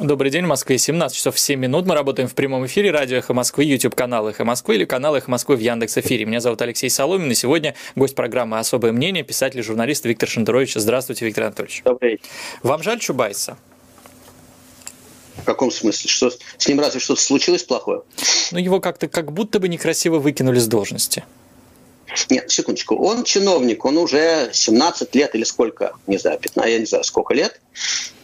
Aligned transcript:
Добрый 0.00 0.30
день, 0.30 0.46
в 0.46 0.48
Москве 0.48 0.78
17 0.78 1.14
часов 1.14 1.38
7 1.38 1.60
минут. 1.60 1.84
Мы 1.84 1.94
работаем 1.94 2.26
в 2.26 2.34
прямом 2.34 2.64
эфире. 2.64 2.90
Радио 2.90 3.18
«Эхо 3.18 3.34
Москвы», 3.34 3.64
YouTube-канал 3.64 4.30
«Эхо 4.30 4.46
Москвы» 4.46 4.76
или 4.76 4.86
канал 4.86 5.14
«Эхо 5.14 5.30
Москвы» 5.30 5.56
в 5.56 5.60
Яндекс.Эфире. 5.60 6.24
Меня 6.24 6.40
зовут 6.40 6.62
Алексей 6.62 6.88
Соломин, 6.88 7.30
и 7.30 7.34
сегодня 7.34 7.74
гость 7.96 8.14
программы 8.14 8.58
«Особое 8.58 8.92
мнение» 8.92 9.24
писатель 9.24 9.62
журналист 9.62 10.06
Виктор 10.06 10.26
Шендерович. 10.26 10.72
Здравствуйте, 10.76 11.26
Виктор 11.26 11.44
Анатольевич. 11.44 11.82
Добрый 11.84 12.12
день. 12.12 12.20
Вам 12.62 12.82
жаль 12.82 12.98
Чубайса? 12.98 13.58
В 15.36 15.44
каком 15.44 15.70
смысле? 15.70 16.08
Что 16.08 16.30
с 16.56 16.66
ним 16.66 16.80
разве 16.80 16.98
что-то 16.98 17.20
случилось 17.20 17.64
плохое? 17.64 18.00
Ну, 18.52 18.58
его 18.58 18.80
как-то 18.80 19.06
как 19.06 19.32
будто 19.32 19.60
бы 19.60 19.68
некрасиво 19.68 20.18
выкинули 20.18 20.60
с 20.60 20.66
должности. 20.66 21.24
Нет, 22.28 22.50
секундочку. 22.50 22.96
Он 22.96 23.24
чиновник, 23.24 23.84
он 23.84 23.98
уже 23.98 24.50
17 24.52 25.14
лет 25.14 25.34
или 25.34 25.44
сколько, 25.44 25.92
не 26.06 26.18
знаю, 26.18 26.38
15, 26.38 26.72
я 26.72 26.78
не 26.78 26.86
знаю, 26.86 27.04
сколько 27.04 27.34
лет. 27.34 27.60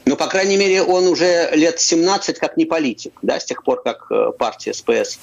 Но, 0.04 0.16
по 0.16 0.28
крайней 0.28 0.56
мере, 0.56 0.82
он 0.82 1.06
уже 1.08 1.50
лет 1.52 1.80
17 1.80 2.38
как 2.38 2.56
не 2.56 2.64
политик, 2.64 3.18
да, 3.22 3.40
с 3.40 3.44
тех 3.44 3.64
пор, 3.64 3.82
как 3.82 4.06
э, 4.10 4.30
партия 4.38 4.72
СПС 4.72 5.18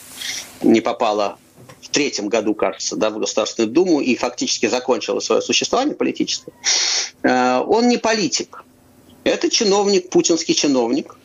не 0.62 0.82
попала 0.82 1.38
в 1.82 1.90
третьем 1.90 2.28
году, 2.28 2.54
кажется, 2.54 2.96
да, 2.98 3.10
в 3.10 3.18
Государственную 3.18 3.72
Думу 3.72 4.02
и 4.02 4.16
фактически 4.16 4.68
закончила 4.68 5.20
свое 5.22 5.42
существование 5.42 5.96
политическое. 5.96 6.52
Э, 7.24 7.62
он 7.66 7.88
не 7.88 7.98
политик. 7.98 8.66
Это 9.24 9.50
чиновник, 9.50 10.10
путинский 10.10 10.54
чиновник. 10.54 11.16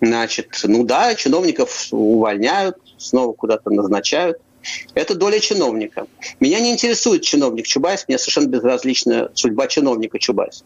Значит, 0.00 0.60
ну 0.64 0.84
да, 0.84 1.14
чиновников 1.14 1.88
увольняют, 1.90 2.76
снова 2.98 3.32
куда-то 3.32 3.70
назначают. 3.70 4.38
Это 4.94 5.14
доля 5.14 5.40
чиновника. 5.40 6.06
Меня 6.40 6.60
не 6.60 6.70
интересует 6.70 7.22
чиновник 7.22 7.66
Чубайс, 7.66 8.04
мне 8.08 8.18
совершенно 8.18 8.46
безразлична 8.46 9.30
судьба 9.34 9.66
чиновника 9.66 10.18
Чубайс. 10.18 10.64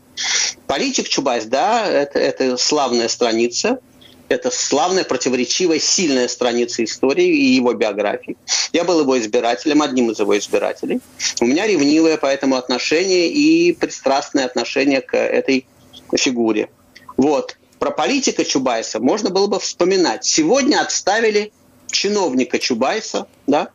Политик 0.67 1.09
Чубайс, 1.09 1.45
да, 1.45 1.87
это, 1.87 2.19
это 2.19 2.57
славная 2.57 3.09
страница, 3.09 3.81
это 4.29 4.51
славная, 4.51 5.05
противоречивая, 5.05 5.79
сильная 5.79 6.29
страница 6.29 6.85
истории 6.85 7.27
и 7.27 7.55
его 7.55 7.73
биографии. 7.73 8.37
Я 8.73 8.85
был 8.85 9.01
его 9.01 9.19
избирателем, 9.19 9.83
одним 9.83 10.11
из 10.11 10.21
его 10.21 10.37
избирателей. 10.39 11.01
У 11.41 11.47
меня 11.47 11.67
ревнивое 11.67 12.19
по 12.19 12.27
этому 12.27 12.57
отношение 12.57 13.29
и 13.29 13.73
пристрастное 13.73 14.45
отношение 14.45 15.01
к 15.01 15.17
этой 15.17 15.67
фигуре. 16.15 16.69
Вот. 17.17 17.57
Про 17.79 17.91
политика 17.91 18.45
Чубайса 18.45 19.01
можно 19.01 19.31
было 19.31 19.47
бы 19.47 19.59
вспоминать. 19.61 20.25
Сегодня 20.25 20.81
отставили 20.81 21.53
чиновника 21.91 22.59
Чубайса, 22.59 23.29
да, 23.47 23.69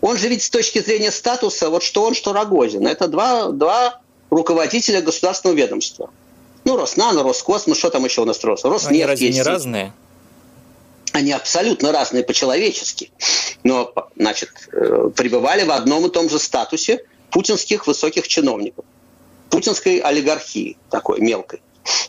он 0.00 0.16
же 0.16 0.28
ведь 0.28 0.42
с 0.42 0.50
точки 0.50 0.80
зрения 0.80 1.10
статуса, 1.10 1.70
вот 1.70 1.82
что 1.82 2.02
он, 2.04 2.14
что 2.14 2.32
Рогозин, 2.32 2.86
это 2.86 3.08
два, 3.08 3.50
два 3.50 4.00
руководителя 4.30 5.00
государственного 5.00 5.56
ведомства. 5.56 6.10
Ну, 6.64 6.76
Роснано, 6.76 7.22
Роскосмос, 7.22 7.78
что 7.78 7.90
там 7.90 8.04
еще 8.04 8.22
у 8.22 8.24
нас 8.24 8.42
Рос? 8.44 8.64
Роснефть 8.64 8.90
Они 8.90 9.04
разве 9.04 9.30
не 9.30 9.42
разные? 9.42 9.92
Они 11.12 11.32
абсолютно 11.32 11.90
разные 11.90 12.22
по-человечески. 12.22 13.10
Но, 13.64 13.92
значит, 14.16 14.50
э, 14.72 15.10
пребывали 15.14 15.64
в 15.64 15.70
одном 15.70 16.06
и 16.06 16.10
том 16.10 16.30
же 16.30 16.38
статусе 16.38 17.04
путинских 17.30 17.86
высоких 17.86 18.28
чиновников. 18.28 18.84
Путинской 19.48 19.98
олигархии 19.98 20.76
такой 20.90 21.20
мелкой. 21.20 21.60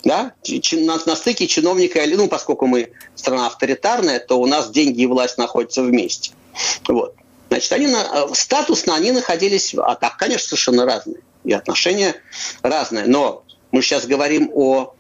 Да? 0.04 0.34
На, 0.74 1.00
на 1.06 1.16
стыке 1.16 1.48
чиновника, 1.48 2.02
ну, 2.08 2.28
поскольку 2.28 2.68
мы 2.68 2.92
страна 3.16 3.48
авторитарная, 3.48 4.20
то 4.20 4.40
у 4.40 4.46
нас 4.46 4.70
деньги 4.70 5.02
и 5.02 5.06
власть 5.08 5.38
находятся 5.38 5.82
вместе. 5.82 6.32
Вот. 6.88 7.16
Значит, 7.52 7.74
они 7.74 7.88
на, 7.88 7.98
э, 7.98 8.34
статусно 8.34 8.96
они 8.96 9.12
находились, 9.12 9.76
а 9.76 9.96
так, 9.96 10.16
конечно, 10.16 10.48
совершенно 10.48 10.86
разные. 10.86 11.18
И 11.44 11.52
отношения 11.52 12.16
разные. 12.62 13.04
Но 13.08 13.44
мы 13.72 13.82
сейчас 13.82 14.06
говорим 14.06 14.50
о, 14.54 14.94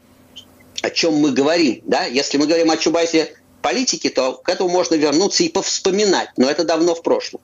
о 0.81 0.89
чем 0.89 1.15
мы 1.15 1.31
говорим. 1.31 1.81
Да? 1.85 2.03
Если 2.03 2.37
мы 2.37 2.47
говорим 2.47 2.69
о 2.69 2.75
Чубайсе 2.75 3.33
политики, 3.61 4.09
то 4.09 4.33
к 4.33 4.49
этому 4.49 4.69
можно 4.69 4.95
вернуться 4.95 5.43
и 5.43 5.47
повспоминать. 5.47 6.27
Но 6.35 6.49
это 6.49 6.65
давно 6.65 6.93
в 6.93 7.01
прошлом. 7.03 7.39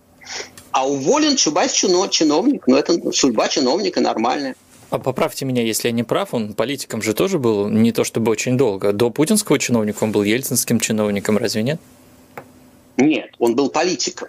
А 0.72 0.86
уволен 0.86 1.38
Чубайс 1.38 1.72
чиновник. 1.72 2.68
Но 2.68 2.78
это 2.78 3.14
судьба 3.14 3.48
чиновника 3.48 4.02
нормальная. 4.02 4.58
А 4.90 5.00
поправьте 5.00 5.46
меня, 5.46 5.64
если 5.64 5.88
я 5.88 5.94
не 5.94 6.04
прав, 6.04 6.34
он 6.34 6.54
политиком 6.54 7.02
же 7.02 7.14
тоже 7.14 7.40
был 7.40 7.70
не 7.70 7.94
то 7.94 8.04
чтобы 8.04 8.30
очень 8.30 8.58
долго. 8.58 8.92
До 8.92 9.10
путинского 9.10 9.58
чиновника 9.58 10.04
он 10.04 10.12
был 10.12 10.24
ельцинским 10.24 10.82
чиновником, 10.82 11.38
разве 11.38 11.64
нет? 11.64 11.80
Нет, 12.98 13.30
он 13.40 13.56
был 13.56 13.70
политиком. 13.70 14.28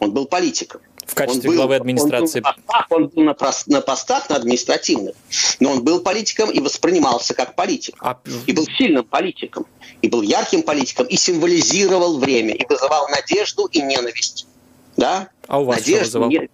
Он 0.00 0.12
был 0.12 0.26
политиком. 0.26 0.80
В 1.06 1.14
качестве 1.14 1.48
он 1.48 1.56
был, 1.56 1.62
главы 1.62 1.76
администрации. 1.76 2.42
Он 2.44 2.44
был, 2.44 2.52
на 2.52 2.62
постах, 2.62 2.86
он 2.90 3.06
был 3.08 3.22
на, 3.22 3.76
на 3.78 3.80
постах 3.80 4.30
на 4.30 4.36
административных, 4.36 5.14
но 5.58 5.72
он 5.72 5.82
был 5.82 6.00
политиком 6.00 6.50
и 6.50 6.60
воспринимался 6.60 7.34
как 7.34 7.54
политик. 7.54 7.96
А... 8.00 8.18
И 8.46 8.52
был 8.52 8.66
сильным 8.76 9.04
политиком, 9.04 9.66
и 10.02 10.08
был 10.08 10.20
ярким 10.20 10.62
политиком, 10.62 11.06
и 11.06 11.16
символизировал 11.16 12.18
время, 12.18 12.54
и 12.54 12.66
вызывал 12.66 13.08
надежду 13.08 13.66
и 13.66 13.80
ненависть. 13.80 14.46
Да? 14.96 15.30
А 15.46 15.60
у 15.60 15.64
вас 15.64 15.78
Надежду, 15.78 16.08
что 16.08 16.18
вызывал? 16.20 16.48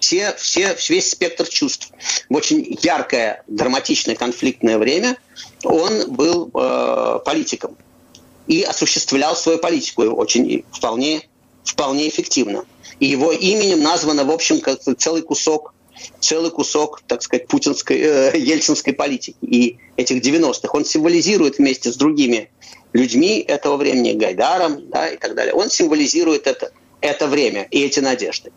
Все, 0.00 0.34
все, 0.36 0.74
все, 0.74 0.94
весь 0.94 1.10
спектр 1.10 1.46
чувств. 1.48 1.90
В 2.28 2.34
очень 2.34 2.78
яркое, 2.82 3.42
драматичное, 3.48 4.14
конфликтное 4.14 4.78
время 4.78 5.16
он 5.64 6.12
был 6.12 6.50
э, 6.54 7.18
политиком 7.24 7.76
и 8.46 8.62
осуществлял 8.62 9.36
свою 9.36 9.58
политику 9.58 10.02
очень 10.02 10.64
вполне 10.72 11.28
вполне 11.64 12.08
эффективно. 12.08 12.64
И 13.00 13.06
его 13.06 13.32
именем 13.32 13.82
названо, 13.82 14.24
в 14.24 14.30
общем, 14.30 14.60
как 14.60 14.80
целый 14.98 15.22
кусок 15.22 15.74
целый 16.20 16.50
кусок, 16.50 17.02
так 17.06 17.22
сказать, 17.22 17.46
путинской, 17.48 17.98
э, 17.98 18.32
ельцинской 18.38 18.92
политики 18.92 19.36
и 19.40 19.78
этих 19.96 20.22
90-х. 20.22 20.68
Он 20.72 20.84
символизирует 20.84 21.58
вместе 21.58 21.92
с 21.92 21.96
другими 21.96 22.50
людьми 22.92 23.44
этого 23.46 23.76
времени, 23.76 24.12
Гайдаром 24.12 24.88
да, 24.88 25.08
и 25.08 25.16
так 25.16 25.34
далее. 25.34 25.54
Он 25.54 25.70
символизирует 25.70 26.46
это, 26.46 26.72
это 27.00 27.26
время 27.26 27.66
и 27.70 27.82
эти 27.82 28.00
надежды. 28.00 28.52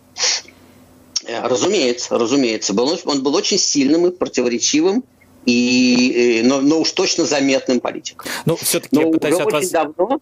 Э, 1.25 1.47
разумеется, 1.47 2.17
разумеется. 2.17 2.73
Был, 2.73 2.97
он 3.05 3.23
был 3.23 3.35
очень 3.35 3.57
сильным 3.57 4.07
и 4.07 4.11
противоречивым, 4.11 5.03
и, 5.45 6.41
но, 6.43 6.61
но 6.61 6.79
уж 6.79 6.91
точно 6.91 7.25
заметным 7.25 7.79
политиком. 7.79 8.29
Ну, 8.45 8.55
все-таки 8.55 8.97
я 8.97 9.07
пытаюсь 9.07 9.39
от 9.39 9.51
вас... 9.51 9.69
давно, 9.69 10.19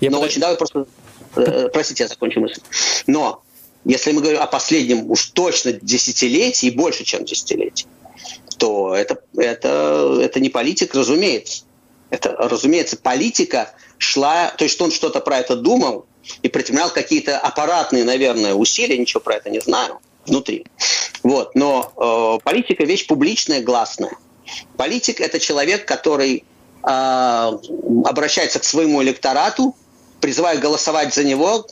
я 0.00 0.10
но 0.10 0.16
пытаюсь... 0.18 0.32
очень 0.32 0.40
давно 0.40 0.56
просто 0.56 0.86
Э, 1.36 1.68
простите, 1.72 2.04
я 2.04 2.08
закончу 2.08 2.40
мысль. 2.40 2.60
Но 3.06 3.42
если 3.84 4.12
мы 4.12 4.20
говорим 4.20 4.40
о 4.40 4.46
последнем 4.46 5.10
уж 5.10 5.26
точно 5.30 5.72
десятилетии 5.72 6.66
и 6.66 6.70
больше, 6.70 7.04
чем 7.04 7.24
десятилетии, 7.24 7.86
то 8.58 8.94
это, 8.94 9.20
это, 9.36 10.18
это 10.22 10.40
не 10.40 10.50
политик, 10.50 10.94
разумеется. 10.94 11.64
Это, 12.10 12.30
разумеется, 12.32 12.96
политика 12.96 13.72
шла, 13.98 14.52
то 14.56 14.64
есть 14.64 14.80
он 14.80 14.90
что-то 14.90 15.20
про 15.20 15.38
это 15.38 15.56
думал 15.56 16.06
и 16.42 16.48
предпринимал 16.48 16.90
какие-то 16.90 17.38
аппаратные, 17.38 18.04
наверное, 18.04 18.54
усилия, 18.54 18.98
ничего 18.98 19.20
про 19.20 19.36
это 19.36 19.48
не 19.48 19.60
знаю, 19.60 20.00
внутри. 20.26 20.66
Вот. 21.22 21.54
Но 21.54 21.92
э, 21.96 22.44
политика 22.44 22.84
вещь 22.84 23.06
публичная, 23.06 23.62
гласная. 23.62 24.16
Политик– 24.76 25.20
это 25.22 25.38
человек, 25.38 25.86
который 25.86 26.44
э, 26.82 27.52
обращается 28.04 28.58
к 28.58 28.64
своему 28.64 29.02
электорату, 29.02 29.74
призываю 30.20 30.60
голосовать 30.60 31.14
за 31.14 31.24
него. 31.24 31.66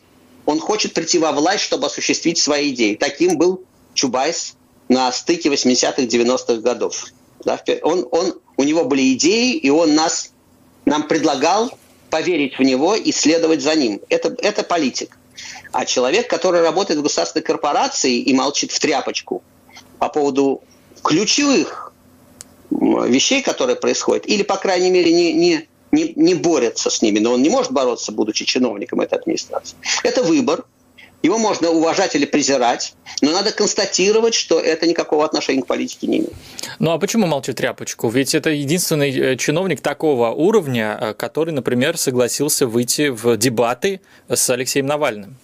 Он 0.46 0.60
хочет 0.60 0.94
прийти 0.94 1.18
во 1.18 1.32
власть, 1.32 1.64
чтобы 1.64 1.86
осуществить 1.86 2.38
свои 2.38 2.70
идеи. 2.70 2.94
Таким 2.94 3.36
был 3.36 3.62
Чубайс 3.94 4.54
на 4.88 5.12
стыке 5.12 5.48
80-х, 5.50 6.02
90-х 6.02 6.60
годов. 6.60 7.06
Да, 7.44 7.62
он, 7.82 8.08
он, 8.10 8.40
у 8.56 8.62
него 8.64 8.84
были 8.84 9.14
идеи, 9.14 9.54
и 9.54 9.70
он 9.70 9.94
нас, 9.94 10.32
нам 10.84 11.06
предлагал 11.06 11.70
поверить 12.10 12.58
в 12.58 12.62
него 12.62 12.94
и 12.94 13.12
следовать 13.12 13.62
за 13.62 13.74
ним. 13.74 14.00
Это, 14.08 14.34
это 14.42 14.62
политик. 14.62 15.18
А 15.72 15.84
человек, 15.84 16.28
который 16.28 16.62
работает 16.62 16.98
в 16.98 17.02
государственной 17.02 17.44
корпорации 17.44 18.16
и 18.16 18.34
молчит 18.34 18.72
в 18.72 18.78
тряпочку 18.78 19.42
по 19.98 20.08
поводу 20.08 20.62
ключевых 21.02 21.92
вещей, 22.70 23.42
которые 23.42 23.76
происходят, 23.76 24.26
или, 24.26 24.42
по 24.42 24.56
крайней 24.56 24.90
мере, 24.90 25.12
не, 25.12 25.32
не, 25.32 25.68
не, 25.92 26.12
не 26.16 26.34
борется 26.34 26.90
с 26.90 27.02
ними, 27.02 27.18
но 27.18 27.32
он 27.32 27.42
не 27.42 27.48
может 27.48 27.72
бороться, 27.72 28.12
будучи 28.12 28.44
чиновником 28.44 29.00
этой 29.00 29.18
администрации. 29.18 29.76
Это 30.02 30.22
выбор. 30.22 30.64
Его 31.20 31.36
можно 31.36 31.70
уважать 31.70 32.14
или 32.14 32.26
презирать, 32.26 32.94
но 33.22 33.32
надо 33.32 33.50
констатировать, 33.50 34.34
что 34.34 34.60
это 34.60 34.86
никакого 34.86 35.24
отношения 35.24 35.62
к 35.62 35.66
политике 35.66 36.06
не 36.06 36.18
имеет. 36.18 36.32
Ну 36.78 36.92
а 36.92 36.98
почему 36.98 37.26
молчит 37.26 37.56
тряпочку? 37.56 38.08
Ведь 38.08 38.36
это 38.36 38.50
единственный 38.50 39.10
э, 39.10 39.36
чиновник 39.36 39.80
такого 39.80 40.30
уровня, 40.30 40.96
э, 41.00 41.14
который, 41.14 41.52
например, 41.52 41.98
согласился 41.98 42.68
выйти 42.68 43.08
в 43.08 43.36
дебаты 43.36 44.00
с 44.28 44.48
Алексеем 44.48 44.86
Навальным. 44.86 45.36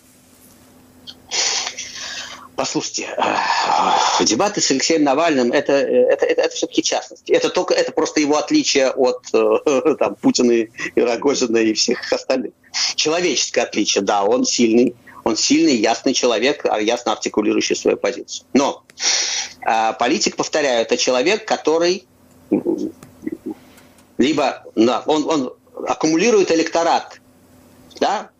Послушайте, 2.56 3.08
э, 3.16 4.24
дебаты 4.24 4.60
с 4.60 4.70
Алексеем 4.70 5.02
Навальным 5.02 5.50
это, 5.50 5.72
это, 5.72 6.24
это, 6.24 6.42
это 6.42 6.54
все-таки 6.54 6.82
частности. 6.82 7.32
Это 7.32 7.50
только 7.50 7.74
это 7.74 7.90
просто 7.90 8.20
его 8.20 8.36
отличие 8.36 8.90
от 8.90 9.26
э, 9.32 9.96
там, 9.98 10.14
Путина 10.14 10.52
и 10.52 10.70
Рогозина 11.00 11.58
и 11.58 11.72
всех 11.72 12.12
остальных. 12.12 12.52
Человеческое 12.94 13.62
отличие, 13.62 14.02
да, 14.02 14.22
он 14.22 14.44
сильный, 14.44 14.94
он 15.24 15.36
сильный, 15.36 15.76
ясный 15.76 16.14
человек, 16.14 16.64
а 16.64 16.80
ясно 16.80 17.12
артикулирующий 17.12 17.74
свою 17.74 17.96
позицию. 17.96 18.46
Но 18.52 18.84
э, 19.66 19.92
политик, 19.98 20.36
повторяю, 20.36 20.82
это 20.82 20.96
человек, 20.96 21.46
который 21.46 22.06
либо 24.18 24.62
да, 24.76 25.02
он, 25.06 25.28
он 25.28 25.54
аккумулирует 25.88 26.50
электорат. 26.52 27.20
Да? 28.00 28.30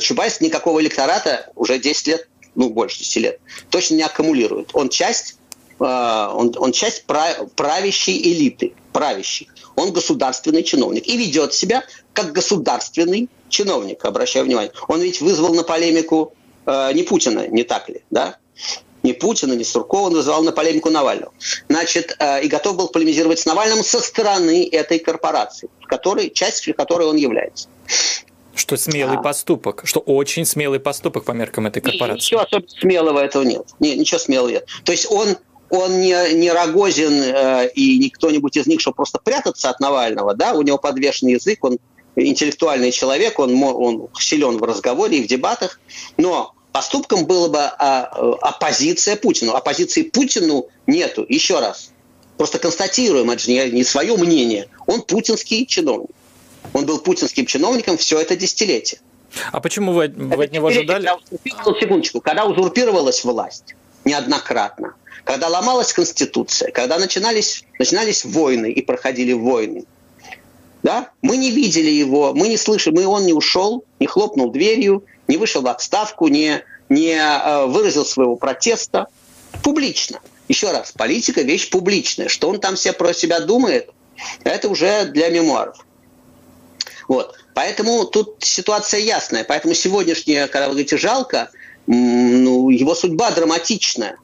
Чубайс 0.00 0.40
никакого 0.40 0.80
электората 0.80 1.50
уже 1.54 1.78
10 1.78 2.06
лет, 2.08 2.28
ну, 2.54 2.70
больше 2.70 3.00
10 3.00 3.16
лет, 3.16 3.40
точно 3.70 3.96
не 3.96 4.02
аккумулирует. 4.02 4.70
Он 4.72 4.88
часть, 4.88 5.36
э, 5.78 5.84
он, 5.84 6.54
он 6.56 6.72
часть 6.72 7.04
правящей 7.04 8.20
элиты, 8.22 8.72
правящей. 8.92 9.48
Он 9.76 9.92
государственный 9.92 10.62
чиновник 10.62 11.06
и 11.06 11.16
ведет 11.16 11.54
себя 11.54 11.84
как 12.12 12.32
государственный 12.32 13.28
чиновник, 13.48 14.04
обращаю 14.04 14.44
внимание. 14.44 14.72
Он 14.88 15.00
ведь 15.00 15.20
вызвал 15.20 15.54
на 15.54 15.62
полемику 15.62 16.34
э, 16.66 16.92
не 16.92 17.02
Путина, 17.02 17.46
не 17.48 17.64
так 17.64 17.88
ли, 17.88 18.02
да? 18.10 18.36
Не 19.02 19.14
Путина, 19.14 19.54
не 19.54 19.64
Суркова, 19.64 20.08
он 20.08 20.14
вызывал 20.14 20.42
на 20.42 20.52
полемику 20.52 20.90
Навального. 20.90 21.32
Значит, 21.68 22.16
э, 22.18 22.44
и 22.44 22.48
готов 22.48 22.76
был 22.76 22.88
полемизировать 22.88 23.38
с 23.38 23.46
Навальным 23.46 23.82
со 23.82 24.00
стороны 24.00 24.68
этой 24.70 24.98
корпорации, 24.98 25.70
которой, 25.86 26.30
частью 26.30 26.74
которой 26.74 27.06
он 27.06 27.16
является. 27.16 27.68
Что 28.54 28.76
смелый 28.76 29.18
а. 29.18 29.22
поступок, 29.22 29.82
что 29.84 30.00
очень 30.00 30.44
смелый 30.44 30.80
поступок 30.80 31.24
по 31.24 31.32
меркам 31.32 31.66
этой 31.66 31.80
корпорации. 31.80 32.26
Ничего 32.26 32.40
особенно 32.40 32.68
смелого 32.68 33.18
этого 33.20 33.42
нет. 33.42 33.66
Не, 33.78 33.96
ничего 33.96 34.18
смелого 34.18 34.48
нет. 34.48 34.66
То 34.84 34.92
есть 34.92 35.06
он, 35.10 35.36
он 35.70 36.00
не, 36.00 36.34
не 36.34 36.50
Рогозин 36.50 37.12
э, 37.12 37.70
и 37.74 37.98
не 37.98 38.10
кто-нибудь 38.10 38.56
из 38.56 38.66
них, 38.66 38.80
чтобы 38.80 38.96
просто 38.96 39.18
прятаться 39.22 39.70
от 39.70 39.80
Навального, 39.80 40.34
да, 40.34 40.52
у 40.54 40.62
него 40.62 40.78
подвешенный 40.78 41.34
язык, 41.34 41.62
он 41.64 41.78
интеллектуальный 42.16 42.90
человек, 42.90 43.38
он, 43.38 43.62
он 43.62 44.08
силен 44.18 44.58
в 44.58 44.62
разговоре 44.64 45.18
и 45.18 45.22
в 45.22 45.26
дебатах, 45.26 45.80
но 46.16 46.54
поступком 46.72 47.24
было 47.24 47.48
бы 47.48 47.58
а, 47.58 48.04
оппозиция 48.42 49.16
Путину. 49.16 49.54
Оппозиции 49.54 50.02
Путину 50.02 50.66
нету. 50.86 51.24
Еще 51.28 51.58
раз. 51.60 51.92
Просто 52.36 52.58
констатируем, 52.58 53.30
это 53.30 53.42
же 53.42 53.50
не, 53.50 53.70
не 53.70 53.84
свое 53.84 54.16
мнение. 54.16 54.68
Он 54.86 55.02
путинский 55.02 55.66
чиновник. 55.66 56.10
Он 56.72 56.86
был 56.86 56.98
путинским 57.00 57.46
чиновником 57.46 57.96
все 57.96 58.20
это 58.20 58.36
десятилетие. 58.36 59.00
А 59.52 59.60
почему 59.60 59.92
вы, 59.92 60.08
вы 60.08 60.44
от 60.44 60.52
него 60.52 60.68
ожидали? 60.68 61.06
Когда, 61.06 61.80
секундочку, 61.80 62.20
когда 62.20 62.46
узурпировалась 62.46 63.24
власть 63.24 63.74
неоднократно, 64.04 64.94
когда 65.24 65.48
ломалась 65.48 65.92
Конституция, 65.92 66.72
когда 66.72 66.98
начинались, 66.98 67.64
начинались 67.78 68.24
войны 68.24 68.72
и 68.72 68.82
проходили 68.82 69.32
войны, 69.32 69.84
да? 70.82 71.10
Мы 71.22 71.36
не 71.36 71.50
видели 71.50 71.90
его, 71.90 72.32
мы 72.34 72.48
не 72.48 72.56
слышим, 72.56 72.94
мы, 72.94 73.06
он 73.06 73.26
не 73.26 73.32
ушел, 73.32 73.84
не 73.98 74.06
хлопнул 74.06 74.50
дверью, 74.50 75.04
не 75.28 75.36
вышел 75.36 75.62
в 75.62 75.66
отставку, 75.66 76.28
не, 76.28 76.64
не 76.88 77.14
э, 77.14 77.66
выразил 77.66 78.04
своего 78.04 78.36
протеста 78.36 79.06
публично. 79.62 80.20
Еще 80.48 80.72
раз, 80.72 80.92
политика– 80.92 81.42
вещь 81.42 81.70
публичная. 81.70 82.28
Что 82.28 82.48
он 82.48 82.58
там 82.58 82.76
все 82.76 82.92
про 82.92 83.12
себя 83.12 83.40
думает, 83.40 83.90
это 84.42 84.68
уже 84.68 85.04
для 85.04 85.28
мемуаров. 85.28 85.76
Вот. 87.10 87.34
Поэтому 87.54 88.04
тут 88.04 88.36
ситуация 88.38 89.00
ясная. 89.00 89.42
Поэтому 89.42 89.74
сегодняшняя, 89.74 90.46
когда 90.46 90.66
вы 90.66 90.74
говорите 90.74 90.96
«жалко», 90.96 91.50
ну, 91.88 92.70
его 92.70 92.94
судьба 92.94 93.32
драматичная. 93.32 94.16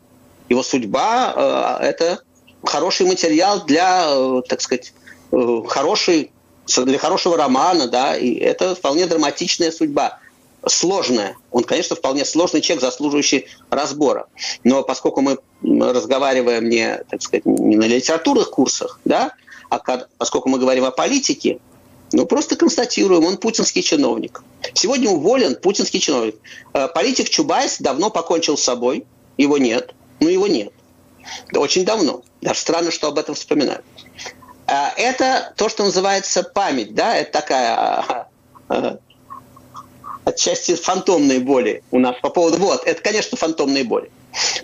Его 0.48 0.62
судьба 0.62 1.80
э,– 1.80 1.84
это 1.88 2.20
хороший 2.62 3.06
материал 3.06 3.64
для, 3.64 4.06
э, 4.06 4.42
так 4.48 4.60
сказать, 4.60 4.92
э, 5.32 5.62
хорошей 5.66 6.30
для 6.76 6.98
хорошего 6.98 7.36
романа, 7.36 7.88
да, 7.88 8.16
и 8.16 8.34
это 8.34 8.76
вполне 8.76 9.06
драматичная 9.06 9.72
судьба. 9.72 10.20
Сложная. 10.64 11.36
Он, 11.50 11.64
конечно, 11.64 11.96
вполне 11.96 12.24
сложный 12.24 12.60
человек, 12.60 12.84
заслуживающий 12.84 13.46
разбора. 13.68 14.28
Но 14.62 14.84
поскольку 14.84 15.22
мы 15.22 15.38
разговариваем 15.64 16.68
не, 16.68 16.98
так 17.10 17.20
сказать, 17.20 17.46
не 17.46 17.76
на 17.76 17.88
литературных 17.88 18.50
курсах, 18.50 19.00
да, 19.04 19.32
а 19.70 19.80
поскольку 20.18 20.48
мы 20.48 20.60
говорим 20.60 20.84
о 20.84 20.92
политике, 20.92 21.58
ну, 22.12 22.26
просто 22.26 22.56
констатируем, 22.56 23.24
он 23.24 23.36
путинский 23.36 23.82
чиновник. 23.82 24.42
Сегодня 24.74 25.10
уволен 25.10 25.56
путинский 25.56 26.00
чиновник. 26.00 26.36
Э, 26.72 26.88
политик 26.88 27.28
Чубайс 27.28 27.78
давно 27.78 28.10
покончил 28.10 28.56
с 28.56 28.62
собой, 28.62 29.06
его 29.36 29.58
нет, 29.58 29.94
ну, 30.20 30.28
его 30.28 30.46
нет. 30.46 30.72
Очень 31.54 31.84
давно. 31.84 32.22
Даже 32.40 32.60
странно, 32.60 32.90
что 32.90 33.08
об 33.08 33.18
этом 33.18 33.34
вспоминают. 33.34 33.84
А, 34.66 34.92
это 34.96 35.52
то, 35.56 35.68
что 35.68 35.84
называется 35.84 36.42
память, 36.42 36.94
да, 36.94 37.16
это 37.16 37.32
такая 37.32 38.28
а, 38.68 38.98
отчасти 40.24 40.74
фантомные 40.74 41.40
боли 41.40 41.82
у 41.90 41.98
нас 41.98 42.16
по 42.20 42.30
поводу... 42.30 42.58
Вот, 42.58 42.84
это, 42.86 43.00
конечно, 43.00 43.36
фантомные 43.36 43.84
боли. 43.84 44.10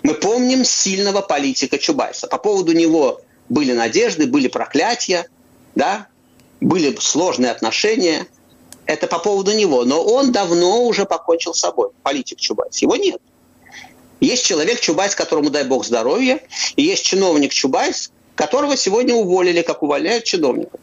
Мы 0.03 0.13
помним 0.13 0.65
сильного 0.65 1.21
политика 1.21 1.77
Чубайса. 1.77 2.27
По 2.27 2.37
поводу 2.37 2.73
него 2.73 3.21
были 3.49 3.71
надежды, 3.73 4.27
были 4.27 4.47
проклятия, 4.47 5.27
да, 5.75 6.07
были 6.63 6.95
сложные 6.99 7.51
отношения. 7.51 8.25
Это 8.85 9.07
по 9.07 9.19
поводу 9.19 9.53
него. 9.53 9.85
Но 9.85 10.03
он 10.03 10.31
давно 10.31 10.85
уже 10.85 11.05
покончил 11.05 11.53
с 11.53 11.59
собой, 11.59 11.89
политик 12.03 12.39
Чубайс. 12.39 12.77
Его 12.79 12.95
нет. 12.95 13.21
Есть 14.19 14.45
человек 14.45 14.79
Чубайс, 14.79 15.15
которому, 15.15 15.49
дай 15.49 15.65
бог, 15.65 15.85
здоровья, 15.85 16.39
и 16.75 16.83
есть 16.83 17.05
чиновник 17.05 17.53
Чубайс, 17.53 18.11
которого 18.35 18.77
сегодня 18.77 19.13
уволили, 19.15 19.61
как 19.61 19.83
увольняют 19.83 20.23
чиновников. 20.23 20.79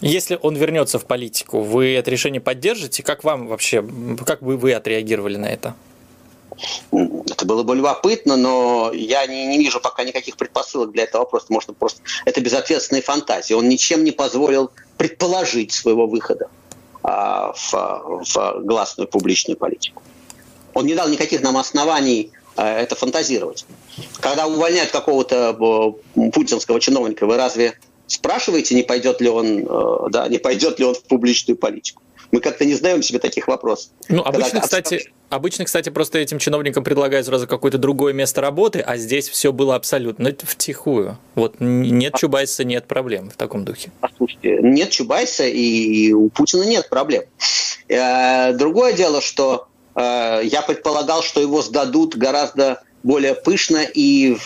Если 0.00 0.38
он 0.40 0.54
вернется 0.54 0.98
в 0.98 1.06
политику, 1.06 1.62
вы 1.62 1.94
это 1.94 2.10
решение 2.10 2.40
поддержите? 2.40 3.02
Как 3.02 3.24
вам 3.24 3.48
вообще, 3.48 3.84
как 4.24 4.42
бы 4.42 4.56
вы 4.56 4.74
отреагировали 4.74 5.36
на 5.36 5.46
это? 5.46 5.74
Это 6.92 7.44
было 7.44 7.62
бы 7.62 7.76
любопытно, 7.76 8.36
но 8.36 8.90
я 8.92 9.26
не, 9.26 9.46
не 9.46 9.58
вижу 9.58 9.80
пока 9.80 10.04
никаких 10.04 10.36
предпосылок 10.36 10.92
для 10.92 11.04
этого 11.04 11.22
вопроса. 11.22 11.46
Может, 11.50 11.76
просто 11.76 12.00
это 12.24 12.40
безответственные 12.40 13.02
фантазии. 13.02 13.54
Он 13.54 13.68
ничем 13.68 14.04
не 14.04 14.12
позволил 14.12 14.70
предположить 14.96 15.72
своего 15.72 16.06
выхода 16.06 16.48
а, 17.02 17.52
в, 17.52 17.72
в 17.72 18.60
гласную 18.64 19.08
публичную 19.08 19.56
политику. 19.56 20.02
Он 20.74 20.86
не 20.86 20.94
дал 20.94 21.08
никаких 21.08 21.42
нам 21.42 21.56
оснований 21.56 22.32
а, 22.56 22.80
это 22.80 22.96
фантазировать. 22.96 23.66
Когда 24.20 24.46
увольняют 24.46 24.90
какого-то 24.90 25.56
э, 26.16 26.30
путинского 26.30 26.80
чиновника, 26.80 27.26
вы 27.26 27.36
разве 27.36 27.78
спрашиваете, 28.06 28.74
не 28.74 28.82
пойдет 28.82 29.20
ли 29.20 29.28
он, 29.28 29.66
э, 29.66 30.10
да, 30.10 30.28
не 30.28 30.38
пойдет 30.38 30.78
ли 30.78 30.84
он 30.86 30.94
в 30.94 31.02
публичную 31.02 31.56
политику? 31.56 32.02
Мы 32.32 32.40
как-то 32.40 32.64
не 32.64 32.74
задаем 32.74 33.02
себе 33.02 33.18
таких 33.18 33.46
вопросов. 33.46 33.90
Ну, 34.08 34.22
обычно, 34.22 34.50
Когда... 34.50 34.60
кстати, 34.62 35.12
обычно, 35.28 35.64
кстати, 35.64 35.90
просто 35.90 36.18
этим 36.18 36.38
чиновникам 36.38 36.84
предлагают 36.84 37.26
сразу 37.26 37.46
какое-то 37.46 37.78
другое 37.78 38.12
место 38.12 38.40
работы, 38.40 38.80
а 38.80 38.96
здесь 38.96 39.28
все 39.28 39.52
было 39.52 39.74
абсолютно 39.74 40.34
втихую. 40.42 41.18
Вот 41.34 41.56
нет 41.60 42.14
а 42.14 42.18
Чубайса, 42.18 42.64
нет 42.64 42.86
проблем 42.86 43.30
в 43.30 43.36
таком 43.36 43.64
духе. 43.64 43.90
Послушайте, 44.00 44.58
нет 44.62 44.90
Чубайса, 44.90 45.44
и 45.46 46.12
у 46.12 46.28
Путина 46.28 46.64
нет 46.64 46.88
проблем. 46.88 47.24
Э, 47.88 48.52
другое 48.52 48.92
дело, 48.92 49.20
что 49.20 49.68
Э, 49.96 50.42
я 50.44 50.62
предполагал, 50.62 51.22
что 51.22 51.40
его 51.40 51.62
сдадут 51.62 52.16
гораздо 52.16 52.82
более 53.02 53.34
пышно 53.34 53.82
и 53.82 54.36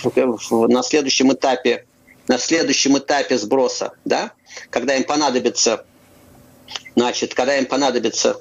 на 0.50 0.82
следующем 0.82 1.32
этапе 1.32 1.86
на 2.28 2.38
следующем 2.38 2.96
этапе 2.96 3.36
сброса, 3.36 3.92
да, 4.04 4.30
когда 4.68 4.94
им 4.94 5.02
понадобится, 5.02 5.84
значит, 6.94 7.34
когда 7.34 7.56
им 7.58 7.66
понадобится 7.66 8.40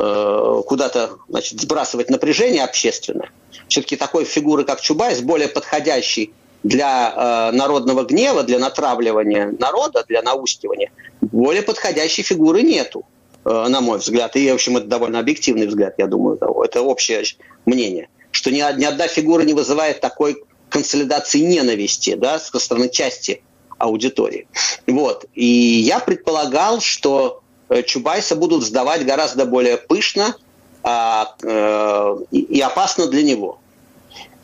куда-то, 0.00 1.18
значит, 1.28 1.60
сбрасывать 1.60 2.08
напряжение 2.08 2.62
общественное, 2.62 3.30
все-таки 3.68 3.96
такой 3.96 4.24
фигуры, 4.24 4.64
как 4.64 4.80
Чубайс, 4.80 5.20
более 5.20 5.48
подходящий 5.48 6.32
для 6.62 7.50
э, 7.50 7.56
народного 7.56 8.04
гнева, 8.04 8.42
для 8.42 8.58
натравливания 8.58 9.54
народа, 9.58 10.04
для 10.08 10.22
наускивания, 10.22 10.90
более 11.20 11.62
подходящей 11.62 12.22
фигуры 12.22 12.62
нету. 12.62 13.04
Э, 13.44 13.68
на 13.68 13.80
мой 13.80 13.98
взгляд, 13.98 14.36
и, 14.36 14.50
в 14.50 14.54
общем, 14.54 14.76
это 14.76 14.86
довольно 14.86 15.20
объективный 15.20 15.66
взгляд, 15.66 15.94
я 15.98 16.06
думаю, 16.06 16.38
это 16.62 16.82
общее 16.82 17.22
мнение, 17.66 18.08
что 18.30 18.50
ни, 18.50 18.56
ни 18.56 18.84
одна 18.84 19.06
фигура 19.08 19.42
не 19.42 19.54
вызывает 19.54 20.00
такой 20.00 20.42
консолидации 20.68 21.38
ненависти 21.38 22.14
да, 22.14 22.38
со 22.38 22.58
стороны 22.58 22.88
части 22.90 23.42
аудитории. 23.78 24.48
Вот. 24.86 25.24
И 25.34 25.44
я 25.44 26.00
предполагал, 26.00 26.80
что 26.80 27.40
э, 27.40 27.47
Чубайса 27.84 28.36
будут 28.36 28.64
сдавать 28.64 29.04
гораздо 29.04 29.44
более 29.44 29.76
пышно 29.76 30.34
а, 30.82 31.34
э, 31.42 32.16
и 32.30 32.60
опасно 32.60 33.06
для 33.06 33.22
него. 33.22 33.58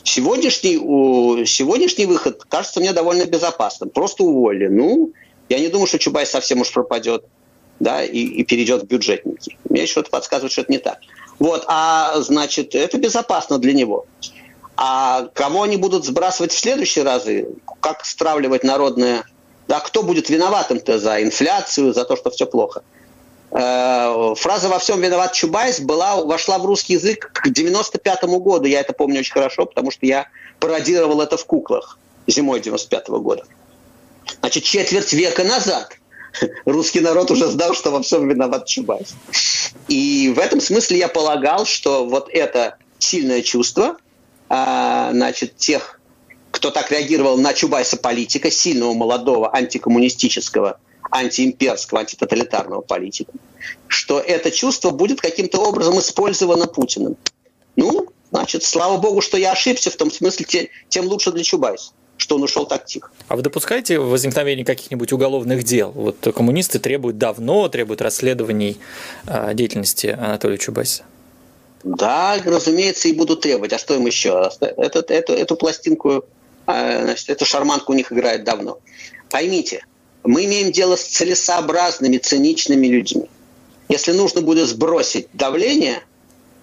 Сегодняшний, 0.02 0.76
сегодняшний 1.46 2.04
выход 2.04 2.44
кажется 2.48 2.80
мне 2.80 2.92
довольно 2.92 3.24
безопасным. 3.24 3.88
Просто 3.88 4.22
уволили. 4.22 4.68
Ну, 4.68 5.12
я 5.48 5.58
не 5.58 5.68
думаю, 5.68 5.86
что 5.86 5.98
Чубайс 5.98 6.30
совсем 6.30 6.60
уж 6.60 6.70
пропадет 6.72 7.24
да, 7.80 8.04
и, 8.04 8.18
и 8.18 8.44
перейдет 8.44 8.82
в 8.82 8.86
бюджетники. 8.86 9.56
Мне 9.68 9.86
что-то 9.86 10.10
подсказывает, 10.10 10.52
что 10.52 10.62
это 10.62 10.72
не 10.72 10.78
так. 10.78 10.98
Вот, 11.38 11.64
а 11.66 12.20
значит, 12.20 12.74
это 12.74 12.98
безопасно 12.98 13.58
для 13.58 13.72
него. 13.72 14.06
А 14.76 15.28
кого 15.34 15.62
они 15.62 15.76
будут 15.76 16.04
сбрасывать 16.04 16.52
в 16.52 16.58
следующие 16.58 17.04
разы? 17.04 17.48
Как 17.80 18.04
стравливать 18.04 18.64
народное... 18.64 19.24
Да, 19.66 19.80
кто 19.80 20.02
будет 20.02 20.28
виноватым-то 20.28 20.98
за 20.98 21.22
инфляцию, 21.22 21.94
за 21.94 22.04
то, 22.04 22.16
что 22.16 22.30
все 22.30 22.44
плохо? 22.44 22.82
Э, 23.50 24.34
фраза 24.36 24.68
«во 24.68 24.78
всем 24.78 25.00
виноват 25.00 25.32
Чубайс» 25.32 25.80
была, 25.80 26.16
вошла 26.16 26.58
в 26.58 26.66
русский 26.66 26.94
язык 26.94 27.30
к 27.32 27.48
95 27.48 28.24
году. 28.24 28.66
Я 28.66 28.80
это 28.80 28.92
помню 28.92 29.20
очень 29.20 29.32
хорошо, 29.32 29.66
потому 29.66 29.90
что 29.90 30.06
я 30.06 30.28
пародировал 30.60 31.20
это 31.20 31.36
в 31.36 31.44
«Куклах» 31.44 31.98
зимой 32.26 32.60
95 32.60 33.08
-го 33.08 33.20
года. 33.20 33.44
Значит, 34.40 34.64
четверть 34.64 35.12
века 35.12 35.44
назад– 35.44 35.96
русский 36.64 37.00
народ 37.00 37.30
уже 37.30 37.48
знал, 37.48 37.74
что 37.74 37.90
во 37.90 38.02
всем 38.02 38.28
виноват 38.28 38.66
Чубайс. 38.66 39.14
И 39.88 40.32
в 40.34 40.38
этом 40.38 40.60
смысле 40.60 40.98
я 40.98 41.08
полагал, 41.08 41.66
что 41.66 42.06
вот 42.06 42.28
это 42.30 42.76
сильное 42.98 43.42
чувство, 43.42 43.96
а, 44.48 45.10
значит, 45.12 45.56
тех, 45.56 46.00
кто 46.50 46.70
так 46.70 46.90
реагировал 46.90 47.36
на 47.36 47.52
Чубайса 47.52 47.96
политика, 47.96 48.50
сильного, 48.50 48.94
молодого, 48.94 49.54
антикоммунистического, 49.54 50.78
антиимперского, 51.14 52.00
антитоталитарного 52.00 52.80
политика, 52.80 53.32
что 53.86 54.18
это 54.18 54.50
чувство 54.50 54.90
будет 54.90 55.20
каким-то 55.20 55.60
образом 55.60 55.98
использовано 55.98 56.66
Путиным. 56.66 57.16
Ну, 57.76 58.08
значит, 58.30 58.64
слава 58.64 58.98
богу, 58.98 59.20
что 59.20 59.36
я 59.36 59.52
ошибся, 59.52 59.90
в 59.90 59.96
том 59.96 60.10
смысле, 60.10 60.70
тем 60.88 61.06
лучше 61.06 61.32
для 61.32 61.44
Чубайса 61.44 61.92
что 62.16 62.36
он 62.36 62.44
ушел 62.44 62.64
так 62.64 62.86
тихо. 62.86 63.10
А 63.26 63.34
вы 63.34 63.42
допускаете 63.42 63.98
возникновение 63.98 64.64
каких-нибудь 64.64 65.12
уголовных 65.12 65.64
дел? 65.64 65.90
Вот 65.90 66.16
коммунисты 66.34 66.78
требуют 66.78 67.18
давно, 67.18 67.68
требуют 67.68 68.00
расследований 68.00 68.78
э, 69.26 69.52
деятельности 69.52 70.06
Анатолия 70.06 70.56
Чубайса. 70.56 71.02
Да, 71.82 72.36
разумеется, 72.44 73.08
и 73.08 73.12
будут 73.12 73.40
требовать. 73.40 73.72
А 73.72 73.78
что 73.78 73.96
им 73.96 74.06
еще? 74.06 74.48
Эту, 74.60 75.00
эту, 75.00 75.32
эту 75.32 75.56
пластинку, 75.56 76.24
э, 76.68 77.04
значит, 77.04 77.28
эту 77.30 77.44
шарманку 77.44 77.92
у 77.92 77.96
них 77.96 78.12
играет 78.12 78.44
давно. 78.44 78.78
Поймите, 79.28 79.84
мы 80.24 80.46
имеем 80.46 80.72
дело 80.72 80.96
с 80.96 81.04
целесообразными, 81.04 82.16
циничными 82.18 82.86
людьми. 82.86 83.28
Если 83.88 84.12
нужно 84.12 84.40
будет 84.40 84.66
сбросить 84.66 85.28
давление 85.34 86.02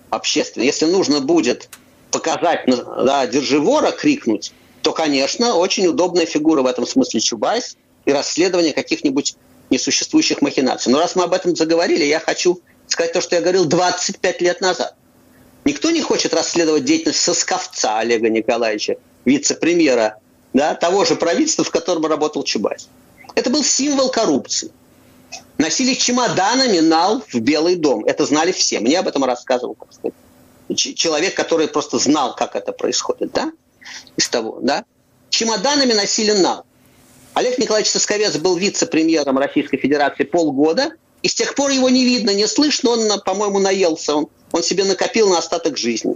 общественное, 0.09 0.65
если 0.65 0.85
нужно 0.85 1.21
будет 1.21 1.69
показать, 2.09 2.65
да, 2.65 3.27
держи 3.27 3.59
вора, 3.59 3.91
крикнуть, 3.91 4.51
то, 4.81 4.91
конечно, 4.91 5.55
очень 5.55 5.85
удобная 5.87 6.25
фигура 6.25 6.63
в 6.63 6.65
этом 6.65 6.87
смысле 6.87 7.19
Чубайс 7.19 7.77
и 8.05 8.11
расследование 8.11 8.73
каких-нибудь 8.73 9.35
несуществующих 9.69 10.41
махинаций. 10.41 10.91
Но 10.91 10.99
раз 10.99 11.15
мы 11.15 11.23
об 11.23 11.33
этом 11.33 11.55
заговорили, 11.55 12.03
я 12.03 12.19
хочу 12.19 12.59
сказать 12.87 13.13
то, 13.13 13.21
что 13.21 13.35
я 13.35 13.41
говорил 13.41 13.65
25 13.65 14.41
лет 14.41 14.59
назад. 14.59 14.95
Никто 15.63 15.91
не 15.91 16.01
хочет 16.01 16.33
расследовать 16.33 16.83
деятельность 16.83 17.21
Сосковца 17.21 17.99
Олега 17.99 18.29
Николаевича, 18.29 18.95
вице-премьера 19.25 20.17
да, 20.53 20.73
того 20.73 21.05
же 21.05 21.15
правительства, 21.15 21.63
в 21.63 21.69
котором 21.69 22.07
работал 22.07 22.43
Чубайс. 22.43 22.89
Это 23.35 23.49
был 23.49 23.63
символ 23.63 24.09
коррупции. 24.09 24.71
Носили 25.57 25.93
чемоданами 25.93 26.79
нал 26.79 27.23
в 27.27 27.39
Белый 27.39 27.75
дом. 27.75 28.05
Это 28.05 28.25
знали 28.25 28.51
все. 28.51 28.79
Мне 28.79 28.99
об 28.99 29.07
этом 29.07 29.23
рассказывал 29.23 29.77
сказать, 29.89 30.15
человек, 30.75 31.35
который 31.35 31.67
просто 31.67 31.99
знал, 31.99 32.35
как 32.35 32.55
это 32.55 32.71
происходит. 32.71 33.31
Да? 33.31 33.51
из 34.17 34.29
того, 34.29 34.59
да, 34.61 34.85
чемоданами 35.29 35.93
носили 35.93 36.31
нал. 36.31 36.65
Олег 37.33 37.57
Николаевич 37.57 37.91
Сосковец 37.91 38.37
был 38.37 38.57
вице-премьером 38.57 39.37
Российской 39.37 39.77
Федерации 39.77 40.23
полгода, 40.23 40.91
и 41.23 41.27
с 41.27 41.33
тех 41.33 41.55
пор 41.55 41.71
его 41.71 41.89
не 41.89 42.03
видно, 42.03 42.31
не 42.31 42.47
слышно, 42.47 42.91
он, 42.91 43.21
по-моему, 43.21 43.59
наелся, 43.59 44.15
он, 44.15 44.27
он 44.51 44.63
себе 44.63 44.83
накопил 44.83 45.29
на 45.29 45.37
остаток 45.37 45.77
жизни. 45.77 46.15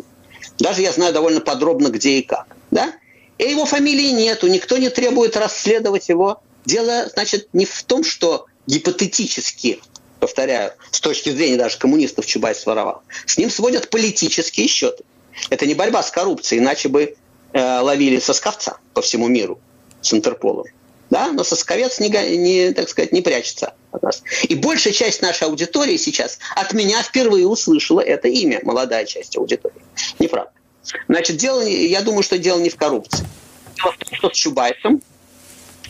Даже 0.59 0.81
я 0.81 0.91
знаю 0.91 1.13
довольно 1.13 1.41
подробно, 1.41 1.87
где 1.87 2.17
и 2.17 2.21
как. 2.21 2.55
Да? 2.71 2.93
И 3.37 3.43
его 3.43 3.65
фамилии 3.65 4.11
нету, 4.11 4.47
никто 4.47 4.77
не 4.77 4.89
требует 4.89 5.37
расследовать 5.37 6.09
его. 6.09 6.41
Дело, 6.65 7.09
значит, 7.13 7.49
не 7.53 7.65
в 7.65 7.83
том, 7.83 8.03
что 8.03 8.47
гипотетически, 8.67 9.79
повторяю, 10.19 10.73
с 10.91 10.99
точки 10.99 11.29
зрения 11.29 11.57
даже 11.57 11.77
коммунистов 11.77 12.25
Чубайс 12.25 12.59
своровал, 12.59 13.03
с 13.25 13.37
ним 13.37 13.49
сводят 13.49 13.89
политические 13.89 14.67
счеты. 14.67 15.03
Это 15.49 15.65
не 15.65 15.73
борьба 15.73 16.01
с 16.01 16.11
коррупцией, 16.11 16.61
иначе 16.61 16.89
бы 16.89 17.15
Э, 17.55 17.79
ловили 17.79 18.19
сосковца 18.19 18.79
по 18.93 19.01
всему 19.01 19.29
миру 19.29 19.61
с 20.01 20.13
Интерполом. 20.13 20.65
Да? 21.09 21.31
Но 21.31 21.45
сосковец 21.45 22.01
не, 22.01 22.09
не, 22.09 22.73
так 22.73 22.89
сказать, 22.89 23.13
не 23.13 23.21
прячется 23.21 23.75
от 23.93 24.03
нас. 24.03 24.23
И 24.43 24.55
большая 24.55 24.91
часть 24.91 25.21
нашей 25.21 25.47
аудитории 25.47 25.95
сейчас 25.95 26.37
от 26.53 26.73
меня 26.73 27.01
впервые 27.01 27.47
услышала 27.47 28.01
это 28.01 28.27
имя, 28.27 28.59
молодая 28.63 29.05
часть 29.05 29.37
аудитории. 29.37 29.81
Неправда. 30.19 30.51
Значит, 31.07 31.37
дело, 31.37 31.61
я 31.61 32.01
думаю, 32.01 32.23
что 32.23 32.37
дело 32.37 32.59
не 32.59 32.69
в 32.69 32.75
коррупции. 32.75 33.25
Дело 33.77 33.93
в 33.93 33.97
том, 33.99 34.17
что 34.17 34.29
с 34.31 34.33
Чубайсом 34.33 35.01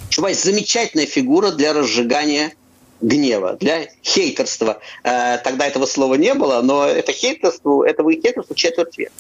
Чубайс 0.10 0.42
замечательная 0.44 1.06
фигура 1.06 1.52
для 1.52 1.74
разжигания 1.74 2.54
гнева, 3.02 3.58
для 3.60 3.88
хейтерства. 4.04 4.80
Э, 5.04 5.38
тогда 5.40 5.68
этого 5.68 5.86
слова 5.86 6.16
не 6.16 6.34
было, 6.34 6.62
но 6.62 6.86
это 6.86 7.12
хейтерство, 7.12 7.84
этого 7.86 8.12
хейтерства 8.12 8.56
четверть 8.56 8.98
века. 8.98 9.14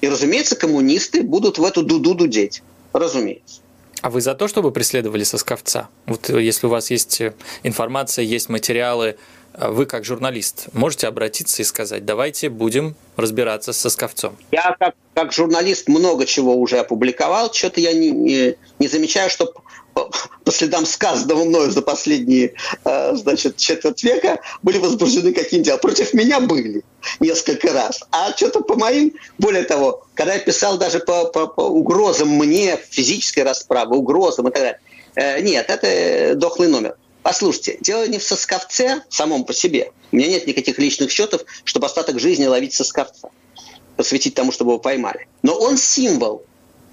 И, 0.00 0.08
разумеется, 0.08 0.56
коммунисты 0.56 1.22
будут 1.22 1.58
в 1.58 1.64
эту 1.64 1.82
дуду 1.82 2.14
дудеть. 2.14 2.62
Разумеется. 2.92 3.60
А 4.02 4.10
вы 4.10 4.20
за 4.20 4.34
то, 4.34 4.48
чтобы 4.48 4.70
преследовали 4.70 5.24
сосковца? 5.24 5.88
Вот 6.06 6.30
э, 6.30 6.42
если 6.42 6.66
у 6.66 6.70
вас 6.70 6.90
есть 6.90 7.20
э, 7.20 7.34
информация, 7.62 8.24
есть 8.24 8.48
материалы, 8.48 9.16
вы 9.56 9.86
как 9.86 10.04
журналист 10.04 10.66
можете 10.72 11.06
обратиться 11.06 11.62
и 11.62 11.64
сказать, 11.64 12.04
давайте 12.04 12.48
будем 12.48 12.96
разбираться 13.16 13.72
с 13.72 13.78
сосковцом? 13.78 14.36
Я 14.50 14.76
как, 14.78 14.94
как 15.14 15.32
журналист 15.32 15.88
много 15.88 16.26
чего 16.26 16.56
уже 16.56 16.78
опубликовал, 16.78 17.52
что-то 17.52 17.80
я 17.80 17.92
не, 17.92 18.10
не, 18.10 18.56
не 18.80 18.88
замечаю, 18.88 19.30
что 19.30 19.54
по 19.94 20.50
следам 20.52 20.84
сказанного 20.86 21.44
мною 21.44 21.70
за 21.70 21.82
последние 21.82 22.54
э, 22.84 23.14
значит, 23.14 23.56
четверть 23.56 24.02
века 24.02 24.40
были 24.62 24.78
возбуждены 24.78 25.32
какие-нибудь 25.32 25.66
дела. 25.66 25.78
Против 25.78 26.12
меня 26.14 26.40
были 26.40 26.82
несколько 27.20 27.72
раз. 27.72 28.02
А 28.10 28.32
что-то 28.36 28.60
по 28.60 28.76
моим, 28.76 29.14
более 29.38 29.64
того, 29.64 30.04
когда 30.14 30.34
я 30.34 30.40
писал 30.40 30.76
даже 30.76 31.00
по, 31.00 31.26
по, 31.26 31.46
по 31.46 31.62
угрозам 31.62 32.28
мне, 32.28 32.78
физической 32.90 33.40
расправы, 33.40 33.96
угрозам 33.96 34.48
и 34.48 34.52
так 34.52 34.62
далее, 34.62 34.80
э, 35.14 35.40
нет, 35.40 35.66
это 35.68 36.34
дохлый 36.34 36.68
номер. 36.68 36.96
Послушайте, 37.22 37.78
дело 37.80 38.06
не 38.06 38.18
в 38.18 38.22
сосковце 38.22 39.02
самом 39.08 39.44
по 39.44 39.54
себе. 39.54 39.92
У 40.12 40.16
меня 40.16 40.28
нет 40.28 40.46
никаких 40.46 40.78
личных 40.78 41.10
счетов, 41.10 41.42
чтобы 41.64 41.86
остаток 41.86 42.20
жизни 42.20 42.44
ловить 42.44 42.74
сосковца, 42.74 43.30
посвятить 43.96 44.34
тому, 44.34 44.52
чтобы 44.52 44.72
его 44.72 44.78
поймали. 44.78 45.26
Но 45.42 45.54
он 45.54 45.78
символ. 45.78 46.44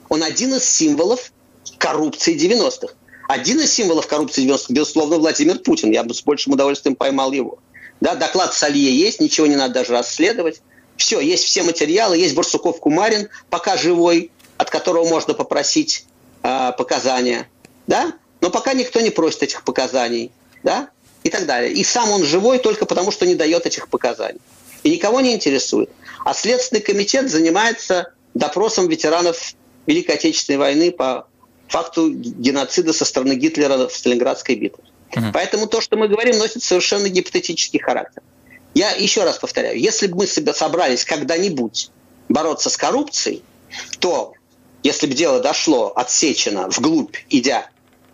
Он 0.08 0.24
один 0.24 0.56
из 0.56 0.64
символов 0.70 1.32
коррупции 1.78 2.36
90-х. 2.36 2.94
Один 3.28 3.60
из 3.60 3.74
символов 3.74 4.08
коррупции 4.08 4.46
90-х, 4.46 4.66
безусловно, 4.70 5.18
Владимир 5.18 5.60
Путин. 5.60 5.92
Я 5.92 6.04
бы 6.04 6.14
с 6.14 6.22
большим 6.22 6.54
удовольствием 6.54 6.96
поймал 6.96 7.32
его. 7.32 7.60
Да, 8.02 8.16
доклад 8.16 8.54
Салье 8.54 8.94
есть, 8.94 9.20
ничего 9.22 9.48
не 9.48 9.56
надо 9.56 9.76
даже 9.76 9.94
расследовать. 9.94 10.62
Все, 10.98 11.20
есть 11.20 11.46
все 11.46 11.64
материалы, 11.64 12.18
есть 12.18 12.36
Барсуков 12.36 12.80
Кумарин, 12.80 13.30
пока 13.50 13.78
живой, 13.78 14.32
от 14.58 14.70
которого 14.70 15.08
можно 15.08 15.34
попросить 15.34 16.06
э, 16.44 16.72
показания. 16.78 17.48
Да? 17.88 18.14
Но 18.42 18.50
пока 18.50 18.74
никто 18.74 19.00
не 19.00 19.12
просит 19.12 19.44
этих 19.44 19.64
показаний. 19.64 20.32
Да? 20.64 20.90
И 21.24 21.30
так 21.30 21.46
далее. 21.46 21.72
И 21.72 21.84
сам 21.84 22.12
он 22.12 22.24
живой 22.24 22.60
только 22.60 22.86
потому, 22.86 23.12
что 23.12 23.26
не 23.26 23.36
дает 23.36 23.66
этих 23.66 23.88
показаний. 23.88 24.42
И 24.84 24.90
никого 24.90 25.22
не 25.22 25.34
интересует. 25.34 25.90
А 26.26 26.34
Следственный 26.34 26.82
комитет 26.82 27.30
занимается 27.30 28.14
допросом 28.34 28.88
ветеранов 28.88 29.54
Великой 29.86 30.16
Отечественной 30.16 30.58
войны 30.58 30.92
по 30.92 31.28
факту 31.72 32.12
геноцида 32.12 32.94
со 32.94 33.06
стороны 33.06 33.34
Гитлера 33.34 33.88
в 33.88 33.96
Сталинградской 33.96 34.56
битве. 34.56 34.84
Угу. 35.16 35.26
Поэтому 35.34 35.68
то, 35.68 35.82
что 35.82 35.98
мы 35.98 36.08
говорим, 36.08 36.38
носит 36.38 36.64
совершенно 36.64 37.10
гипотетический 37.10 37.80
характер. 37.80 38.22
Я 38.74 38.92
еще 38.92 39.24
раз 39.24 39.38
повторяю, 39.38 39.80
если 39.80 40.08
бы 40.08 40.20
мы 40.20 40.28
себя 40.28 40.54
собрались 40.54 41.04
когда-нибудь 41.04 41.90
бороться 42.30 42.70
с 42.70 42.78
коррупцией, 42.78 43.44
то 44.00 44.34
если 44.84 45.08
бы 45.08 45.14
дело 45.14 45.42
дошло 45.42 45.88
от 45.90 46.10
Сечина 46.12 46.68
вглубь, 46.70 47.18
идя 47.30 47.70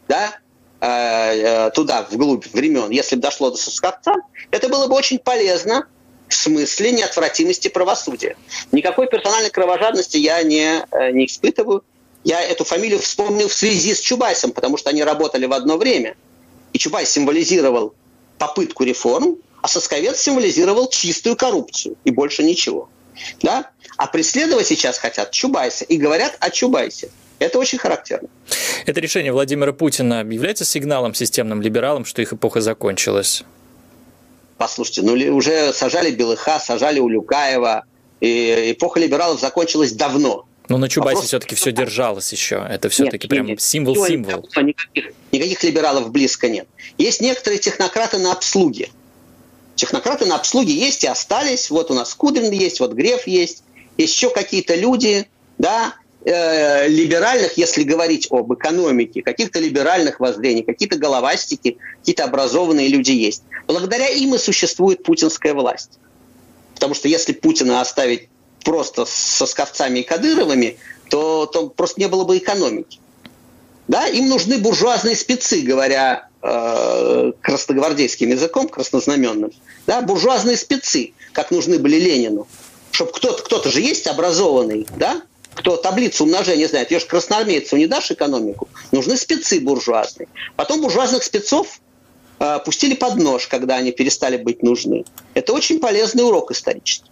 да, 0.07 0.39
э, 0.81 0.87
э, 0.87 1.71
туда, 1.71 2.07
вглубь 2.09 2.47
времен, 2.53 2.89
если 2.89 3.15
бы 3.15 3.21
дошло 3.21 3.51
до 3.51 3.57
Соскотца, 3.57 4.15
это 4.51 4.67
было 4.69 4.87
бы 4.87 4.95
очень 4.95 5.19
полезно 5.19 5.87
в 6.27 6.33
смысле 6.33 6.91
неотвратимости 6.91 7.67
правосудия. 7.69 8.35
Никакой 8.71 9.07
персональной 9.07 9.49
кровожадности 9.49 10.17
я 10.17 10.41
не, 10.43 10.85
э, 10.91 11.11
не 11.11 11.25
испытываю. 11.25 11.83
Я 12.27 12.41
эту 12.41 12.65
фамилию 12.65 12.99
вспомнил 12.99 13.47
в 13.47 13.53
связи 13.53 13.95
с 13.95 14.01
Чубайсом, 14.01 14.51
потому 14.51 14.75
что 14.75 14.89
они 14.89 15.01
работали 15.01 15.45
в 15.45 15.53
одно 15.53 15.77
время. 15.77 16.17
И 16.73 16.77
Чубайс 16.77 17.09
символизировал 17.09 17.95
попытку 18.37 18.83
реформ, 18.83 19.37
а 19.61 19.69
Сосковец 19.69 20.19
символизировал 20.19 20.89
чистую 20.89 21.37
коррупцию 21.37 21.95
и 22.03 22.11
больше 22.11 22.43
ничего. 22.43 22.89
Да? 23.41 23.71
А 23.95 24.07
преследовать 24.07 24.67
сейчас 24.67 24.97
хотят 24.97 25.31
Чубайса 25.31 25.85
и 25.85 25.95
говорят 25.95 26.35
о 26.41 26.49
Чубайсе. 26.49 27.11
Это 27.39 27.59
очень 27.59 27.77
характерно. 27.77 28.27
Это 28.85 28.99
решение 28.99 29.31
Владимира 29.31 29.71
Путина 29.71 30.25
является 30.29 30.65
сигналом 30.65 31.13
системным 31.13 31.61
либералам, 31.61 32.03
что 32.03 32.21
их 32.21 32.33
эпоха 32.33 32.59
закончилась? 32.59 33.43
Послушайте, 34.57 35.03
ну 35.03 35.13
уже 35.33 35.71
сажали 35.71 36.11
Белыха, 36.11 36.59
сажали 36.59 36.99
Улюкаева, 36.99 37.85
и 38.19 38.73
эпоха 38.73 38.99
либералов 38.99 39.39
закончилась 39.39 39.93
давно. 39.93 40.46
Но 40.69 40.77
на 40.77 40.89
Чубайсе 40.89 41.15
Вопрос... 41.15 41.27
все-таки 41.27 41.55
все 41.55 41.71
держалось 41.71 42.31
еще. 42.31 42.65
Это 42.69 42.89
все-таки 42.89 43.27
прям 43.27 43.57
символ-символ. 43.57 44.47
Никаких, 44.57 45.13
никаких 45.31 45.63
либералов 45.63 46.11
близко 46.11 46.49
нет. 46.49 46.67
Есть 46.97 47.21
некоторые 47.21 47.59
технократы 47.59 48.17
на 48.17 48.33
обслуге. 48.33 48.89
Технократы 49.75 50.25
на 50.25 50.35
обслуге 50.35 50.73
есть 50.73 51.03
и 51.03 51.07
остались. 51.07 51.69
Вот 51.69 51.91
у 51.91 51.93
нас 51.93 52.13
Кудрин 52.13 52.51
есть, 52.51 52.79
вот 52.79 52.93
Греф 52.93 53.27
есть. 53.27 53.63
Есть 53.97 54.13
еще 54.13 54.29
какие-то 54.29 54.75
люди, 54.75 55.27
да, 55.57 55.95
э, 56.25 56.87
либеральных, 56.87 57.57
если 57.57 57.83
говорить 57.83 58.27
об 58.29 58.53
экономике, 58.53 59.21
каких-то 59.21 59.59
либеральных 59.59 60.19
воззрений, 60.19 60.63
какие-то 60.63 60.97
головастики, 60.97 61.77
какие-то 61.99 62.25
образованные 62.25 62.89
люди 62.89 63.11
есть. 63.11 63.43
Благодаря 63.67 64.09
им 64.09 64.35
и 64.35 64.37
существует 64.37 65.03
путинская 65.03 65.53
власть. 65.53 65.91
Потому 66.73 66.93
что 66.93 67.07
если 67.07 67.33
Путина 67.33 67.81
оставить 67.81 68.29
просто 68.67 69.05
со 69.05 69.45
Сковцами 69.45 69.99
и 69.99 70.03
Кадыровыми, 70.03 70.77
то, 71.09 71.45
то 71.45 71.69
просто 71.69 72.01
не 72.01 72.09
было 72.09 72.25
бы 72.25 72.37
экономики. 72.37 72.99
Да, 73.87 74.07
им 74.07 74.27
нужны 74.27 74.57
буржуазные 74.57 75.15
спецы, 75.15 75.61
говоря 75.61 76.27
э, 76.41 77.31
красногвардейским 77.39 78.29
языком, 78.29 78.67
краснознаменным. 78.67 79.51
Да, 79.85 80.01
буржуазные 80.01 80.57
спецы, 80.57 81.13
как 81.31 81.51
нужны 81.51 81.79
были 81.79 81.95
Ленину. 81.95 82.45
Чтобы 82.91 83.13
кто-то, 83.13 83.41
кто-то 83.41 83.69
же 83.69 83.79
есть 83.79 84.05
образованный, 84.05 84.85
да, 84.97 85.21
кто 85.53 85.77
таблицу 85.77 86.25
умножения 86.25 86.67
знает. 86.67 86.91
Ее 86.91 86.99
же 86.99 87.05
красноармейцу 87.05 87.77
не 87.77 87.87
дашь 87.87 88.11
экономику. 88.11 88.67
Нужны 88.91 89.15
спецы 89.15 89.61
буржуазные. 89.61 90.27
Потом 90.57 90.81
буржуазных 90.81 91.23
спецов 91.23 91.79
э, 92.39 92.59
пустили 92.65 92.95
под 92.95 93.15
нож, 93.15 93.47
когда 93.47 93.77
они 93.77 93.93
перестали 93.93 94.35
быть 94.35 94.61
нужны. 94.61 95.05
Это 95.35 95.53
очень 95.53 95.79
полезный 95.79 96.25
урок 96.25 96.51
исторический. 96.51 97.09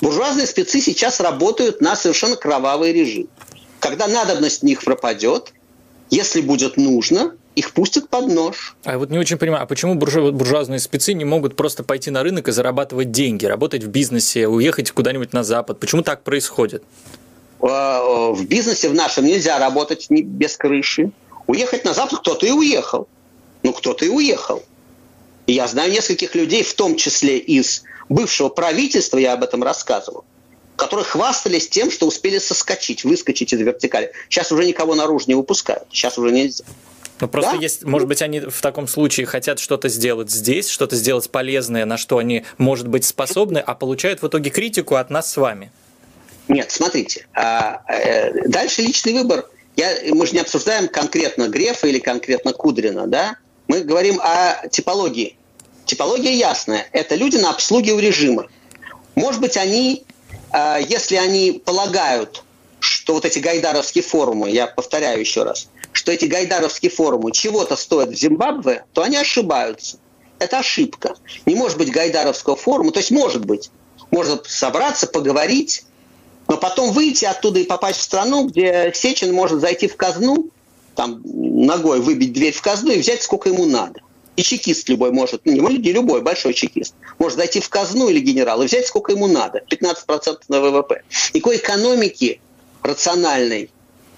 Буржуазные 0.00 0.46
спецы 0.46 0.80
сейчас 0.80 1.20
работают 1.20 1.80
на 1.80 1.96
совершенно 1.96 2.36
кровавый 2.36 2.92
режим. 2.92 3.28
Когда 3.80 4.06
надобность 4.06 4.60
в 4.60 4.64
них 4.64 4.82
пропадет, 4.84 5.52
если 6.10 6.40
будет 6.40 6.76
нужно, 6.76 7.34
их 7.54 7.72
пустят 7.72 8.08
под 8.08 8.28
нож. 8.28 8.76
А 8.84 8.92
я 8.92 8.98
вот 8.98 9.10
не 9.10 9.18
очень 9.18 9.36
понимаю, 9.36 9.64
а 9.64 9.66
почему 9.66 9.96
буржу, 9.96 10.32
буржуазные 10.32 10.78
спецы 10.78 11.12
не 11.12 11.24
могут 11.24 11.56
просто 11.56 11.82
пойти 11.82 12.10
на 12.10 12.22
рынок 12.22 12.48
и 12.48 12.52
зарабатывать 12.52 13.10
деньги, 13.10 13.46
работать 13.46 13.82
в 13.82 13.88
бизнесе, 13.88 14.46
уехать 14.46 14.92
куда-нибудь 14.92 15.32
на 15.32 15.42
Запад? 15.42 15.80
Почему 15.80 16.02
так 16.02 16.22
происходит? 16.22 16.84
А, 17.60 18.30
в 18.32 18.46
бизнесе 18.46 18.88
в 18.88 18.94
нашем 18.94 19.24
нельзя 19.24 19.58
работать 19.58 20.06
без 20.08 20.56
крыши. 20.56 21.10
Уехать 21.48 21.84
на 21.84 21.94
Запад 21.94 22.20
кто-то 22.20 22.46
и 22.46 22.52
уехал. 22.52 23.08
Ну, 23.64 23.72
кто-то 23.72 24.04
и 24.04 24.08
уехал. 24.08 24.62
И 25.46 25.54
я 25.54 25.66
знаю 25.66 25.90
нескольких 25.90 26.34
людей, 26.34 26.62
в 26.62 26.74
том 26.74 26.94
числе 26.94 27.38
из 27.38 27.82
бывшего 28.08 28.48
правительства, 28.48 29.18
я 29.18 29.32
об 29.32 29.42
этом 29.42 29.62
рассказывал, 29.62 30.24
которые 30.76 31.04
хвастались 31.04 31.68
тем, 31.68 31.90
что 31.90 32.06
успели 32.06 32.38
соскочить, 32.38 33.04
выскочить 33.04 33.52
из 33.52 33.60
вертикали. 33.60 34.12
Сейчас 34.28 34.52
уже 34.52 34.64
никого 34.64 34.94
наружу 34.94 35.24
не 35.28 35.34
выпускают. 35.34 35.84
Сейчас 35.90 36.18
уже 36.18 36.30
нельзя. 36.32 36.64
Ну, 37.20 37.26
просто 37.26 37.52
да? 37.52 37.58
есть, 37.58 37.84
может 37.84 38.06
быть, 38.06 38.22
они 38.22 38.40
в 38.40 38.60
таком 38.60 38.86
случае 38.86 39.26
хотят 39.26 39.58
что-то 39.58 39.88
сделать 39.88 40.30
здесь, 40.30 40.68
что-то 40.68 40.94
сделать 40.94 41.28
полезное, 41.30 41.84
на 41.84 41.96
что 41.96 42.18
они, 42.18 42.44
может 42.58 42.86
быть, 42.86 43.04
способны, 43.04 43.58
а 43.58 43.74
получают 43.74 44.22
в 44.22 44.28
итоге 44.28 44.50
критику 44.50 44.94
от 44.94 45.10
нас 45.10 45.32
с 45.32 45.36
вами. 45.36 45.72
Нет, 46.46 46.70
смотрите. 46.70 47.26
А, 47.34 47.82
э, 47.88 48.48
дальше 48.48 48.82
личный 48.82 49.14
выбор. 49.14 49.48
Я, 49.76 49.90
мы 50.10 50.26
же 50.26 50.32
не 50.32 50.40
обсуждаем 50.40 50.88
конкретно 50.88 51.48
Грефа 51.48 51.88
или 51.88 51.98
конкретно 51.98 52.52
Кудрина, 52.52 53.06
да? 53.06 53.36
Мы 53.66 53.80
говорим 53.80 54.20
о 54.20 54.66
типологии. 54.68 55.36
Типология 55.88 56.32
ясная. 56.32 56.86
Это 56.92 57.14
люди 57.14 57.38
на 57.38 57.50
обслуге 57.50 57.92
у 57.94 57.98
режима. 57.98 58.46
Может 59.14 59.40
быть, 59.40 59.56
они 59.56 60.04
а, 60.50 60.78
если 60.78 61.16
они 61.16 61.62
полагают, 61.64 62.44
что 62.80 63.14
вот 63.14 63.24
эти 63.24 63.38
гайдаровские 63.38 64.04
форумы, 64.04 64.50
я 64.50 64.66
повторяю 64.66 65.20
еще 65.20 65.42
раз, 65.42 65.68
что 65.92 66.12
эти 66.12 66.26
гайдаровские 66.26 66.90
форумы 66.90 67.32
чего-то 67.32 67.76
стоят 67.76 68.10
в 68.10 68.14
Зимбабве, 68.14 68.84
то 68.92 69.02
они 69.02 69.16
ошибаются. 69.16 69.98
Это 70.38 70.58
ошибка. 70.58 71.16
Не 71.46 71.54
может 71.54 71.78
быть 71.78 71.90
гайдаровского 71.90 72.56
форума, 72.56 72.92
то 72.92 73.00
есть 73.00 73.10
может 73.10 73.44
быть. 73.44 73.70
Можно 74.10 74.40
собраться, 74.46 75.06
поговорить, 75.06 75.84
но 76.46 76.56
потом 76.56 76.92
выйти 76.92 77.24
оттуда 77.24 77.60
и 77.60 77.64
попасть 77.64 77.98
в 77.98 78.02
страну, 78.02 78.46
где 78.46 78.92
Сечин 78.94 79.34
может 79.34 79.60
зайти 79.60 79.88
в 79.88 79.96
казну, 79.96 80.50
там 80.94 81.22
ногой 81.24 82.00
выбить 82.00 82.32
дверь 82.32 82.54
в 82.54 82.62
казну 82.62 82.92
и 82.92 82.98
взять 82.98 83.22
сколько 83.22 83.48
ему 83.48 83.66
надо. 83.66 84.00
И 84.38 84.44
чекист 84.44 84.88
любой 84.88 85.10
может, 85.10 85.40
ну, 85.46 85.68
не 85.68 85.92
любой, 85.92 86.22
большой 86.22 86.54
чекист, 86.54 86.94
может 87.18 87.36
зайти 87.36 87.58
в 87.58 87.68
казну 87.68 88.08
или 88.08 88.20
генерал 88.20 88.62
и 88.62 88.66
взять 88.66 88.86
сколько 88.86 89.10
ему 89.10 89.26
надо, 89.26 89.64
15% 89.68 90.38
на 90.46 90.60
ВВП. 90.60 91.02
Никакой 91.34 91.56
экономики 91.56 92.40
рациональной 92.84 93.68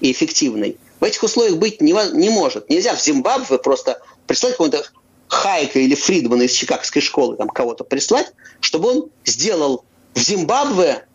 и 0.00 0.12
эффективной 0.12 0.76
в 1.00 1.04
этих 1.04 1.22
условиях 1.22 1.56
быть 1.56 1.80
не, 1.80 1.94
не 2.12 2.28
может. 2.28 2.68
Нельзя 2.68 2.94
в 2.94 3.02
Зимбабве 3.02 3.56
просто 3.56 4.02
прислать 4.26 4.52
какого-то 4.52 4.84
Хайка 5.28 5.78
или 5.78 5.94
Фридмана 5.94 6.42
из 6.42 6.52
Чикагской 6.52 7.00
школы, 7.00 7.38
там 7.38 7.48
кого-то 7.48 7.84
прислать, 7.84 8.30
чтобы 8.60 8.90
он 8.90 9.10
сделал 9.24 9.86
в 10.12 10.18
Зимбабве 10.18 11.06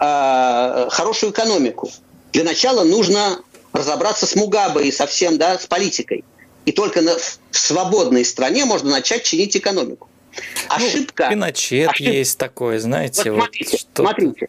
э, 0.00 0.88
хорошую 0.88 1.32
экономику. 1.32 1.90
Для 2.32 2.44
начала 2.44 2.82
нужно 2.82 3.40
разобраться 3.74 4.24
с 4.24 4.34
Мугабе 4.34 4.88
и 4.88 4.90
совсем, 4.90 5.36
да, 5.36 5.58
с 5.58 5.66
политикой. 5.66 6.24
И 6.64 6.72
только 6.72 7.02
на, 7.02 7.16
в 7.16 7.38
свободной 7.50 8.24
стране 8.24 8.64
можно 8.64 8.90
начать 8.90 9.24
чинить 9.24 9.56
экономику. 9.56 10.08
Ну, 10.36 10.42
ошибка... 10.68 11.24
Ну, 11.24 11.30
Пиночет 11.30 11.90
ошибка, 11.90 12.12
есть 12.12 12.38
такое, 12.38 12.78
знаете. 12.78 13.30
Вот 13.30 13.40
смотрите, 13.40 13.70
вот 13.72 13.80
что 13.80 14.02
смотрите. 14.02 14.48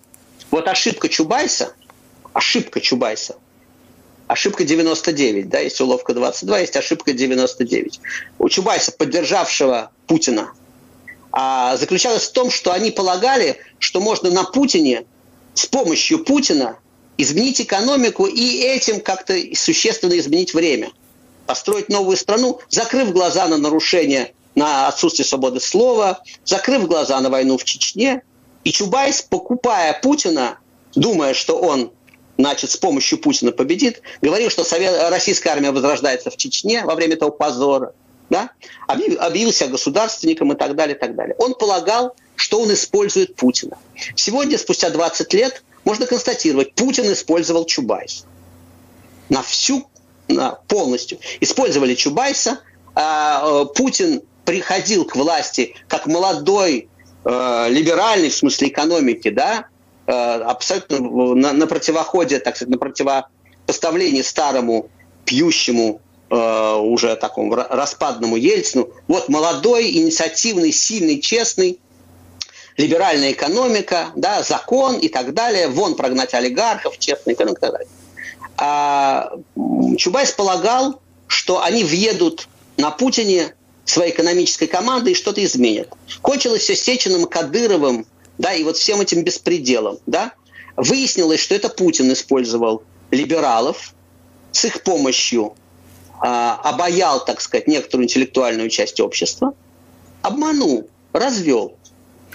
Вот 0.52 0.68
ошибка 0.68 1.10
Чубайса, 1.10 1.74
ошибка 2.34 2.80
Чубайса, 2.80 3.36
ошибка 4.28 4.64
99, 4.64 5.50
да, 5.50 5.60
есть 5.60 5.80
уловка 5.82 6.14
22, 6.14 6.60
есть 6.60 6.76
ошибка 6.78 7.14
99. 7.14 8.00
У 8.40 8.50
Чубайса, 8.50 8.92
поддержавшего 8.92 9.92
Путина, 10.08 10.54
а, 11.32 11.76
заключалась 11.78 12.24
в 12.24 12.32
том, 12.32 12.50
что 12.50 12.72
они 12.72 12.92
полагали, 12.92 13.58
что 13.80 14.00
можно 14.00 14.32
на 14.32 14.46
Путине 14.46 15.06
с 15.54 15.66
помощью 15.66 16.24
Путина 16.24 16.80
изменить 17.18 17.62
экономику 17.62 18.26
и 18.26 18.62
этим 18.62 19.02
как-то 19.02 19.38
существенно 19.54 20.18
изменить 20.18 20.54
время– 20.54 20.92
построить 21.46 21.90
новую 21.90 22.18
страну, 22.18 22.60
закрыв 22.70 23.12
глаза 23.12 23.48
на 23.48 23.58
нарушения, 23.58 24.34
на 24.56 24.88
отсутствие 24.88 25.26
свободы 25.26 25.60
слова, 25.60 26.22
закрыв 26.44 26.88
глаза 26.88 27.20
на 27.22 27.30
войну 27.30 27.58
в 27.58 27.64
Чечне. 27.64 28.24
И 28.64 28.72
Чубайс, 28.72 29.22
покупая 29.22 30.00
Путина, 30.02 30.60
думая, 30.96 31.34
что 31.34 31.60
он 31.60 31.92
значит, 32.38 32.72
с 32.72 32.78
помощью 32.78 33.18
Путина 33.18 33.52
победит, 33.52 34.02
говорил, 34.22 34.50
что 34.50 34.64
Совет, 34.64 35.10
российская 35.10 35.52
армия 35.52 35.72
возрождается 35.72 36.30
в 36.30 36.38
Чечне 36.38 36.84
во 36.84 36.96
время 36.96 37.14
этого 37.14 37.30
позора, 37.30 37.94
да? 38.30 38.50
объявил, 38.88 39.22
объявил 39.22 39.54
себя 39.54 39.70
государственником 39.70 40.52
и 40.52 40.56
так 40.56 40.76
далее, 40.76 40.96
и 40.96 41.00
так 41.00 41.16
далее. 41.16 41.36
Он 41.38 41.54
полагал, 41.54 42.16
что 42.36 42.60
он 42.60 42.74
использует 42.74 43.36
Путина. 43.36 43.78
Сегодня, 44.16 44.58
спустя 44.58 44.90
20 44.90 45.34
лет, 45.34 45.64
можно 45.84 46.06
констатировать, 46.06 46.74
Путин 46.74 47.12
использовал 47.12 47.66
Чубайс 47.66 48.26
на 49.30 49.42
всю 49.42 49.88
полностью. 50.68 51.20
Использовали 51.40 51.96
Чубайса. 51.96 52.60
А, 52.96 53.42
э, 53.44 53.66
Путин 53.76 54.22
приходил 54.46 55.06
к 55.06 55.16
власти 55.16 55.76
как 55.88 56.08
молодой, 56.08 56.88
э, 57.24 57.66
либеральный 57.70 58.30
в 58.30 58.36
смысле 58.36 58.70
экономики, 58.70 59.30
да, 59.30 59.66
э, 60.08 60.12
абсолютно 60.12 61.00
на, 61.00 61.54
на 61.54 61.68
противоходе, 61.68 62.40
так 62.40 62.56
сказать, 62.56 62.72
на 62.72 62.78
противопоставлении 62.78 64.22
старому 64.22 64.90
пьющему 65.26 66.02
уже 66.28 67.16
такому 67.18 67.54
распадному 67.54 68.36
Ельцину. 68.36 68.90
Вот 69.08 69.30
молодой, 69.30 69.92
инициативный, 69.92 70.72
сильный, 70.72 71.22
честный, 71.22 71.80
либеральная 72.78 73.32
экономика, 73.32 74.08
да, 74.16 74.42
закон 74.42 74.98
и 74.98 75.08
так 75.08 75.36
далее, 75.36 75.68
вон 75.68 75.94
прогнать 75.94 76.34
олигархов, 76.34 76.98
честная 76.98 77.36
экономика 77.36 77.60
и 77.60 77.62
так 77.62 77.72
далее 77.74 77.88
а 78.58 79.32
Чубайс 79.98 80.32
полагал, 80.32 81.02
что 81.28 81.64
они 81.64 81.84
въедут 81.84 82.48
на 82.78 82.92
Путине 82.92 83.56
своей 83.86 84.12
экономической 84.12 84.68
командой 84.68 85.12
и 85.12 85.16
что-то 85.16 85.44
изменят. 85.44 85.90
Кончилось 86.22 86.62
все 86.62 86.76
Сечиным, 86.76 87.26
Кадыровым, 87.26 88.06
да, 88.38 88.54
и 88.54 88.64
вот 88.64 88.78
всем 88.78 89.02
этим 89.02 89.24
беспределом, 89.24 90.00
да. 90.06 90.34
Выяснилось, 90.76 91.40
что 91.40 91.56
это 91.56 91.70
Путин 91.70 92.12
использовал 92.12 92.84
либералов 93.12 93.94
с 94.52 94.66
их 94.66 94.82
помощью 94.84 95.56
а, 96.20 96.60
обаял, 96.64 97.24
так 97.24 97.42
сказать, 97.42 97.68
некоторую 97.68 98.06
интеллектуальную 98.06 98.70
часть 98.70 99.00
общества, 99.00 99.54
обманул, 100.22 100.90
развел. 101.14 101.78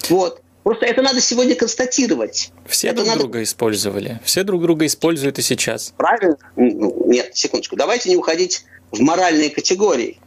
Вот. 0.09 0.43
Просто 0.71 0.87
это 0.87 1.03
надо 1.03 1.21
сегодня 1.21 1.57
констатировать. 1.57 2.53
Все 2.65 2.87
это 2.87 2.99
друг 2.99 3.09
надо... 3.09 3.21
друга 3.23 3.43
использовали. 3.43 4.21
Все 4.25 4.45
друг 4.45 4.63
друга 4.63 4.87
используют 4.87 5.37
и 5.41 5.43
сейчас. 5.43 5.93
Правильно? 5.97 6.37
Ну, 6.55 7.07
нет, 7.07 7.37
секундочку. 7.37 7.75
Давайте 7.75 8.09
не 8.09 8.17
уходить 8.17 8.65
в 8.93 9.01
моральные 9.01 9.51
категории. 9.51 10.21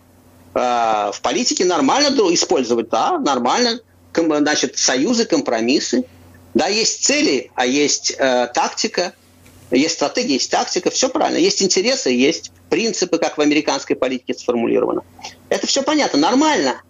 А, 0.53 1.13
в 1.13 1.21
политике 1.21 1.63
нормально 1.63 2.09
использовать, 2.33 2.89
да, 2.89 3.19
нормально. 3.19 3.79
Значит, 4.13 4.77
союзы, 4.77 5.23
компромиссы. 5.23 6.03
Да, 6.53 6.67
есть 6.67 7.05
цели, 7.05 7.49
а 7.55 7.65
есть 7.65 8.13
э, 8.17 8.49
тактика, 8.53 9.13
есть 9.71 9.93
стратегия, 9.93 10.33
есть 10.33 10.51
тактика, 10.51 10.89
все 10.89 11.07
правильно. 11.07 11.37
Есть 11.37 11.63
интересы, 11.63 12.09
есть 12.09 12.51
принципы, 12.69 13.17
как 13.17 13.37
в 13.37 13.41
американской 13.41 13.95
политике 13.95 14.33
сформулировано. 14.33 15.03
Это 15.47 15.67
все 15.67 15.83
понятно, 15.83 16.19
нормально, 16.19 16.81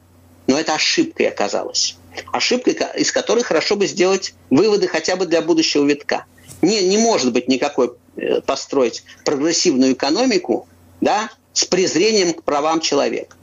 но 0.48 0.60
это 0.60 0.74
ошибкой 0.74 1.28
оказалось 1.28 1.98
ошибка, 2.32 2.72
из 2.96 3.12
которой 3.12 3.44
хорошо 3.44 3.76
бы 3.76 3.88
сделать 3.88 4.34
выводы 4.50 4.88
хотя 4.88 5.16
бы 5.16 5.26
для 5.26 5.42
будущего 5.42 5.86
витка. 5.86 6.26
Не, 6.62 6.82
не 6.88 6.98
может 6.98 7.34
быть 7.34 7.48
никакой 7.48 7.94
э, 8.16 8.42
построить 8.42 9.04
прогрессивную 9.26 9.94
экономику 9.94 10.68
да, 11.02 11.30
с 11.54 11.66
презрением 11.66 12.34
к 12.34 12.44
правам 12.44 12.80
человека. 12.80 13.36